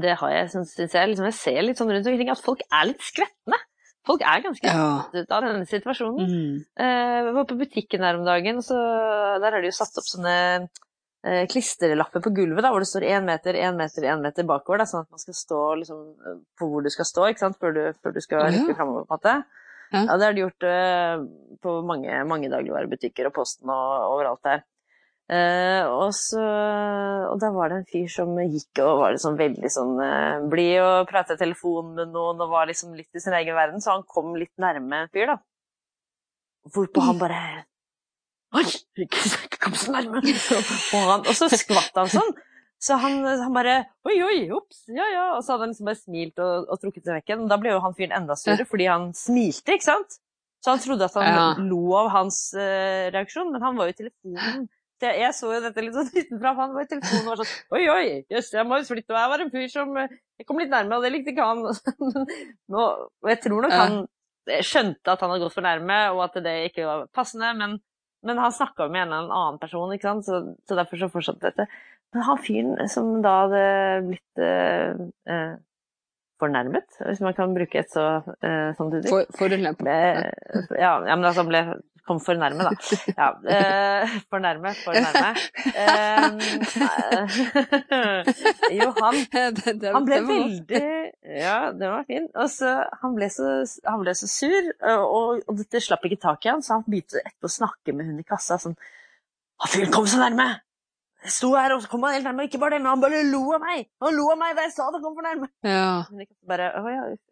det 0.00 0.18
har 0.20 0.34
jeg, 0.34 0.50
syns 0.52 0.76
jeg 0.80 1.12
liksom, 1.14 1.30
Jeg 1.30 1.38
ser 1.38 1.64
litt 1.64 1.80
sånn 1.80 1.92
rundt 1.94 2.12
omkring 2.12 2.32
at 2.32 2.44
folk 2.44 2.64
er 2.68 2.90
litt 2.92 3.04
skvetne. 3.04 3.60
Folk 4.08 4.22
er 4.24 4.44
ganske 4.44 4.64
ja. 4.64 4.84
av 5.20 5.44
denne 5.44 5.66
situasjonen. 5.68 6.30
Mm. 6.30 6.60
Jeg 6.80 7.32
var 7.36 7.48
på 7.48 7.58
butikken 7.60 8.04
her 8.06 8.16
om 8.16 8.24
dagen, 8.24 8.62
så 8.64 8.78
der 9.42 9.52
er 9.52 9.60
det 9.60 9.72
jo 9.72 9.76
satt 9.76 10.00
opp 10.00 10.08
sånne 10.08 10.36
uh, 10.64 11.44
klistrelapper 11.52 12.24
på 12.24 12.32
gulvet 12.38 12.64
da, 12.64 12.72
hvor 12.72 12.80
det 12.80 12.88
står 12.88 13.06
én 13.10 13.28
meter, 13.28 13.58
én 13.60 13.76
meter, 13.76 14.08
én 14.08 14.24
meter 14.24 14.48
bakover. 14.48 14.80
Da, 14.82 14.88
sånn 14.88 15.04
at 15.04 15.12
man 15.12 15.22
skal 15.22 15.36
stå 15.36 15.60
liksom, 15.82 16.02
på 16.56 16.70
hvor 16.72 16.86
du 16.86 16.90
skal 16.92 17.08
stå 17.10 17.28
ikke 17.28 17.44
sant? 17.44 17.60
Før, 17.60 17.76
du, 17.76 17.82
før 18.00 18.16
du 18.16 18.22
skal 18.24 18.48
rykke 18.48 18.78
framover. 18.78 19.04
på 19.04 19.12
en 19.12 19.18
måte. 19.18 19.36
Ja. 19.90 20.04
ja, 20.06 20.16
det 20.16 20.26
har 20.28 20.34
de 20.36 20.44
gjort 20.46 20.68
uh, 20.70 21.22
på 21.60 21.76
mange, 21.86 22.24
mange 22.30 22.50
dagligvarebutikker 22.52 23.28
og 23.28 23.36
Posten 23.36 23.72
og 23.74 24.14
overalt 24.14 24.44
der. 24.46 24.64
Uh, 25.30 25.86
og, 25.86 26.08
så, 26.16 26.42
og 27.30 27.36
da 27.38 27.52
var 27.54 27.70
det 27.70 27.76
en 27.78 27.86
fyr 27.86 28.08
som 28.10 28.32
gikk 28.40 28.80
og 28.82 28.96
var 28.98 29.12
liksom 29.14 29.36
veldig 29.38 29.70
sånn 29.70 29.92
uh, 30.02 30.40
blid 30.50 30.80
og 30.82 31.06
pratet 31.06 31.36
i 31.36 31.44
telefon 31.44 31.92
med 31.94 32.10
noen 32.10 32.40
og 32.42 32.50
var 32.50 32.66
liksom 32.66 32.96
litt 32.98 33.14
i 33.14 33.22
sin 33.22 33.36
egen 33.38 33.54
verden, 33.54 33.78
så 33.84 33.94
han 33.94 34.02
kom 34.10 34.32
litt 34.34 34.50
nærme 34.58 35.04
en 35.04 35.12
fyr, 35.14 35.30
da. 35.30 35.36
Hvorpå 36.74 37.04
han 37.06 37.20
bare 37.20 37.42
Oi, 38.58 38.64
ikke 38.98 39.60
kom 39.62 39.76
så 39.78 39.94
nærme! 39.94 40.18
og, 40.96 41.04
han, 41.12 41.22
og 41.22 41.36
så 41.38 41.46
skvatt 41.52 41.94
han 41.94 42.10
sånn. 42.10 42.34
Så 42.82 42.96
han, 42.98 43.20
han, 43.22 43.52
bare 43.54 43.76
Oi, 44.08 44.16
oi, 44.24 44.40
ops, 44.56 44.82
ja 44.90 45.06
ja. 45.12 45.28
Og 45.36 45.44
så 45.44 45.54
hadde 45.54 45.68
han 45.68 45.74
liksom 45.76 45.92
bare 45.92 46.00
smilt 46.00 46.42
og, 46.42 46.66
og 46.66 46.82
trukket 46.82 47.06
seg 47.06 47.20
vekk 47.20 47.30
igjen. 47.30 47.46
Da 47.52 47.60
ble 47.60 47.76
jo 47.76 47.84
han 47.84 47.94
fyren 47.94 48.16
enda 48.18 48.34
større 48.40 48.66
fordi 48.66 48.90
han 48.90 49.10
smilte, 49.14 49.78
ikke 49.78 49.86
sant? 49.92 50.18
Så 50.60 50.74
han 50.74 50.82
trodde 50.82 51.06
at 51.06 51.16
han 51.16 51.30
ja. 51.30 51.46
lo 51.70 51.94
av 51.96 52.10
hans 52.16 52.42
uh, 52.58 53.06
reaksjon, 53.14 53.54
men 53.54 53.62
han 53.64 53.78
var 53.78 53.88
jo 53.88 53.94
i 53.94 53.98
telefonen. 54.02 54.66
Jeg, 55.00 55.16
jeg, 55.22 55.34
så 55.36 55.50
jo 55.54 55.60
dette 55.64 55.84
litt 55.84 55.96
sånn 55.96 56.10
utenfra, 56.20 56.54
han 56.58 56.72
var 56.76 56.86
i 56.86 56.90
telefonen 56.90 57.26
og 57.26 57.32
var 57.32 57.42
sånn 57.42 57.76
Oi, 57.76 57.82
oi, 57.92 58.06
jøss, 58.32 58.54
jeg 58.56 58.68
må 58.68 58.80
jo 58.80 58.88
flytte. 58.88 59.14
Og 59.14 59.20
jeg 59.20 59.32
var 59.32 59.44
en 59.44 59.52
fyr 59.52 59.68
som 59.72 60.00
eh, 60.00 60.16
Jeg 60.40 60.48
kom 60.48 60.60
litt 60.60 60.72
nærme, 60.72 60.98
og 60.98 61.06
det 61.06 61.12
likte 61.14 61.34
ikke 61.34 61.46
han. 61.46 61.62
Nå, 62.74 62.88
og 63.24 63.30
jeg 63.32 63.40
tror 63.44 63.64
nok 63.66 63.76
han 63.76 64.02
skjønte 64.66 65.12
at 65.12 65.22
han 65.22 65.30
hadde 65.30 65.44
gått 65.44 65.54
for 65.54 65.64
nærme, 65.64 66.00
og 66.16 66.24
at 66.26 66.36
det 66.44 66.56
ikke 66.70 66.86
var 66.88 67.08
passende, 67.14 67.52
men, 67.58 67.78
men 68.26 68.40
han 68.40 68.54
snakka 68.54 68.88
med 68.88 69.04
en 69.04 69.14
eller 69.14 69.34
annen 69.36 69.60
person, 69.62 69.92
ikke 69.94 70.08
sant, 70.08 70.26
så, 70.26 70.40
så 70.66 70.78
derfor 70.78 71.00
så 71.00 71.10
fortsatte 71.12 71.50
dette. 71.50 71.68
Men 72.14 72.26
han 72.26 72.40
fyren 72.42 72.88
som 72.90 73.10
da 73.22 73.34
hadde 73.44 73.66
blitt 74.08 74.42
eh, 74.42 75.02
eh, 75.30 75.52
fornærmet, 76.40 76.98
hvis 77.04 77.20
man 77.22 77.36
kan 77.36 77.54
bruke 77.54 77.78
et 77.78 77.92
så 77.92 78.06
eh, 78.42 78.72
sånt 78.78 78.96
uttrykk 78.98 79.12
for, 79.12 79.38
Forulempet. 79.44 79.86
Ja, 80.80 80.96
ja, 81.06 81.14
men 81.14 81.28
altså 81.28 81.44
han 81.44 81.52
ble 81.52 81.62
kom 82.10 82.20
for 82.22 82.38
nærme, 82.38 82.66
da. 82.66 82.72
Ja, 83.20 83.28
eh, 83.54 84.14
for 84.30 84.42
nærme, 84.42 84.72
for 84.82 84.92
nærme. 84.96 85.30
Eh, 85.70 86.26
jo, 88.80 88.88
han, 88.98 89.20
han 89.96 90.08
ble 90.08 90.18
veldig 90.28 90.82
Ja, 91.40 91.58
det 91.76 91.92
var 91.92 92.08
fint. 92.08 92.32
Og 92.34 92.50
så, 92.52 92.72
han, 93.02 93.14
ble 93.18 93.30
så, 93.32 93.52
han 93.86 94.02
ble 94.02 94.16
så 94.18 94.30
sur, 94.30 94.72
og, 94.94 95.44
og 95.46 95.60
dette 95.60 95.82
slapp 95.84 96.08
ikke 96.08 96.22
tak 96.22 96.46
i 96.46 96.52
han, 96.52 96.64
så 96.66 96.78
han 96.78 96.88
begynte 96.88 97.22
etterpå 97.22 97.50
å 97.50 97.58
snakke 97.60 97.94
med 97.94 98.10
hun 98.10 98.18
i 98.22 98.26
kassa 98.26 98.58
sånn 98.60 98.76
Han 99.60 99.70
fyren 99.70 99.94
kom 99.94 100.08
så 100.10 100.20
nærme! 100.22 100.50
Jeg 101.20 101.34
sto 101.34 101.50
her, 101.52 101.74
og 101.74 101.82
så 101.84 101.90
kom 101.92 102.04
han 102.06 102.14
helt 102.16 102.24
nærme. 102.24 102.46
Ikke 102.48 102.58
bare 102.62 102.78
det, 102.78 102.80
men 102.80 102.94
han 102.94 103.02
bare 103.02 103.20
lo 103.28 103.42
av 103.52 103.60
meg! 103.60 103.90
Han 104.00 104.16
lo 104.16 104.30
av 104.32 104.38
meg 104.40 104.54
da 104.56 104.64
jeg 104.64 104.72
sa 104.72 104.88
det 104.94 105.02
kom 105.04 105.18
for 105.18 105.26
nærme! 105.26 105.50
Ja. 105.68 105.90
Bare, 106.48 106.70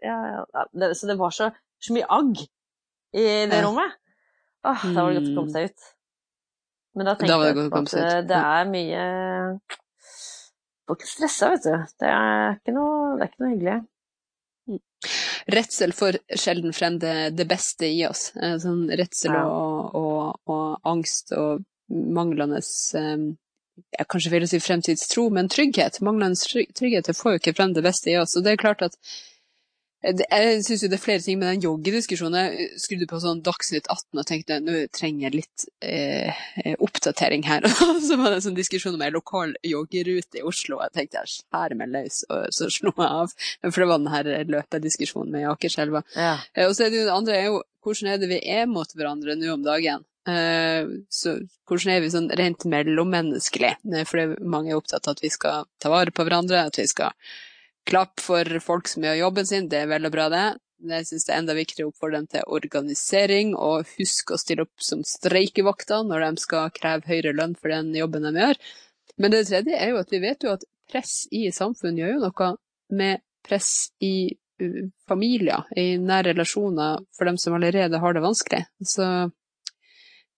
ja, 0.05 0.19
ja, 0.45 0.93
så 0.93 1.09
det 1.09 1.17
var 1.21 1.33
så, 1.33 1.49
så 1.81 1.97
mye 1.97 2.11
agg 2.19 2.45
i 3.17 3.25
det 3.49 3.63
rommet. 3.65 3.97
Åh, 4.67 4.89
da 4.95 5.05
var 5.05 5.13
det 5.13 5.21
godt 5.21 5.31
å 5.31 5.37
komme 5.37 5.55
seg 5.55 5.71
ut. 5.71 5.87
Men 6.99 7.07
da 7.07 7.15
tenkte 7.15 7.37
da 7.37 7.47
jeg 7.47 7.69
at 7.69 7.95
eh, 8.01 8.25
det 8.27 8.41
er 8.41 8.73
mye 8.73 9.05
Får 10.89 10.97
ikke 10.97 11.09
stressa, 11.11 11.51
vet 11.53 11.67
du. 11.67 11.95
Det 12.01 12.11
er 12.11 12.55
ikke 12.57 12.73
noe, 12.73 13.01
det 13.19 13.25
er 13.27 13.29
ikke 13.29 13.43
noe 13.43 13.51
hyggelig. 13.53 13.75
Mm. 14.69 14.79
Redsel 15.55 15.93
får 15.97 16.19
sjelden 16.33 16.73
frem 16.77 16.97
det, 17.03 17.17
det, 17.37 17.45
beste 17.49 17.91
i 17.93 17.99
oss. 18.09 18.31
Eh, 18.41 18.55
sånn 18.63 18.87
redsel 18.97 19.37
og, 19.37 19.99
og, 20.01 20.39
og, 20.49 20.79
angst 20.89 21.35
og 21.37 21.61
manglende 21.93 22.63
um, 22.97 23.29
ja, 23.93 24.05
kanskje 24.09 24.33
vil 24.33 24.49
si 24.49 24.63
fremtidstro, 24.65 25.29
men 25.37 25.53
trygghet. 25.53 26.01
Manglende 26.05 26.65
trygghet 26.77 27.13
får 27.17 27.37
jo 27.37 27.43
ikke 27.43 27.57
frem 27.61 27.77
det 27.77 27.85
beste 27.85 28.15
i 28.15 28.17
oss. 28.21 28.39
Og 28.41 28.49
det 28.49 28.57
er 28.57 28.65
klart 28.65 28.87
at 28.89 28.97
jeg 30.03 30.59
syns 30.63 30.85
jo 30.85 30.89
det 30.91 30.99
er 30.99 31.03
flere 31.03 31.23
ting 31.25 31.41
med 31.41 31.49
den 31.51 31.65
joggediskusjonen. 31.65 32.37
Jeg 32.39 32.83
skrudde 32.83 33.09
på 33.11 33.19
sånn 33.23 33.41
Dagsnytt 33.47 33.89
18 33.91 34.21
og 34.21 34.27
tenkte 34.29 34.59
nå 34.63 34.85
trenger 34.95 35.27
jeg 35.27 35.35
litt 35.41 35.65
eh, 35.83 36.45
oppdatering 36.79 37.43
her. 37.49 37.67
Og 37.89 37.99
så 38.07 38.19
var 38.21 38.31
det 38.31 38.39
en 38.39 38.47
sånn 38.47 38.59
diskusjon 38.59 38.95
om 38.95 39.03
ei 39.03 39.11
lokal 39.15 39.57
joggerute 39.67 40.39
i 40.39 40.45
Oslo, 40.47 40.79
og 40.79 40.87
jeg 40.87 40.95
tenkte 40.95 41.23
jeg 41.23 41.33
skjærer 41.33 41.81
meg 41.81 41.91
løs, 41.95 42.21
og 42.31 42.47
så 42.55 42.69
slo 42.71 42.93
jeg 42.95 43.09
av. 43.09 43.35
For 43.67 43.83
det 43.83 43.89
var 43.91 44.03
den 44.03 44.13
her 44.13 44.31
løpediskusjonen 44.53 45.35
med 45.35 45.49
Akerselva. 45.51 46.05
Ja. 46.15 46.37
Eh, 46.55 46.69
og 46.69 46.77
så 46.77 46.87
er 46.87 46.95
det 46.95 47.03
jo 47.03 47.09
det 47.09 47.17
andre 47.17 47.41
er 47.41 47.51
jo 47.51 47.59
hvordan 47.89 48.13
er 48.13 48.23
det 48.23 48.31
vi 48.31 48.39
er 48.53 48.71
mot 48.71 48.95
hverandre 48.95 49.35
nå 49.39 49.51
om 49.55 49.67
dagen? 49.67 50.07
Eh, 50.29 50.87
så 51.09 51.35
hvordan 51.69 51.95
er 51.95 52.03
vi 52.05 52.11
sånn 52.13 52.31
rent 52.39 52.67
mellommenneskelig? 52.69 53.75
Eh, 53.95 54.07
for 54.09 54.39
mange 54.45 54.75
er 54.75 54.81
opptatt 54.81 55.09
av 55.09 55.17
at 55.17 55.23
vi 55.25 55.31
skal 55.33 55.69
ta 55.81 55.93
vare 55.93 56.13
på 56.15 56.27
hverandre, 56.27 56.67
at 56.69 56.79
vi 56.81 56.87
skal 56.91 57.15
klappe 57.89 58.23
for 58.23 58.59
folk 58.65 58.89
som 58.91 59.05
gjør 59.07 59.23
jobben 59.23 59.49
sin. 59.49 59.69
Det 59.71 59.83
er 59.83 59.91
vel 59.91 60.09
og 60.09 60.15
bra, 60.15 60.29
det. 60.33 60.47
Jeg 60.89 61.09
syns 61.09 61.27
det 61.27 61.33
er 61.35 61.41
enda 61.43 61.57
viktigere 61.59 61.89
å 61.89 61.93
oppfordre 61.93 62.21
dem 62.21 62.29
til 62.31 62.51
organisering, 62.55 63.55
og 63.59 63.89
husk 63.99 64.31
å 64.31 64.39
stille 64.39 64.67
opp 64.67 64.85
som 64.85 65.03
streikevakter 65.07 66.05
når 66.07 66.27
de 66.27 66.45
skal 66.45 66.75
kreve 66.77 67.09
høyere 67.11 67.35
lønn 67.35 67.57
for 67.59 67.75
den 67.75 67.91
jobben 67.99 68.29
de 68.29 68.35
gjør. 68.37 68.61
Men 69.19 69.35
det 69.35 69.47
tredje 69.49 69.79
er 69.79 69.91
jo 69.93 70.03
at 70.03 70.13
vi 70.15 70.23
vet 70.23 70.47
jo 70.47 70.53
at 70.55 70.69
press 70.89 71.25
i 71.35 71.49
samfunn 71.53 71.99
gjør 71.99 72.15
jo 72.15 72.21
noe 72.29 72.53
med 72.95 73.25
press 73.45 73.73
i 74.05 74.31
familier, 75.07 75.67
i 75.79 75.99
nære 76.03 76.33
relasjoner, 76.33 77.03
for 77.15 77.31
dem 77.31 77.37
som 77.39 77.55
allerede 77.55 78.01
har 78.03 78.15
det 78.15 78.23
vanskelig. 78.25 78.65
Så 78.87 79.07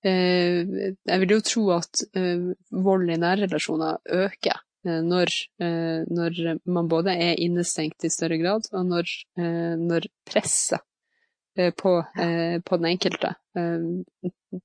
Eh, 0.00 0.64
jeg 1.04 1.20
vil 1.20 1.34
jo 1.34 1.42
tro 1.44 1.62
at 1.74 2.02
eh, 2.16 2.46
vold 2.72 3.10
i 3.12 3.18
nære 3.20 3.44
relasjoner 3.44 3.98
øker 4.16 4.54
eh, 4.56 4.62
når, 4.84 5.32
når, 6.08 6.38
man 6.64 6.88
både 6.88 7.12
er 7.12 7.40
innestengt 7.42 8.06
i 8.06 8.12
større 8.12 8.38
grad, 8.40 8.68
og 8.72 8.86
når, 8.88 9.10
når 9.80 10.08
presset 10.28 10.80
på, 11.76 11.92
på, 12.64 12.78
den 12.80 12.88
enkelte 12.88 13.34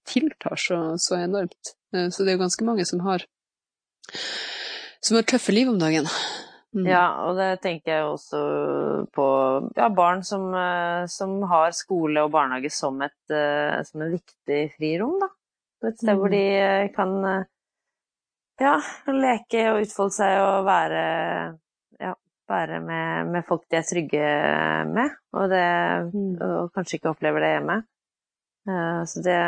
tiltar 0.07 0.55
så, 0.61 0.79
så, 1.01 1.19
enormt. 1.19 1.75
Så 1.91 2.23
det 2.23 2.31
er 2.31 2.37
jo 2.37 2.45
ganske 2.45 2.67
mange 2.67 2.87
som 2.87 3.03
har, 3.03 3.25
som 5.03 5.19
har 5.19 5.27
tøffe 5.27 5.55
liv 5.55 5.73
om 5.73 5.79
dagen. 5.81 6.07
Mm. 6.75 6.87
Ja, 6.87 7.05
og 7.27 7.37
det 7.39 7.61
tenker 7.63 7.91
jeg 7.91 8.07
også 8.07 8.39
på 9.15 9.27
ja, 9.77 9.87
barn 9.95 10.23
som, 10.27 10.49
som, 11.11 11.37
har 11.51 11.75
skole 11.75 12.23
og 12.23 12.33
barnehage 12.33 12.71
som 12.71 12.99
et, 13.03 13.35
som 13.87 14.03
et 14.03 14.17
viktig 14.17 14.61
frirom, 14.75 15.19
da. 15.23 15.31
Et 15.89 15.97
sted 15.99 16.13
mm. 16.13 16.19
hvor 16.21 16.33
de 16.33 16.43
eh, 16.59 16.87
kan 16.95 17.15
eh, 18.63 18.89
å 19.09 19.15
leke 19.15 19.65
og 19.73 19.81
utfolde 19.83 20.15
seg 20.15 20.37
og 20.43 20.67
være, 20.67 21.03
ja, 22.03 22.13
være 22.51 22.79
med, 22.85 23.33
med, 23.33 23.45
folk 23.47 23.65
de 23.71 23.79
er 23.79 23.87
trygge 23.89 24.31
med, 24.91 25.17
og, 25.35 25.45
det, 25.51 25.67
mm. 26.13 26.31
og 26.47 26.71
kanskje 26.75 26.99
ikke 26.99 27.11
opplever 27.11 27.43
det 27.43 27.53
hjemme. 27.55 27.79
Uh, 28.65 29.01
så 29.05 29.21
det 29.21 29.39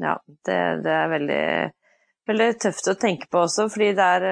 ja, 0.00 0.14
det, 0.48 0.58
det 0.84 0.92
er 0.96 1.10
veldig, 1.12 1.44
veldig, 2.30 2.52
tøft 2.62 2.86
å 2.88 2.96
tenke 2.96 3.28
på 3.28 3.42
også, 3.44 3.66
fordi 3.68 3.90
det 3.98 4.06
er 4.16 4.28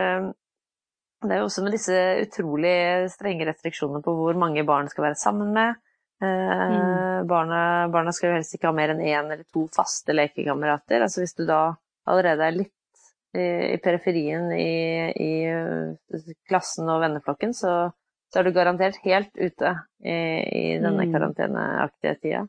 det 1.26 1.34
er 1.34 1.40
jo 1.42 1.48
også 1.48 1.64
med 1.64 1.74
disse 1.74 1.98
utrolig 2.22 2.76
strenge 3.10 3.46
restriksjonene 3.48 4.04
på 4.04 4.12
hvor 4.14 4.36
mange 4.38 4.62
barn 4.66 4.86
skal 4.90 5.08
være 5.08 5.18
sammen 5.18 5.50
med. 5.56 5.80
Eh, 6.22 6.28
mm. 6.74 7.26
Barna, 7.30 7.88
barna, 7.90 8.12
skal 8.14 8.30
jo 8.30 8.36
helst 8.36 8.54
ikke 8.54 8.70
ha 8.70 8.76
mer 8.76 8.92
enn 8.94 9.02
én 9.02 9.26
eller 9.26 9.42
to 9.50 9.64
faste 9.74 10.14
lekekamerater. 10.14 11.02
Altså 11.02 11.24
hvis 11.24 11.34
du 11.34 11.42
da 11.48 11.62
allerede 12.08 12.46
er 12.46 12.58
litt 12.60 12.74
i, 13.38 13.48
i 13.74 13.78
periferien 13.82 14.50
i, 14.52 14.68
i, 15.14 15.32
eh, 15.48 16.30
klassen 16.48 16.90
og 16.90 17.02
venneflokken, 17.04 17.54
så, 17.56 17.74
så, 18.32 18.40
er 18.40 18.48
du 18.48 18.54
garantert 18.56 19.00
helt 19.04 19.32
ute 19.36 19.74
i, 20.02 20.14
i 20.14 20.64
denne 20.82 21.06
mm. 21.06 21.12
karanteneaktige 21.14 22.14
tida. 22.22 22.46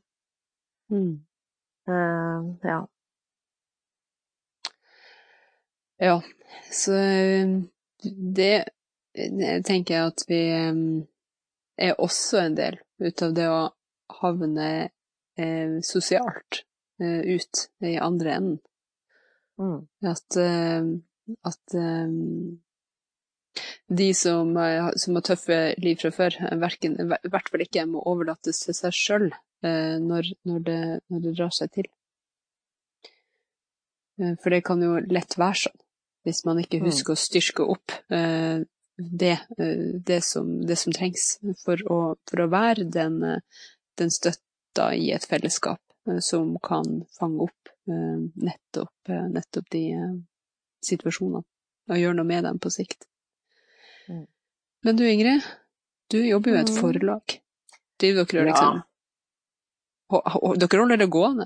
Mm. 0.93 1.19
Uh, 1.89 2.55
ja. 2.65 2.79
Ja, 5.99 6.21
så 6.71 6.91
det, 8.35 8.53
det 9.13 9.55
tenker 9.67 9.95
jeg 9.95 10.11
at 10.13 10.23
vi 10.29 10.43
er 11.79 11.99
også 11.99 12.45
en 12.45 12.55
del 12.55 12.79
ut 13.03 13.23
av 13.25 13.35
det 13.35 13.47
å 13.51 13.59
havne 14.19 14.69
eh, 15.39 15.79
sosialt 15.85 16.63
eh, 17.01 17.35
ut 17.35 17.65
i 17.85 17.97
andre 17.99 18.35
enden. 18.37 18.59
Mm. 19.59 19.79
At, 20.07 20.35
eh, 20.39 20.83
at 21.43 21.75
eh, 21.75 22.07
de 23.87 24.09
som, 24.13 24.53
som, 24.95 25.17
har 25.17 25.25
tøffe 25.25 25.59
liv 25.83 25.99
fra 25.99 26.11
før, 26.15 26.37
i 26.53 26.59
hvert 26.61 27.51
fall 27.51 27.65
ikke 27.65 27.87
må 27.89 28.03
overlates 28.07 28.63
til 28.63 28.77
seg 28.77 28.95
sjøl 28.95 29.29
når, 29.59 30.29
når, 30.47 30.69
når, 31.11 31.23
det 31.25 31.33
drar 31.35 31.51
seg 31.51 31.71
til. 31.75 31.89
For 34.39 34.53
det 34.53 34.61
kan 34.67 34.79
jo 34.85 34.93
lett 35.09 35.35
være 35.35 35.65
sånn, 35.65 35.81
hvis 36.23 36.43
man 36.47 36.61
ikke 36.61 36.79
mm. 36.79 36.85
husker 36.87 37.15
å 37.15 37.19
styrke 37.19 37.65
opp 37.73 37.97
det, 38.07 39.33
det, 39.49 40.21
som, 40.23 40.53
det 40.69 40.77
som, 40.79 40.95
trengs 40.95 41.25
for 41.65 41.83
å, 41.91 41.99
for 42.29 42.45
å 42.45 42.49
være 42.53 42.87
den, 42.93 43.19
den 43.99 44.13
støtta 44.13 44.93
i 44.95 45.09
et 45.17 45.27
fellesskap 45.27 45.81
som 46.25 46.55
kan 46.63 47.03
fange 47.19 47.45
opp 47.45 47.55
nettopp, 47.89 49.09
nettopp 49.33 49.69
de 49.73 49.83
situasjonene 50.85 51.41
og 51.89 51.97
gjøre 51.97 52.17
noe 52.19 52.29
med 52.29 52.45
dem 52.45 52.59
på 52.61 52.69
sikt. 52.73 53.07
Mm. 54.09 54.25
Men 54.85 54.99
du 54.99 55.03
Ingrid, 55.09 55.41
du 56.11 56.17
jobber 56.25 56.51
jo 56.51 56.55
i 56.57 56.61
et 56.61 56.69
mm. 56.73 56.81
forlag. 56.81 57.25
Driver 57.99 58.23
dere 58.23 58.41
og 58.41 58.47
liksom 58.49 58.73
Dere 60.09 60.79
holder 60.81 60.97
det 60.97 61.13
gående? 61.13 61.45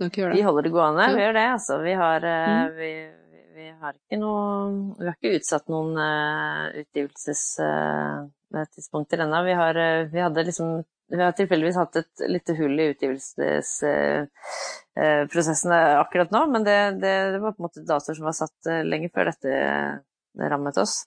Dere 0.00 0.32
vi 0.34 0.42
holder 0.44 0.62
det 0.66 0.72
gående, 0.74 1.04
vi 1.14 1.20
gjør 1.22 1.34
det. 1.36 1.48
Altså, 1.54 1.74
vi 1.84 1.92
har, 1.96 2.20
eh, 2.28 2.48
mm. 2.48 2.68
vi, 2.76 2.90
vi, 3.56 3.66
har 3.80 3.92
ikke 3.96 4.18
noe 4.20 4.40
Vi 4.98 5.06
har 5.08 5.16
ikke 5.16 5.36
utsatt 5.38 5.66
noen 5.72 5.90
uh, 5.96 6.64
utgivelsestidspunkter 6.82 9.18
ennå. 9.24 9.38
Vi, 9.48 9.54
har, 9.60 9.74
vi 10.12 10.18
hadde 10.20 10.48
liksom 10.48 10.68
vi 11.10 11.22
har 11.22 11.32
tilfeldigvis 11.36 11.80
hatt 11.80 11.96
et 12.00 12.14
lite 12.30 12.52
hull 12.58 12.80
i 12.80 12.90
utgivelsesprosessen 12.92 15.72
akkurat 15.74 16.30
nå, 16.34 16.40
men 16.52 16.62
det, 16.66 16.78
det, 17.02 17.14
det, 17.34 17.40
var 17.42 17.56
på 17.56 17.60
en 17.62 17.68
måte 17.68 17.86
datoer 17.86 18.16
som 18.18 18.28
var 18.28 18.36
satt 18.38 18.60
lenge 18.86 19.08
før 19.14 19.24
dette 19.32 19.50
rammet 20.38 20.78
oss. 20.78 21.04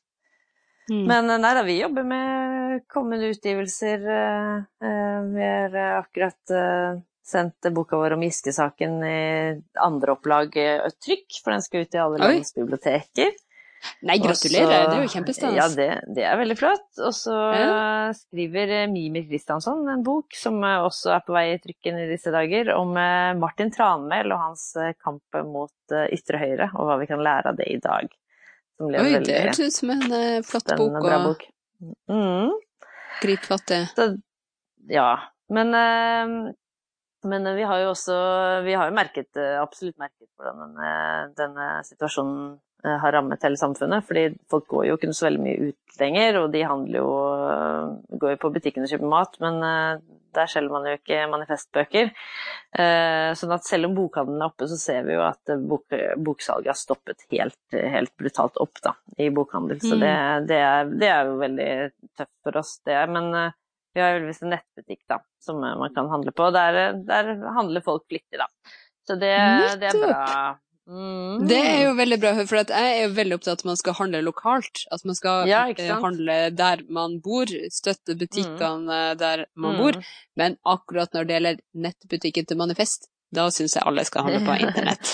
Mm. 0.92 1.06
Men 1.08 1.30
eh, 1.30 1.40
nei 1.40 1.54
da, 1.56 1.64
vi 1.64 1.80
jobber 1.80 2.08
med 2.08 2.84
kommende 2.92 3.32
utgivelser. 3.32 4.04
Eh, 4.18 4.56
eh, 4.90 5.20
vi 5.34 5.48
har 5.48 5.78
akkurat 6.00 6.56
sendt 7.24 7.70
boka 7.72 7.98
vår 7.98 8.18
om 8.18 8.24
Giske-saken 8.26 8.98
i 9.08 9.20
andre 9.80 10.18
opplag 10.18 10.58
trykk, 11.06 11.40
for 11.44 11.54
den 11.54 11.64
skal 11.64 11.86
ut 11.86 11.96
i 11.96 12.02
alle 12.04 12.20
landets 12.20 12.56
biblioteker. 12.56 13.32
Nei, 14.08 14.18
gratulerer, 14.24 14.88
det 14.90 14.96
er 14.98 15.04
jo 15.04 15.12
kjempestas. 15.12 15.54
Ja, 15.56 15.68
det, 15.72 15.88
det, 16.16 16.26
er 16.28 16.38
veldig 16.40 16.56
flott. 16.60 16.88
Og 17.04 17.14
så 17.16 17.36
ja. 17.56 17.78
skriver 18.16 18.74
Mimir 18.92 19.26
Kristiansson 19.28 19.86
en 19.92 20.04
bok 20.06 20.36
som 20.40 20.60
også 20.64 21.14
er 21.18 21.24
på 21.28 21.36
vei 21.36 21.46
i 21.54 21.62
trykken 21.64 22.02
i 22.04 22.10
disse 22.12 22.32
dager, 22.34 22.74
om 22.78 22.96
Martin 23.40 23.72
Tranmæl 23.74 24.32
og 24.36 24.42
hans 24.42 24.66
kamp 25.04 25.40
mot 25.48 25.96
ytre 26.10 26.42
høyre, 26.42 26.70
og 26.74 26.90
hva 26.90 27.00
vi 27.02 27.10
kan 27.12 27.24
lære 27.24 27.54
av 27.54 27.60
det 27.60 27.70
i 27.72 27.80
dag. 27.84 28.12
Oi, 28.84 28.92
veldig, 28.92 29.24
det 29.28 29.40
hørtes 29.46 29.64
ut 29.64 29.80
som 29.82 29.94
en 29.94 30.08
flott 30.48 30.76
bok. 30.80 31.00
Bra 31.04 31.20
bok. 31.28 31.48
Mm. 32.12 32.52
Grip 33.22 33.48
fatt 33.48 33.72
i. 33.76 33.84
Ja. 34.92 35.12
Men, 35.54 35.74
uh, 35.76 36.54
men 37.30 37.56
vi 37.56 37.64
har 37.64 37.80
jo 37.84 37.90
også 37.92 38.16
Vi 38.66 38.74
har 38.74 38.90
jo 38.90 38.96
merket, 38.96 39.30
absolutt 39.60 40.00
merket 40.02 40.30
hvordan 40.36 40.62
denne, 40.64 40.94
denne 41.38 41.68
situasjonen 41.88 42.56
har 42.84 43.16
rammet 43.16 43.44
hele 43.46 43.60
samfunnet. 43.60 44.06
Fordi 44.08 44.26
folk 44.52 44.68
går 44.72 44.90
jo 44.90 44.98
ikke 44.98 45.14
så 45.16 45.30
veldig 45.30 45.44
mye 45.46 45.70
ut 45.70 46.00
lenger, 46.02 46.42
og 46.42 46.52
de 46.56 46.66
handler 46.68 47.00
jo 47.00 47.14
Går 48.20 48.36
jo 48.36 48.42
på 48.42 48.52
butikken 48.54 48.86
og 48.86 48.92
kjøper 48.92 49.10
mat, 49.10 49.40
men 49.44 49.58
der 50.34 50.50
selger 50.50 50.74
man 50.74 50.88
jo 50.88 50.98
ikke 50.98 51.24
manifestbøker. 51.32 52.12
Eh, 52.80 53.30
sånn 53.38 53.54
at 53.56 53.68
selv 53.68 53.90
om 53.90 53.98
bokhandelen 53.98 54.42
er 54.42 54.52
oppe, 54.52 54.68
så 54.70 54.78
ser 54.80 55.08
vi 55.08 55.18
jo 55.18 55.24
at 55.26 55.54
bok, 55.70 55.98
boksalget 56.26 56.72
har 56.74 56.80
stoppet 56.80 57.26
helt, 57.34 57.60
helt, 57.74 58.14
brutalt 58.20 58.58
opp 58.64 58.82
da, 58.86 58.96
i 59.22 59.30
bokhandel. 59.34 59.82
Så 59.84 59.96
det, 59.96 60.14
mm. 60.14 60.48
det, 60.50 60.62
er, 60.62 60.94
det, 60.94 61.12
er, 61.12 61.30
jo 61.30 61.42
veldig 61.42 61.70
tøft 62.18 62.36
for 62.46 62.62
oss, 62.64 62.76
det. 62.90 63.00
Men 63.14 63.30
eh, 63.40 63.60
vi 63.94 64.02
har 64.02 64.16
heldigvis 64.16 64.44
en 64.46 64.56
nettbutikk 64.56 65.04
da, 65.12 65.20
som 65.44 65.62
man 65.62 65.94
kan 65.96 66.10
handle 66.12 66.34
på. 66.36 66.50
Der, 66.56 66.98
der 67.06 67.34
handler 67.60 67.86
folk 67.86 68.08
flittig, 68.10 68.42
da. 68.42 68.50
Så 69.08 69.20
det, 69.20 69.36
det 69.82 69.92
er 69.92 70.00
bra. 70.00 70.54
Mm. 70.90 71.46
Det 71.48 71.60
er 71.64 71.82
jo 71.86 71.94
veldig 71.96 72.18
bra, 72.20 72.34
for 72.44 72.60
jeg 72.60 72.74
er 72.76 73.06
jo 73.06 73.14
veldig 73.16 73.38
opptatt 73.38 73.54
av 73.54 73.62
at 73.62 73.70
man 73.70 73.80
skal 73.80 73.96
handle 74.02 74.20
lokalt. 74.26 74.84
At 74.92 75.06
man 75.08 75.16
skal 75.16 75.48
ja, 75.48 75.64
eh, 75.72 75.94
handle 76.04 76.38
der 76.52 76.84
man 76.92 77.20
bor, 77.24 77.52
støtte 77.72 78.18
butikkene 78.20 79.00
mm. 79.14 79.18
der 79.22 79.46
man 79.56 79.78
mm. 79.78 79.82
bor. 79.82 80.00
Men 80.40 80.60
akkurat 80.68 81.16
når 81.16 81.28
det 81.30 81.38
gjelder 81.38 81.64
nettbutikken 81.88 82.50
til 82.50 82.60
Manifest, 82.60 83.08
da 83.34 83.48
syns 83.50 83.74
jeg 83.78 83.86
alle 83.90 84.04
skal 84.06 84.28
handle 84.28 84.44
på 84.46 84.58
internett. 84.68 85.14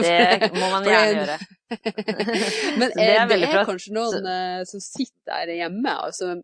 det 0.00 0.50
må 0.56 0.70
man 0.72 0.88
gjerne 0.88 1.20
gjøre. 1.20 1.38
Men 2.80 2.94
det 2.96 3.04
er, 3.06 3.28
det 3.30 3.38
er 3.46 3.68
kanskje 3.68 3.94
noen 3.94 4.26
uh, 4.26 4.62
som 4.66 4.82
sitter 4.82 5.44
der 5.44 5.52
hjemme 5.60 5.92
og 6.02 6.16
som 6.16 6.40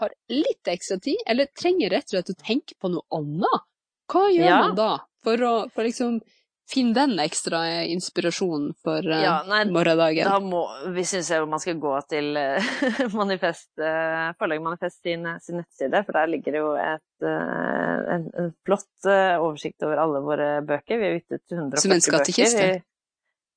har 0.00 0.16
litt 0.32 0.72
ekstra 0.72 0.98
tid, 1.02 1.20
eller 1.30 1.52
trenger 1.54 1.94
rett 1.94 2.08
og 2.08 2.16
slett 2.16 2.32
å 2.34 2.40
tenke 2.40 2.78
på 2.80 2.90
noe 2.90 3.06
annet. 3.14 3.68
Hva 4.10 4.24
gjør 4.32 4.48
ja. 4.50 4.62
man 4.66 4.74
da 4.78 4.92
for 5.24 5.46
å 5.46 5.52
for 5.72 5.86
liksom 5.86 6.18
Finn 6.64 6.94
den 6.96 7.18
ekstra 7.20 7.58
inspirasjonen 7.92 8.70
for 8.80 9.04
uh, 9.04 9.18
ja, 9.20 9.34
nei, 9.44 9.60
morgendagen. 9.68 10.24
Da 10.30 10.38
må, 10.40 10.62
vi 10.96 11.04
syns 11.04 11.28
man 11.50 11.60
skal 11.60 11.76
gå 11.82 11.92
til 12.08 12.30
uh, 12.40 12.70
manifest, 13.20 13.68
uh, 13.82 14.32
Forlaget 14.40 14.64
Manifest 14.64 15.02
sin, 15.04 15.28
sin, 15.44 15.60
nettside, 15.60 16.00
for 16.06 16.16
der 16.16 16.32
ligger 16.32 16.56
det 16.56 16.64
jo 16.64 16.72
et, 16.80 17.28
en, 17.28 18.26
en, 18.32 18.50
flott 18.64 19.10
oversikt 19.10 19.84
over 19.84 20.00
alle 20.06 20.24
våre 20.24 20.48
bøker. 20.64 21.00
Vi 21.00 21.10
har 21.10 21.20
yttet 21.20 21.44
140 21.52 22.16
bøker. 22.16 22.58
en? 22.64 22.84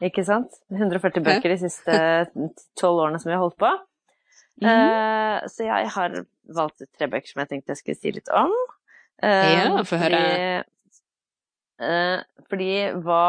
Ikke 0.07 0.27
sant? 0.27 0.59
140 0.75 1.23
bøker 1.25 1.55
de 1.55 1.59
siste 1.63 1.97
tolv 2.77 3.05
årene 3.07 3.23
som 3.23 3.31
vi 3.31 3.37
har 3.37 3.43
holdt 3.45 3.59
på. 3.61 3.71
Mm. 4.57 5.43
så 5.53 5.67
jeg 5.67 5.89
har 5.93 6.13
valgt 6.57 6.81
tre 6.97 7.05
bøker 7.05 7.29
som 7.29 7.43
jeg 7.43 7.49
tenkte 7.51 7.75
jeg 7.75 7.79
skulle 7.79 7.99
si 7.99 8.13
litt 8.15 8.31
om. 8.33 8.53
ja, 9.21 9.83
få 9.85 9.99
høre. 10.01 10.21
Eh, 11.77 12.19
fordi 12.49 12.71
hva, 13.05 13.23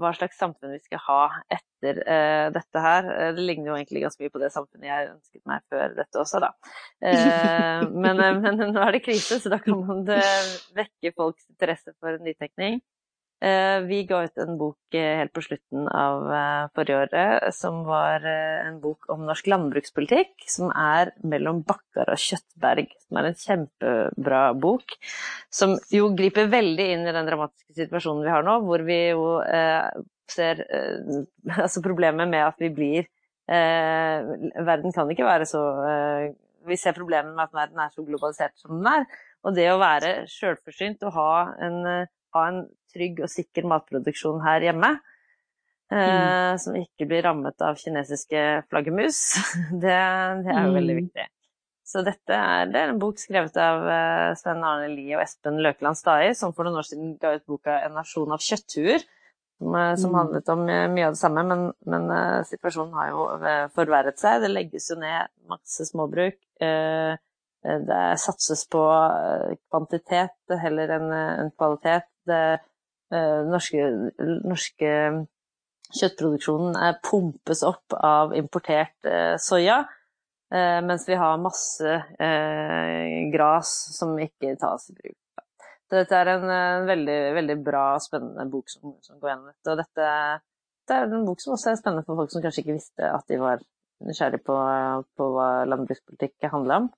hva, 0.00 0.12
slags 0.16 0.38
samfunn 0.40 0.72
vi 0.72 0.80
skal 0.80 1.02
ha 1.04 1.18
etter 1.52 1.98
uh, 2.00 2.46
dette 2.54 2.80
her, 2.80 3.08
eh, 3.12 3.32
det 3.36 3.44
ligner 3.44 3.72
jo 3.72 3.76
egentlig 3.76 4.00
ganske 4.06 4.24
mye 4.24 4.32
på 4.32 4.40
det 4.40 4.48
samfunnet 4.54 4.88
jeg 4.88 5.10
ønsket 5.10 5.42
meg 5.50 5.64
før 5.68 5.92
dette 5.98 6.20
også, 6.22 6.40
da. 6.40 6.48
Uh, 7.04 7.84
men, 7.92 8.22
men, 8.40 8.62
nå 8.72 8.86
er 8.86 8.96
det 8.96 9.02
krise, 9.04 9.36
så 9.42 9.52
da 9.52 9.60
kan 9.60 9.84
man 9.84 10.00
vekke 10.08 11.12
folks 11.12 11.44
interesse 11.52 11.92
for 12.00 12.16
nytenkning. 12.24 12.80
Eh, 13.44 13.78
vi 13.84 13.98
ga 14.08 14.22
ut 14.24 14.38
en 14.40 14.54
bok 14.56 14.94
eh, 14.96 15.18
helt 15.18 15.32
på 15.36 15.42
slutten 15.44 15.88
av 15.92 16.30
eh, 16.32 16.68
forrige 16.76 17.00
året 17.02 17.52
som 17.52 17.82
var 17.84 18.24
en 18.24 18.78
bok 18.80 19.10
om 19.12 19.26
norsk 19.28 19.50
landbrukspolitikk, 19.52 20.46
som 20.48 20.70
er 20.70 21.10
'Mellom 21.20 21.60
bakkar 21.68 22.08
og 22.14 22.22
kjøttberg', 22.22 22.94
som 23.04 23.18
er 23.20 23.28
en 23.28 23.36
kjempebra 23.42 24.40
bok. 24.60 24.96
Som 25.52 25.76
jo 25.92 26.08
griper 26.16 26.48
veldig 26.54 26.88
inn 26.94 27.04
i 27.04 27.12
den 27.12 27.28
dramatiske 27.28 27.76
situasjonen 27.82 28.24
vi 28.24 28.32
har 28.32 28.48
nå, 28.48 28.56
hvor 28.64 28.86
vi 28.86 28.98
jo 29.10 29.26
ser 30.32 30.64
altså 31.66 31.84
problemet 31.84 32.30
med 32.30 32.46
at 32.46 32.56
vi 32.58 32.72
blir 32.72 33.12
Verden 33.44 34.92
kan 34.96 35.10
ikke 35.12 35.26
være 35.28 35.44
så 35.44 35.60
Vi 36.64 36.78
ser 36.80 36.96
problemet 36.96 37.34
med 37.36 37.44
at 37.44 37.52
verden 37.52 37.78
er 37.78 37.90
så 37.92 38.00
globalisert 38.00 38.56
som 38.56 38.78
den 38.78 38.86
er. 38.88 39.04
Og 39.44 39.52
det 39.52 39.68
å 39.68 39.76
være 39.76 40.24
sjølforsynt 40.32 41.04
og 41.04 41.12
ha 41.12 41.32
en 41.60 42.06
ha 42.34 42.46
en 42.50 42.64
trygg 42.94 43.24
og 43.24 43.30
sikker 43.32 43.66
matproduksjon 43.70 44.42
her 44.44 44.68
hjemme. 44.68 44.94
Eh, 45.92 45.98
mm. 45.98 46.58
Som 46.58 46.76
ikke 46.78 47.06
blir 47.10 47.24
rammet 47.26 47.60
av 47.64 47.78
kinesiske 47.80 48.42
flaggermus. 48.70 49.20
Det, 49.84 49.94
det, 50.44 50.52
er 50.52 50.62
jo 50.62 50.72
mm. 50.72 50.78
veldig 50.78 50.98
viktig. 51.02 51.26
Så 51.84 52.00
dette 52.00 52.36
er, 52.36 52.70
det 52.72 52.80
er 52.80 52.94
en 52.94 53.00
bok 53.00 53.18
skrevet 53.20 53.56
av 53.60 53.82
uh, 53.84 54.30
Sven 54.40 54.62
Arne 54.64 54.88
Lie 54.88 55.18
og 55.18 55.20
Espen 55.20 55.60
Løkeland 55.62 55.98
Stai, 56.00 56.32
som 56.32 56.54
for 56.56 56.64
noen 56.64 56.80
år 56.80 56.86
siden 56.88 57.18
ga 57.20 57.34
ut 57.36 57.44
boka 57.50 57.74
'En 57.76 57.92
nasjon 57.98 58.32
av 58.32 58.40
kjøtthuer', 58.40 59.04
som, 59.60 59.76
uh, 59.76 59.92
som 60.00 60.14
mm. 60.14 60.16
handlet 60.16 60.48
om 60.54 60.64
mye 60.64 61.10
av 61.10 61.12
det 61.12 61.20
samme. 61.20 61.44
Men, 61.50 61.66
men 61.84 62.08
situasjonen 62.48 62.96
har 62.96 63.12
jo 63.12 63.28
forverret 63.76 64.18
seg. 64.18 64.40
Det 64.42 64.50
legges 64.54 64.88
jo 64.90 64.96
ned 65.02 65.28
masse 65.50 65.90
småbruk. 65.90 66.40
det 67.64 68.00
satses 68.20 68.66
på 68.68 68.80
kvantitet 69.72 70.56
heller 70.60 70.90
enn 70.98 71.12
en 71.12 71.52
kvalitet 71.56 72.04
det 72.28 72.44
den 73.14 73.50
norske, 73.52 73.84
norske 74.42 74.92
kjøttproduksjonen 75.94 76.78
pumpes 77.04 77.62
opp 77.66 77.94
av 77.98 78.34
importert 78.36 79.08
eh, 79.08 79.34
soya, 79.40 79.82
eh, 80.54 80.80
mens 80.84 81.06
vi 81.08 81.18
har 81.18 81.42
masse 81.42 81.98
gras 83.34 83.74
som 83.98 84.16
ikke 84.18 84.56
tas 84.60 84.88
i 84.90 84.96
bruk. 84.96 85.20
Så 85.84 86.00
dette 86.00 86.16
er 86.16 86.32
en, 86.32 86.48
veldig, 86.88 87.20
veldig 87.36 87.58
bra 87.62 87.84
og 87.98 88.02
spennende 88.02 88.48
bok 88.50 88.72
som, 88.72 88.96
som, 89.04 89.18
går 89.20 89.30
gjennom 89.30 89.50
dette. 89.52 89.70
Og 89.70 89.78
dette, 89.82 90.06
det 90.88 90.96
er 90.96 91.12
en 91.12 91.26
bok 91.28 91.44
som 91.44 91.54
også 91.54 91.70
er 91.70 91.78
spennende 91.78 92.06
for 92.06 92.18
folk 92.18 92.32
som 92.32 92.42
kanskje 92.42 92.64
ikke 92.64 92.78
visste 92.78 93.10
at 93.10 93.28
de 93.30 93.38
var 93.42 93.62
nysgjerrig 94.04 94.40
på, 94.48 94.56
på 95.14 95.28
hva 95.36 95.50
landbrukspolitikk 95.68 96.48
handler 96.50 96.82
om. 96.82 96.88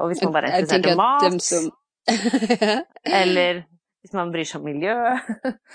og 0.00 0.08
hvis 0.10 0.24
man 0.24 0.34
bare 0.34 0.50
er 0.50 0.64
interessert 0.64 0.90
i 0.90 0.96
mat, 0.98 1.38
som... 1.44 1.70
eller 3.20 3.62
hvis 4.04 4.14
man 4.16 4.32
bryr 4.34 4.44
seg 4.48 4.60
om 4.60 4.68
miljø, 4.68 4.94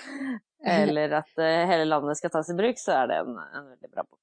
eller 0.78 1.18
at 1.18 1.30
uh, 1.34 1.62
hele 1.70 1.88
landet 1.88 2.20
skal 2.20 2.32
tas 2.34 2.50
i 2.52 2.58
bruk, 2.58 2.78
så 2.78 3.00
er 3.02 3.10
det 3.10 3.22
en, 3.24 3.34
en 3.42 3.64
veldig 3.66 3.90
bra 3.90 4.04
bok. 4.06 4.20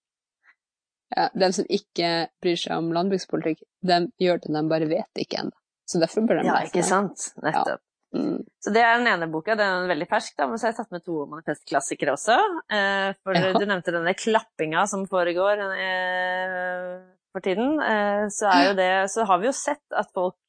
Ja, 1.15 1.29
de 1.31 1.49
som 1.55 1.67
ikke 1.71 2.11
bryr 2.43 2.59
seg 2.59 2.79
om 2.79 2.89
landbrukspolitikk, 2.95 3.63
de 3.87 3.99
gjør 4.21 4.41
det, 4.43 4.53
de 4.55 4.63
bare 4.71 4.87
vet 4.89 5.23
ikke 5.23 5.43
ennå. 5.43 5.55
Så 5.87 6.01
derfor 6.03 6.25
bør 6.27 6.41
de 6.41 6.49
Ja, 6.49 6.57
lese 6.57 6.73
ikke 6.73 6.87
sant. 6.87 7.29
Nettopp. 7.43 7.83
Mm. 8.15 8.39
Så 8.63 8.71
det 8.75 8.81
er 8.83 8.97
den 8.99 9.09
ene 9.11 9.27
boka, 9.31 9.55
den 9.59 9.83
er 9.83 9.91
veldig 9.91 10.07
fersk, 10.09 10.35
da, 10.39 10.47
men 10.47 10.59
så 10.59 10.67
har 10.67 10.73
jeg 10.73 10.79
tatt 10.79 10.95
med 10.95 11.03
to 11.03 11.25
manifestklassikere 11.31 12.15
også. 12.15 12.37
Eh, 12.71 13.11
for 13.23 13.35
ja. 13.35 13.51
du 13.55 13.63
nevnte 13.67 13.93
denne 13.95 14.15
klappinga 14.15 14.85
som 14.87 15.03
foregår 15.11 15.63
eh, 15.67 16.91
for 17.35 17.43
tiden. 17.43 17.77
Eh, 17.83 18.27
så 18.33 18.51
det 18.77 19.09
Så 19.11 19.27
har 19.27 19.43
vi 19.43 19.49
jo 19.49 19.55
sett 19.55 19.83
at 19.95 20.11
folk 20.15 20.35
eh, 20.35 20.46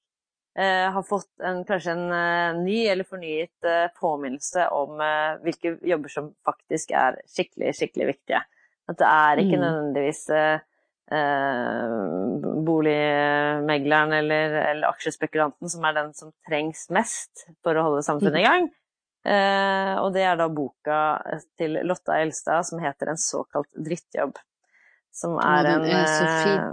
har 0.95 1.03
fått 1.07 1.29
en, 1.45 1.65
kanskje 1.65 1.93
en 1.93 2.13
eh, 2.13 2.63
ny 2.65 2.79
eller 2.91 3.05
fornyet 3.07 3.65
eh, 3.65 3.87
påminnelse 4.01 4.69
om 4.75 5.01
eh, 5.01 5.37
hvilke 5.45 5.77
jobber 5.87 6.09
som 6.11 6.33
faktisk 6.45 6.91
er 6.99 7.21
skikkelig, 7.31 7.75
skikkelig 7.79 8.07
viktige. 8.15 8.41
At 8.89 8.99
det 8.99 9.07
er 9.07 9.43
ikke 9.45 9.59
Mm. 9.59 9.65
nødvendigvis 9.67 10.25
eh, 10.31 10.61
eh, 11.13 11.93
boligmegleren 12.67 14.13
eller, 14.13 14.59
eller 14.73 14.89
aksjespekulanten 14.89 15.71
som 15.71 15.85
er 15.85 15.97
den 15.99 16.13
som 16.15 16.33
trengs 16.49 16.89
mest 16.91 17.47
for 17.63 17.77
å 17.79 17.85
holde 17.89 18.03
samfunnet 18.07 18.41
i 18.41 18.47
gang. 18.47 18.69
Eh, 19.29 19.95
og 20.01 20.13
det 20.15 20.23
er 20.25 20.37
da 20.41 20.47
boka 20.49 20.99
til 21.59 21.79
Lotta 21.85 22.21
Elstad 22.23 22.65
som 22.65 22.81
heter 22.81 23.11
En 23.13 23.19
såkalt 23.21 23.69
drittjobb. 23.75 24.39
Som 25.13 25.37
er 25.43 25.67
en 25.75 25.85
er 25.85 26.07
eh, 26.07 26.71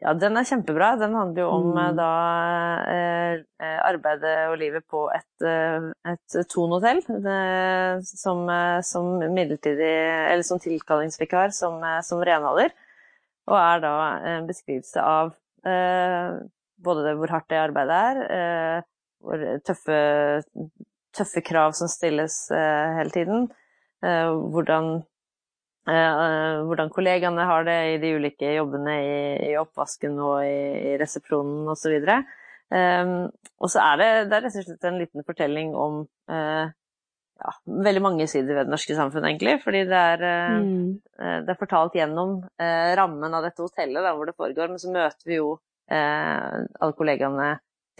Ja, 0.00 0.14
den 0.16 0.36
er 0.40 0.46
kjempebra. 0.48 0.94
Den 1.00 1.14
handler 1.18 1.42
jo 1.44 1.48
om 1.52 1.66
eh, 1.76 1.90
Mm. 1.90 1.96
da 1.98 2.10
eh, 2.88 3.34
eh, 3.60 3.80
arbeidet 3.84 4.36
og 4.48 4.56
livet 4.58 4.86
på 4.88 5.02
et, 5.12 5.48
et 6.08 6.38
Thon-hotell 6.48 7.02
som, 8.04 8.46
som 8.82 9.10
midlertidig 9.20 9.90
Eller 10.32 10.42
som 10.46 10.58
tilkallingsvikar 10.62 11.52
som, 11.52 11.80
som 12.06 12.24
renholder. 12.24 12.72
Og 13.50 13.56
er 13.58 13.84
da 13.84 13.92
en 14.32 14.48
beskrivelse 14.48 15.02
av 15.04 15.34
eh, 15.66 16.40
både 16.84 17.04
det, 17.04 17.14
hvor 17.18 17.32
hardt 17.34 17.48
det 17.50 17.60
arbeidet 17.60 17.96
er, 17.96 18.20
eh, 18.36 18.82
hvor 19.20 19.42
tøffe, 19.66 19.98
tøffe 21.16 21.42
krav 21.44 21.74
som 21.76 21.90
stilles 21.92 22.36
eh, 22.54 22.96
hele 23.00 23.12
tiden, 23.14 23.48
eh, 24.04 24.30
hvordan, 24.54 25.02
hvordan 26.68 26.90
kollegaene 26.94 27.46
har 27.48 27.64
det 27.66 27.78
i 27.94 28.00
de 28.02 28.12
ulike 28.18 28.52
jobbene 28.56 28.96
i, 29.02 29.14
i 29.50 29.54
oppvasken 29.60 30.18
og 30.22 30.44
i, 30.44 30.92
i 30.92 30.98
resepsjonen 31.00 31.70
osv. 31.72 31.96
Um, 32.70 33.14
og 33.58 33.72
så 33.72 33.80
er 33.82 33.96
det, 33.98 34.10
det 34.30 34.36
er 34.36 34.44
rett 34.46 34.58
og 34.60 34.66
slett 34.68 34.86
en 34.86 35.00
liten 35.00 35.26
fortelling 35.26 35.72
om 35.74 36.04
uh, 36.30 36.68
ja, 37.40 37.54
veldig 37.88 38.02
mange 38.04 38.28
sider 38.30 38.54
ved 38.54 38.68
det 38.68 38.74
norske 38.76 38.94
samfunnet, 38.94 39.32
egentlig. 39.32 39.56
Fordi 39.64 39.86
det 39.90 40.04
er 40.12 40.26
uh, 40.26 40.60
Mm. 40.60 41.00
Eh, 41.20 41.40
Det 41.46 41.52
er 41.52 41.58
fortalt 41.58 41.96
gjennom 41.98 42.38
uh, 42.44 42.90
rammen 42.96 43.34
av 43.34 43.42
dette 43.44 43.64
hotellet 43.64 44.04
da, 44.04 44.14
hvor 44.14 44.30
det 44.30 44.36
foregår, 44.38 44.70
men 44.70 44.78
så 44.82 44.92
møter 44.92 45.26
vi 45.26 45.40
jo 45.40 45.56
eh, 45.90 46.60
alle 46.80 46.96
kollegaene 46.96 47.48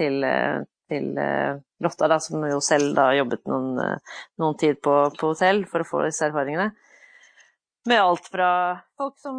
til, 0.00 0.22
eh, 0.24 0.62
til 0.90 1.18
eh, 1.18 1.58
Lotta, 1.84 2.08
da, 2.10 2.18
som 2.22 2.44
jo 2.48 2.60
selv 2.64 2.94
da 2.96 3.10
jobbet 3.16 3.46
noen, 3.50 3.74
eh, 3.82 4.16
noen 4.40 4.56
tid 4.60 4.80
på, 4.84 4.94
på 5.18 5.32
hotell 5.32 5.64
for 5.70 5.82
å 5.82 5.88
få 5.88 6.04
disse 6.06 6.28
erfaringene. 6.28 6.70
Med 7.88 8.00
alt 8.02 8.26
fra 8.28 8.50
folk 9.00 9.16
som, 9.18 9.38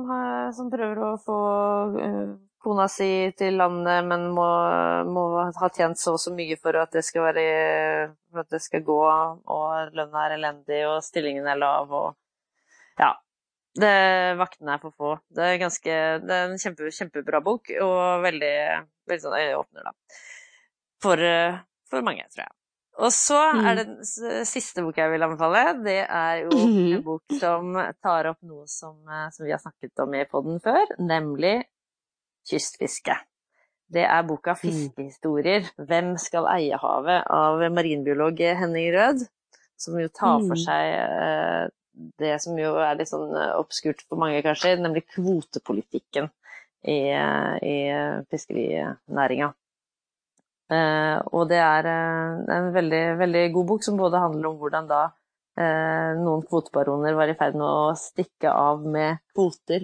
som 0.56 0.70
prøver 0.72 1.02
å 1.06 1.10
få 1.22 1.42
eh, 2.02 2.32
kona 2.62 2.88
si 2.90 3.10
til 3.38 3.58
landet, 3.58 4.06
men 4.06 4.28
må, 4.36 4.48
må 5.10 5.26
ha 5.46 5.70
tjent 5.74 6.00
så 6.02 6.16
og 6.16 6.22
så 6.22 6.34
mye 6.34 6.58
for 6.62 6.78
at 6.82 6.96
være 6.96 7.46
for 8.32 8.44
at 8.44 8.54
det 8.54 8.62
skal 8.64 8.86
gå, 8.86 9.02
og 9.02 9.98
lønna 9.98 10.26
er 10.26 10.38
elendig, 10.38 10.82
og 10.90 11.02
stillingen 11.06 11.50
er 11.50 11.60
lav, 11.62 11.92
og 11.92 13.02
ja. 13.02 13.16
Det, 13.72 13.92
vaktene 14.36 14.74
er 14.76 14.82
for 14.82 14.92
få. 15.00 15.12
Det 15.32 15.46
er, 15.48 15.58
ganske, 15.62 15.98
det 16.26 16.38
er 16.38 16.50
en 16.50 16.60
kjempe, 16.60 16.90
kjempebra 16.92 17.40
bok, 17.46 17.72
og 17.80 18.26
veldig, 18.26 18.56
veldig 19.08 19.24
sånn 19.24 19.38
øyeåpner, 19.38 19.86
da. 19.88 20.18
For, 21.02 21.24
eh, 21.24 21.62
for 21.90 22.04
mange, 22.06 22.26
tror 22.34 22.44
jeg. 22.44 22.61
Og 23.02 23.10
så 23.10 23.40
Mm. 23.54 23.66
er 23.66 23.76
det 23.76 23.86
den 23.88 24.46
siste 24.46 24.84
boka 24.86 25.02
jeg 25.02 25.12
vil 25.12 25.24
anbefale. 25.26 25.84
Det 25.84 26.06
er 26.08 26.44
jo 26.44 26.50
Mhm. 26.52 26.94
en 26.98 27.04
bok 27.04 27.24
som 27.40 27.74
tar 28.04 28.28
opp 28.30 28.38
noe 28.44 28.68
som, 28.68 28.96
eh, 29.10 29.30
som 29.32 29.46
vi 29.46 29.52
har 29.52 29.60
snakket 29.60 30.00
om 30.00 30.14
i 30.14 30.26
podden 30.26 30.62
før, 30.62 30.86
nemlig 31.00 31.64
kystfiske. 32.48 33.16
Det 33.92 34.04
er 34.04 34.22
boka 34.24 34.54
'Fiskehistorier. 34.54 35.70
Hvem 35.78 36.18
skal 36.18 36.46
eie 36.46 36.78
havet?' 36.78 37.26
av 37.30 37.60
marinbiolog 37.72 38.38
Henning 38.38 38.94
Rød, 38.94 39.28
som 39.78 40.00
jo 40.00 40.08
tar 40.08 40.40
for 40.40 40.56
Mm. 40.56 40.66
seg 40.66 40.94
eh, 40.96 41.70
det 42.20 42.42
som 42.42 42.56
jo 42.58 42.76
er 42.78 42.96
litt 42.96 43.10
sånn 43.10 43.34
oppskurt 43.58 44.02
for 44.08 44.16
mange, 44.16 44.42
kanskje, 44.44 44.80
nemlig 44.80 45.04
kvotepolitikken 45.14 46.30
i, 46.86 47.10
eh, 47.10 47.60
i 47.62 48.24
fiskerinæringa. 48.32 49.54
Eh, 50.72 51.18
og 51.36 51.50
det 51.52 51.60
er 51.60 51.88
eh, 51.92 52.44
en 52.58 52.70
veldig, 52.76 53.02
veldig 53.20 53.46
god 53.54 53.66
bok 53.74 53.84
som 53.84 53.98
både 54.00 54.22
handler 54.24 54.52
om 54.54 54.60
hvordan 54.62 54.86
da 54.88 55.02
eh, 55.60 56.12
noen 56.22 56.46
kvotebaroner 56.48 57.18
var 57.18 57.28
i 57.28 57.36
ferd 57.40 57.58
med 57.60 57.68
å 57.68 57.90
stikke 58.00 58.54
av 58.56 58.86
med 58.88 59.20
kvoter 59.36 59.84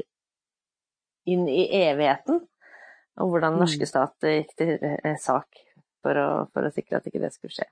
inn 1.27 1.43
i 1.51 1.65
evigheten, 1.83 2.39
og 3.19 3.33
hvordan 3.33 3.57
den 3.57 3.65
norske 3.65 3.83
Mm. 3.83 3.89
stat 3.91 4.29
gikk 4.29 4.53
til 4.55 4.77
eh, 4.79 5.17
sak 5.19 5.59
for 6.05 6.15
å, 6.15 6.29
for 6.53 6.63
å 6.63 6.71
sikre 6.71 7.01
at 7.01 7.09
ikke 7.09 7.19
det 7.25 7.33
skulle 7.35 7.51
skje. 7.57 7.67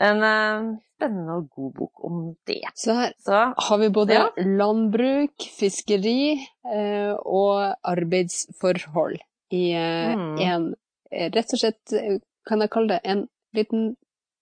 En 0.00 0.22
eh, 0.26 0.70
spennende 0.96 1.36
og 1.36 1.50
god 1.54 1.74
bok 1.76 2.04
om 2.08 2.22
det. 2.48 2.62
Så 2.74 2.94
her 2.96 3.12
Så 3.20 3.42
har 3.68 3.78
vi 3.82 3.90
både 3.94 4.14
Ja. 4.16 4.24
landbruk, 4.38 5.36
fiskeri 5.58 6.40
eh, 6.64 7.12
og 7.12 7.76
arbeidsforhold 7.84 9.20
i 9.52 9.66
eh, 9.76 10.14
Mm. 10.16 10.72
Eh, 11.14 11.30
Rett 11.34 11.52
og 11.54 11.60
slett, 11.62 11.92
eh, 11.96 12.18
kan 12.48 12.60
jeg 12.64 12.70
kalle 12.74 12.88
det, 12.96 13.00
en 13.04 13.26
liten 13.56 13.94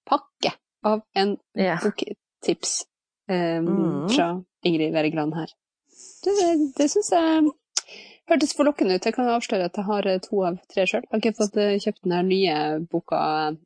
pakke 0.09 0.55
av 0.85 1.03
en 1.14 1.37
yeah. 1.57 1.79
boktips 1.83 2.85
um, 3.31 3.66
Mm. 3.68 4.09
fra 4.11 4.29
Ingrid 4.66 4.93
Wergeland 4.95 5.35
her. 5.37 5.53
Det, 6.25 6.39
det 6.79 6.89
syns 6.91 7.11
jeg 7.12 7.51
hørtes 8.31 8.55
forlokkende 8.57 8.97
ut. 8.97 9.05
Jeg 9.07 9.14
kan 9.14 9.29
avsløre 9.31 9.68
at 9.68 9.77
jeg 9.79 9.87
har 9.87 10.07
eh, 10.11 10.18
to 10.25 10.41
av 10.49 10.57
tre 10.73 10.87
sjøl. 10.89 11.05
Jeg 11.05 11.12
har 11.12 11.20
ikke 11.23 11.39
fått 11.39 11.59
kjøpt 11.85 12.03
den 12.07 12.16
her 12.16 12.27
nye 12.27 12.57
boka 12.91 13.20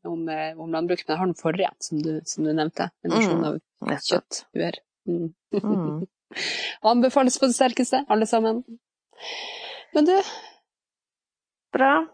om, 0.05 0.27
om 0.29 0.75
landbruk, 0.75 1.05
men 1.07 1.15
jeg 1.15 1.21
har 1.23 1.31
den 1.31 1.39
forrige, 1.41 1.71
som 1.81 2.03
du, 2.05 2.13
som 2.29 2.45
du 2.45 2.53
nevnte. 2.53 2.91
En 3.05 3.15
versjon 3.17 3.41
Mm. 3.41 3.47
av 3.47 3.97
kjøtt. 4.03 4.43
kjøtthuer. 4.53 4.79
Mm. 5.07 5.29
Mm. 5.55 6.07
Anbefales 6.93 7.39
på 7.39 7.47
det 7.49 7.57
sterkeste, 7.57 8.03
alle 8.11 8.27
sammen. 8.29 8.65
Men 9.95 10.05
du, 10.09 10.17
Bra. 11.73 12.07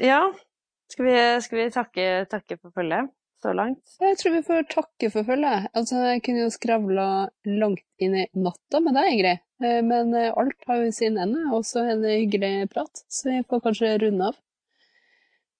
Ja. 0.00 0.22
Skal 0.90 1.06
vi, 1.06 1.16
skal 1.44 1.58
vi 1.60 1.70
takke, 1.70 2.06
takke 2.30 2.56
for 2.58 2.74
følget 2.74 3.10
så 3.40 3.52
langt? 3.56 3.80
jeg 4.02 4.18
tror 4.20 4.34
vi 4.34 4.42
får 4.44 4.66
takke 4.68 5.10
for 5.14 5.24
følget. 5.24 5.70
Altså, 5.72 6.00
jeg 6.10 6.22
kunne 6.26 6.42
jo 6.42 6.50
skravla 6.52 7.06
langt 7.46 7.86
inn 8.02 8.16
i 8.20 8.26
natta 8.36 8.82
med 8.84 8.98
deg, 8.98 9.12
Ingrid. 9.14 9.40
Eh, 9.64 9.80
Men 9.86 10.12
eh, 10.18 10.32
alt 10.36 10.66
har 10.68 10.82
jo 10.82 10.92
sin 10.92 11.16
ende, 11.20 11.46
og 11.54 11.64
så 11.68 11.86
er 11.86 12.02
det 12.02 12.18
hyggelig 12.18 12.68
prat, 12.74 13.04
så 13.08 13.30
vi 13.30 13.42
får 13.48 13.62
kanskje 13.68 13.98
runde 14.04 14.30
av. 14.32 14.38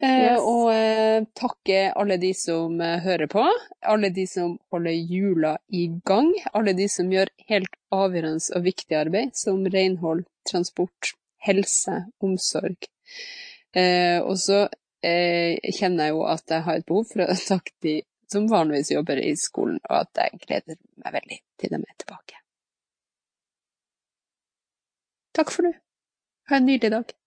Eh, 0.02 0.22
Yes. 0.32 0.40
Og 0.40 0.70
eh, 0.72 1.24
takke 1.36 1.80
alle 1.92 2.16
de 2.20 2.30
som 2.36 2.80
eh, 2.80 2.98
hører 3.04 3.28
på, 3.28 3.42
alle 3.84 4.08
de 4.16 4.26
som 4.28 4.58
holder 4.72 4.96
jula 4.96 5.54
i 5.68 5.86
gang, 6.08 6.30
alle 6.56 6.72
de 6.76 6.86
som 6.88 7.10
gjør 7.12 7.28
helt 7.52 7.74
avgjørende 7.92 8.56
og 8.56 8.64
viktig 8.64 8.96
arbeid, 8.96 9.34
som 9.36 9.60
renhold, 9.68 10.24
transport, 10.48 11.12
helse, 11.44 11.98
omsorg. 12.24 12.88
Eh, 13.76 14.18
og 14.18 14.38
så 14.38 14.64
eh, 15.06 15.58
kjenner 15.76 16.08
jeg 16.10 16.16
jo 16.16 16.24
at 16.26 16.50
jeg 16.50 16.66
har 16.66 16.80
et 16.80 16.86
behov 16.88 17.06
for 17.12 17.24
å 17.24 17.38
takke 17.52 17.76
de 17.86 18.00
som 18.30 18.46
vanligvis 18.50 18.92
jobber 18.94 19.18
i 19.22 19.32
skolen, 19.38 19.80
og 19.90 20.04
at 20.04 20.22
jeg 20.22 20.42
gleder 20.44 20.78
meg 21.02 21.16
veldig 21.18 21.40
til 21.58 21.72
de 21.74 21.80
er 21.80 21.96
tilbake. 21.98 22.42
Takk 25.34 25.50
for 25.54 25.66
nå. 25.66 25.72
Ha 26.50 26.58
en 26.58 26.66
nydelig 26.66 26.92
dag. 26.94 27.19